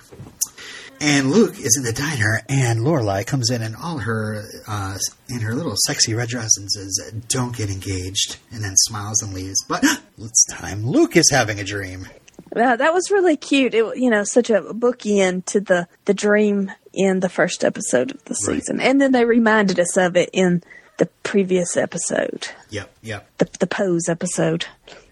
And 1.07 1.31
Luke 1.31 1.59
is 1.61 1.77
in 1.77 1.85
the 1.85 1.93
diner, 1.93 2.41
and 2.49 2.81
Lorelai 2.81 3.27
comes 3.27 3.51
in 3.51 3.61
in 3.61 3.75
all 3.75 3.99
her 3.99 4.43
uh, 4.67 4.97
in 5.29 5.41
her 5.41 5.55
little 5.55 5.75
sexy 5.87 6.15
red 6.15 6.31
dress 6.31 6.57
and 6.57 6.71
says, 6.71 6.99
"Don't 7.29 7.55
get 7.55 7.69
engaged," 7.69 8.39
and 8.51 8.65
then 8.65 8.75
smiles 8.77 9.21
and 9.23 9.35
leaves. 9.35 9.63
But 9.69 9.85
it's 10.19 10.47
time. 10.47 10.87
Luke 10.87 11.15
is 11.15 11.29
having 11.31 11.61
a 11.61 11.65
dream. 11.65 12.09
Yeah, 12.57 12.77
that 12.77 12.95
was 12.95 13.11
really 13.11 13.37
cute. 13.37 13.75
It 13.75 13.99
you 13.99 14.09
know 14.09 14.25
such 14.25 14.49
a 14.49 14.63
bookend 14.63 15.45
to 15.47 15.61
the 15.61 15.89
the 16.07 16.15
dream 16.15 16.73
in 16.95 17.21
the 17.21 17.29
first 17.29 17.65
episode 17.65 18.13
of 18.13 18.25
the 18.25 18.37
Right. 18.49 18.57
season, 18.63 18.81
and 18.81 18.99
then 18.99 19.13
they 19.13 19.27
reminded 19.27 19.79
us 19.79 19.99
of 19.99 20.17
it 20.17 20.31
in 20.33 20.63
the 20.97 21.07
previous 21.23 21.77
episode, 21.77 22.49
Yep, 22.71 22.91
yep. 23.03 23.29
the 23.39 23.49
the 23.61 23.67
pose 23.67 24.09
episode. 24.09 24.65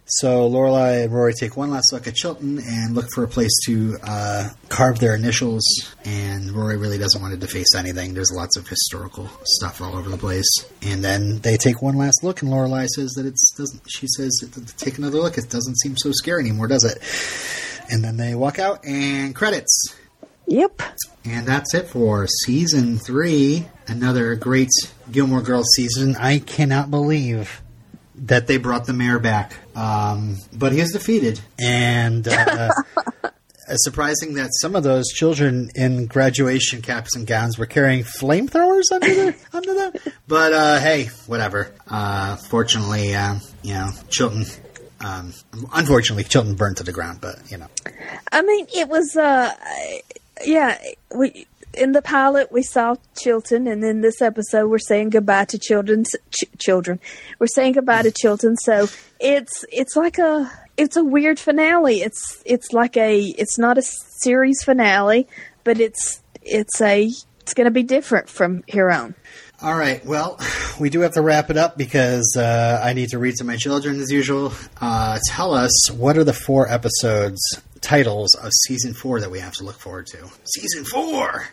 So 0.04 0.50
Lorelai 0.50 1.04
and 1.04 1.12
Rory 1.12 1.32
take 1.32 1.56
one 1.56 1.70
last 1.70 1.92
look 1.92 2.06
at 2.06 2.14
Chilton 2.14 2.58
and 2.58 2.94
look 2.94 3.06
for 3.14 3.24
a 3.24 3.28
place 3.28 3.52
to 3.66 3.96
uh, 4.02 4.50
carve 4.68 4.98
their 4.98 5.14
initials. 5.14 5.64
And 6.04 6.50
Rory 6.50 6.76
really 6.76 6.98
doesn't 6.98 7.20
want 7.20 7.32
to 7.32 7.40
deface 7.40 7.74
anything. 7.74 8.12
There's 8.12 8.32
lots 8.32 8.56
of 8.56 8.66
historical 8.66 9.30
stuff 9.44 9.80
all 9.80 9.96
over 9.96 10.10
the 10.10 10.18
place. 10.18 10.48
And 10.82 11.04
then 11.04 11.38
they 11.38 11.56
take 11.56 11.80
one 11.80 11.96
last 11.96 12.22
look, 12.22 12.42
and 12.42 12.50
Lorelai 12.50 12.88
says 12.88 13.12
that 13.12 13.26
it's 13.26 13.52
doesn't. 13.56 13.82
She 13.88 14.06
says, 14.08 14.32
"Take 14.76 14.98
another 14.98 15.18
look. 15.18 15.38
It 15.38 15.48
doesn't 15.48 15.78
seem 15.78 15.96
so 15.96 16.10
scary 16.12 16.42
anymore, 16.42 16.66
does 16.66 16.84
it?" 16.84 16.98
And 17.90 18.04
then 18.04 18.16
they 18.16 18.34
walk 18.34 18.58
out, 18.58 18.84
and 18.84 19.34
credits. 19.34 19.94
Yep. 20.46 20.82
And 21.24 21.46
that's 21.46 21.74
it 21.74 21.86
for 21.86 22.26
season 22.44 22.98
three. 22.98 23.68
Another 23.86 24.34
great 24.34 24.70
Gilmore 25.10 25.42
Girls 25.42 25.68
season. 25.76 26.16
I 26.16 26.40
cannot 26.40 26.90
believe 26.90 27.62
that 28.22 28.46
they 28.46 28.56
brought 28.56 28.86
the 28.86 28.92
mayor 28.92 29.18
back. 29.18 29.56
Um, 29.76 30.38
but 30.52 30.72
he 30.72 30.80
is 30.80 30.92
defeated. 30.92 31.40
And 31.60 32.26
uh, 32.26 32.70
surprising 33.76 34.34
that 34.34 34.50
some 34.60 34.76
of 34.76 34.82
those 34.82 35.08
children 35.08 35.70
in 35.74 36.06
graduation 36.06 36.82
caps 36.82 37.16
and 37.16 37.26
gowns 37.26 37.58
were 37.58 37.66
carrying 37.66 38.04
flamethrowers 38.04 38.92
under 38.92 39.14
them. 39.14 39.34
under 39.52 39.74
them. 39.74 39.92
But 40.28 40.52
uh, 40.52 40.80
hey, 40.80 41.10
whatever. 41.26 41.72
Uh, 41.88 42.36
fortunately, 42.36 43.14
um, 43.14 43.40
you 43.62 43.74
know, 43.74 43.90
Chilton. 44.08 44.46
Um, 45.00 45.32
unfortunately, 45.74 46.22
Chilton 46.22 46.54
burned 46.54 46.76
to 46.76 46.84
the 46.84 46.92
ground, 46.92 47.20
but 47.20 47.50
you 47.50 47.58
know. 47.58 47.66
I 48.30 48.42
mean, 48.42 48.66
it 48.72 48.88
was 48.88 49.16
uh, 49.16 49.52
yeah. 50.44 50.78
We 51.12 51.46
in 51.74 51.92
the 51.92 52.02
pilot 52.02 52.52
we 52.52 52.62
saw 52.62 52.96
Chilton, 53.16 53.66
and 53.66 53.84
in 53.84 54.00
this 54.00 54.20
episode 54.20 54.68
we're 54.68 54.78
saying 54.78 55.10
goodbye 55.10 55.46
to 55.46 55.58
children's 55.58 56.10
ch- 56.30 56.44
children. 56.58 57.00
We're 57.38 57.46
saying 57.46 57.72
goodbye 57.72 58.02
to 58.02 58.10
Chilton, 58.10 58.56
so 58.56 58.88
it's 59.20 59.64
it's 59.70 59.96
like 59.96 60.18
a 60.18 60.50
it's 60.76 60.96
a 60.96 61.04
weird 61.04 61.38
finale. 61.38 62.00
It's 62.00 62.42
it's 62.44 62.72
like 62.72 62.96
a 62.96 63.20
it's 63.20 63.58
not 63.58 63.78
a 63.78 63.82
series 63.82 64.62
finale, 64.62 65.26
but 65.64 65.80
it's 65.80 66.22
it's 66.42 66.80
a 66.80 67.10
it's 67.40 67.54
going 67.54 67.64
to 67.66 67.70
be 67.72 67.82
different 67.82 68.28
from 68.28 68.62
here 68.66 68.90
on. 68.90 69.14
All 69.60 69.76
right. 69.76 70.04
Well, 70.04 70.40
we 70.80 70.90
do 70.90 71.00
have 71.00 71.12
to 71.12 71.22
wrap 71.22 71.50
it 71.50 71.56
up 71.56 71.78
because 71.78 72.36
uh, 72.36 72.80
I 72.82 72.94
need 72.94 73.10
to 73.10 73.18
read 73.18 73.36
to 73.36 73.44
my 73.44 73.56
children 73.56 74.00
as 74.00 74.10
usual. 74.10 74.52
Uh, 74.80 75.18
tell 75.28 75.54
us 75.54 75.90
what 75.90 76.18
are 76.18 76.24
the 76.24 76.32
four 76.32 76.68
episodes 76.68 77.40
titles 77.82 78.34
of 78.34 78.50
season 78.66 78.94
four 78.94 79.20
that 79.20 79.30
we 79.30 79.40
have 79.40 79.52
to 79.54 79.64
look 79.64 79.78
forward 79.78 80.06
to? 80.08 80.28
Season 80.44 80.84
four. 80.84 81.48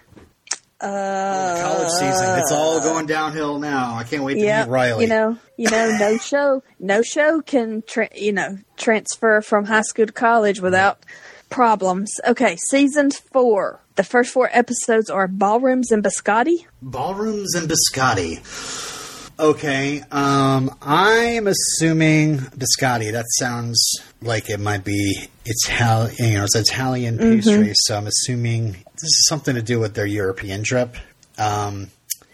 Uh, 0.81 1.61
College 1.61 1.89
season. 1.89 2.39
It's 2.39 2.53
all 2.53 2.79
going 2.79 3.05
downhill 3.05 3.59
now. 3.59 3.95
I 3.95 4.05
can't 4.05 4.23
wait 4.23 4.35
to 4.35 4.39
yeah, 4.39 4.63
meet 4.63 4.71
Riley. 4.71 5.03
you 5.03 5.09
know, 5.09 5.37
you 5.57 5.69
know, 5.69 5.97
no 5.97 6.17
show, 6.21 6.63
no 6.79 7.01
show 7.01 7.41
can, 7.41 7.83
tra- 7.85 8.09
you 8.15 8.31
know, 8.31 8.57
transfer 8.77 9.41
from 9.41 9.65
high 9.65 9.81
school 9.81 10.05
to 10.05 10.13
college 10.13 10.61
without 10.61 11.05
problems. 11.49 12.13
Okay, 12.25 12.55
season 12.69 13.11
four. 13.11 13.81
The 13.95 14.03
first 14.05 14.31
four 14.31 14.49
episodes 14.53 15.09
are 15.09 15.27
ballrooms 15.27 15.91
and 15.91 16.01
biscotti. 16.01 16.65
Ballrooms 16.81 17.55
and 17.55 17.69
biscotti. 17.69 18.98
Okay, 19.39 20.01
um, 20.11 20.69
I'm 20.81 21.47
assuming 21.47 22.39
biscotti. 22.39 23.13
That 23.13 23.23
sounds 23.37 23.79
like 24.21 24.49
it 24.49 24.59
might 24.59 24.83
be 24.83 25.29
Italian. 25.45 26.13
You 26.19 26.37
know, 26.39 26.43
it's 26.43 26.57
Italian 26.57 27.17
pastry. 27.17 27.71
So 27.73 27.95
I'm 27.95 28.07
assuming 28.07 28.73
this 28.73 29.03
is 29.03 29.27
something 29.29 29.55
to 29.55 29.61
do 29.61 29.79
with 29.79 29.93
their 29.93 30.05
European 30.05 30.63
trip. 30.63 30.97
Um, 31.37 31.89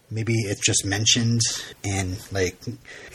maybe 0.09 0.33
it's 0.33 0.65
just 0.65 0.83
mentioned 0.83 1.41
and 1.83 2.17
like 2.31 2.57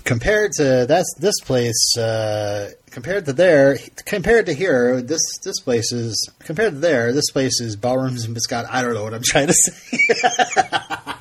compared 0.05 0.53
to 0.59 0.86
that's 0.88 1.12
this 1.18 1.41
place. 1.41 1.97
Uh, 1.99 2.70
compared 2.93 3.24
to 3.24 3.32
there, 3.32 3.76
compared 4.05 4.47
to 4.47 4.53
here, 4.53 5.03
this 5.03 5.20
this 5.43 5.59
place 5.59 5.91
is 5.91 6.30
compared 6.38 6.74
to 6.74 6.78
there. 6.78 7.12
This 7.12 7.32
place 7.32 7.61
is 7.61 7.74
ballrooms 7.74 8.24
and 8.24 8.36
biscotti. 8.36 8.68
I 8.70 8.82
don't 8.82 8.95
know 8.95 9.03
what 9.03 9.14
I'm 9.14 9.22
trying 9.24 9.49
to 9.49 9.53
say. 9.53 11.14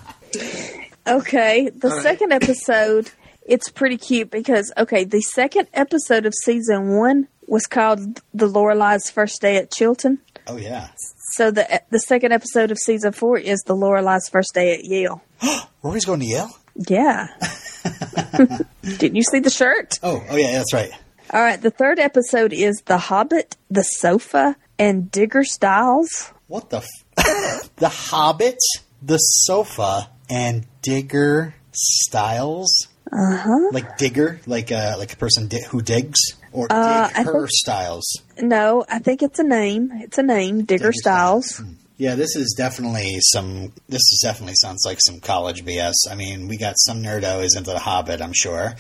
Okay, 1.10 1.70
the 1.70 2.02
second 2.02 2.32
episode, 2.32 3.12
it's 3.46 3.70
pretty 3.70 3.98
cute 3.98 4.30
because 4.32 4.72
okay, 4.78 5.04
the 5.04 5.22
second 5.22 5.68
episode 5.74 6.26
of 6.26 6.34
season 6.44 6.96
one 6.96 7.28
was 7.48 7.66
called 7.66 8.22
"The 8.34 8.48
Lorelai's 8.48 9.10
First 9.10 9.42
Day 9.42 9.58
at 9.58 9.72
Chilton." 9.72 10.20
Oh 10.48 10.58
yeah. 10.58 10.90
So 11.34 11.52
the 11.52 11.82
the 11.90 12.00
second 12.00 12.32
episode 12.32 12.72
of 12.72 12.78
season 12.78 13.12
four 13.12 13.38
is 13.38 13.60
"The 13.66 13.76
Lorelai's 13.76 14.30
First 14.30 14.54
Day 14.54 14.74
at 14.74 14.84
Yale." 14.84 15.24
Rory's 15.84 16.06
going 16.06 16.20
to 16.20 16.26
Yale? 16.26 16.52
Yeah. 16.76 17.28
Didn't 18.84 19.16
you 19.16 19.24
see 19.24 19.40
the 19.40 19.50
shirt? 19.50 19.96
Oh, 20.04 20.24
oh 20.30 20.36
yeah, 20.36 20.52
that's 20.54 20.74
right. 20.74 20.92
All 21.32 21.42
right, 21.42 21.62
the 21.62 21.70
third 21.72 22.00
episode 22.00 22.54
is 22.54 22.82
The 22.86 22.98
Hobbit, 22.98 23.56
The 23.70 23.84
Sofa, 23.84 24.56
and 24.80 25.12
Digger 25.12 25.44
Stiles. 25.44 26.34
What 26.48 26.72
the? 26.72 26.78
F- 26.78 27.70
the 27.76 27.90
Hobbit, 27.90 28.58
the 29.02 29.18
sofa, 29.18 30.10
and 30.30 30.66
Digger 30.82 31.56
Stiles. 31.72 32.72
Uh 33.12 33.38
huh. 33.38 33.70
Like 33.72 33.98
digger, 33.98 34.40
like 34.46 34.72
uh, 34.72 34.96
like 35.00 35.14
a 35.14 35.18
person 35.18 35.48
di- 35.48 35.64
who 35.70 35.82
digs. 35.82 36.20
or 36.52 36.68
Uh, 36.70 37.08
Dig 37.08 37.26
Her 37.26 37.34
think- 37.34 37.50
Styles. 37.52 38.06
No, 38.40 38.86
I 38.88 39.00
think 39.00 39.24
it's 39.24 39.40
a 39.40 39.44
name. 39.44 39.90
It's 39.96 40.18
a 40.20 40.24
name, 40.24 40.64
Digger 40.66 40.92
Digger 40.92 40.94
Stiles. 40.94 41.62
Yeah, 41.98 42.14
this 42.16 42.36
is 42.36 42.54
definitely 42.56 43.18
some. 43.34 43.74
This 43.88 44.00
is 44.02 44.22
definitely 44.24 44.54
sounds 44.62 44.84
like 44.86 45.00
some 45.02 45.20
college 45.22 45.66
BS. 45.66 45.94
I 46.10 46.16
mean, 46.16 46.48
we 46.48 46.58
got 46.58 46.76
some 46.78 47.02
nerdo 47.02 47.44
is 47.44 47.56
into 47.58 47.72
the 47.72 47.80
Hobbit. 47.80 48.22
I'm 48.22 48.32
sure. 48.34 48.76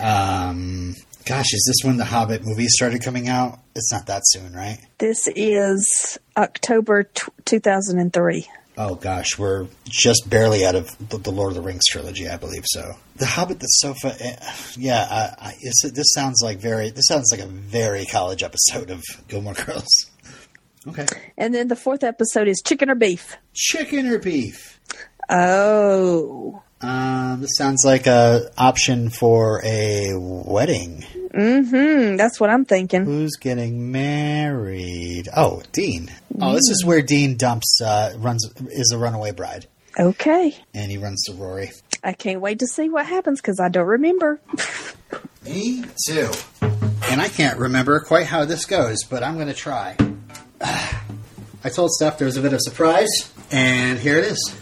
Um, 0.00 0.94
gosh, 1.26 1.52
is 1.52 1.64
this 1.66 1.86
when 1.86 1.96
the 1.96 2.04
Hobbit 2.04 2.44
movies 2.44 2.72
started 2.74 3.02
coming 3.02 3.28
out? 3.28 3.58
It's 3.74 3.92
not 3.92 4.06
that 4.06 4.22
soon, 4.26 4.52
right? 4.54 4.78
This 4.98 5.28
is 5.34 6.18
October 6.36 7.04
t- 7.04 7.22
2003. 7.44 8.46
Oh 8.76 8.96
gosh, 8.96 9.38
we're 9.38 9.68
just 9.84 10.28
barely 10.28 10.64
out 10.66 10.74
of 10.74 10.90
the, 11.08 11.18
the 11.18 11.30
Lord 11.30 11.50
of 11.50 11.54
the 11.54 11.60
Rings 11.60 11.84
trilogy, 11.88 12.28
I 12.28 12.36
believe 12.36 12.64
so. 12.66 12.94
The 13.16 13.26
Hobbit, 13.26 13.60
the 13.60 13.66
Sofa, 13.66 14.16
eh, 14.18 14.36
yeah. 14.76 15.06
I, 15.38 15.46
I, 15.50 15.54
it's, 15.60 15.82
this 15.92 16.12
sounds 16.12 16.40
like 16.42 16.58
very. 16.58 16.90
This 16.90 17.06
sounds 17.06 17.28
like 17.30 17.40
a 17.40 17.46
very 17.46 18.04
college 18.04 18.42
episode 18.42 18.90
of 18.90 19.02
Gilmore 19.28 19.54
Girls. 19.54 19.86
Okay, 20.88 21.06
And 21.38 21.54
then 21.54 21.68
the 21.68 21.76
fourth 21.76 22.02
episode 22.02 22.48
is 22.48 22.60
Chicken 22.60 22.90
or 22.90 22.96
Beef. 22.96 23.36
chicken 23.54 24.08
or 24.08 24.18
beef. 24.18 24.80
Oh. 25.30 26.63
Um, 26.84 27.40
this 27.40 27.56
sounds 27.56 27.82
like 27.84 28.06
a 28.06 28.50
option 28.58 29.10
for 29.10 29.60
a 29.64 30.10
wedding. 30.14 31.04
Mm-hmm. 31.34 32.16
That's 32.16 32.38
what 32.38 32.50
I'm 32.50 32.64
thinking. 32.64 33.04
Who's 33.04 33.36
getting 33.36 33.90
married? 33.90 35.28
Oh, 35.36 35.62
Dean. 35.72 36.10
Oh, 36.40 36.52
this 36.52 36.68
is 36.70 36.84
where 36.84 37.02
Dean 37.02 37.36
dumps 37.36 37.80
uh, 37.84 38.12
runs 38.18 38.48
is 38.70 38.92
a 38.92 38.98
runaway 38.98 39.32
bride, 39.32 39.66
Okay. 39.98 40.56
and 40.74 40.90
he 40.90 40.98
runs 40.98 41.24
to 41.24 41.32
Rory. 41.32 41.72
I 42.04 42.12
can't 42.12 42.40
wait 42.40 42.58
to 42.60 42.66
see 42.66 42.88
what 42.88 43.06
happens 43.06 43.40
because 43.40 43.58
I 43.60 43.68
don't 43.68 43.86
remember. 43.86 44.40
Me 45.44 45.84
too. 46.06 46.30
And 46.60 47.20
I 47.20 47.28
can't 47.28 47.58
remember 47.58 48.00
quite 48.00 48.26
how 48.26 48.44
this 48.44 48.64
goes, 48.66 49.04
but 49.04 49.22
I'm 49.22 49.34
going 49.36 49.48
to 49.48 49.54
try. 49.54 49.96
I 50.60 51.70
told 51.74 51.90
Steph 51.92 52.18
there 52.18 52.26
was 52.26 52.36
a 52.36 52.42
bit 52.42 52.52
of 52.52 52.60
surprise, 52.62 53.08
and 53.50 53.98
here 53.98 54.18
it 54.18 54.24
is. 54.24 54.54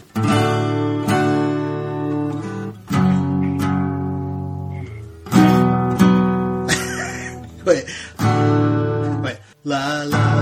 Wait, 7.65 7.85
wait. 9.23 9.37
La 9.65 10.05
la 10.05 10.32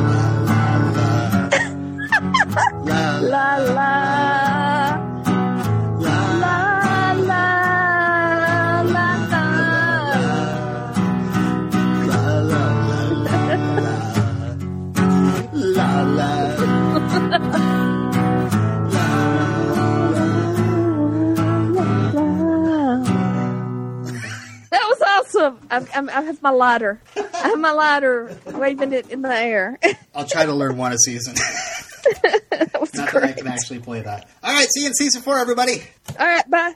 I'm, 25.71 25.87
I'm, 25.95 26.09
I 26.09 26.21
have 26.21 26.41
my 26.41 26.49
lighter. 26.49 27.01
I 27.15 27.47
have 27.47 27.59
my 27.59 27.71
lighter 27.71 28.37
waving 28.45 28.91
it 28.91 29.09
in 29.09 29.21
the 29.21 29.33
air. 29.33 29.79
I'll 30.15 30.27
try 30.27 30.45
to 30.45 30.53
learn 30.53 30.77
one 30.77 30.91
a 30.91 30.97
season. 30.97 31.33
that 32.03 32.69
Not 32.73 33.11
that 33.13 33.23
I 33.23 33.31
can 33.31 33.47
actually 33.47 33.79
play 33.79 34.01
that. 34.01 34.29
All 34.43 34.53
right, 34.53 34.67
see 34.69 34.81
you 34.81 34.87
in 34.87 34.93
season 34.93 35.21
four, 35.21 35.39
everybody. 35.39 35.81
All 36.19 36.27
right, 36.27 36.47
bye. 36.49 36.75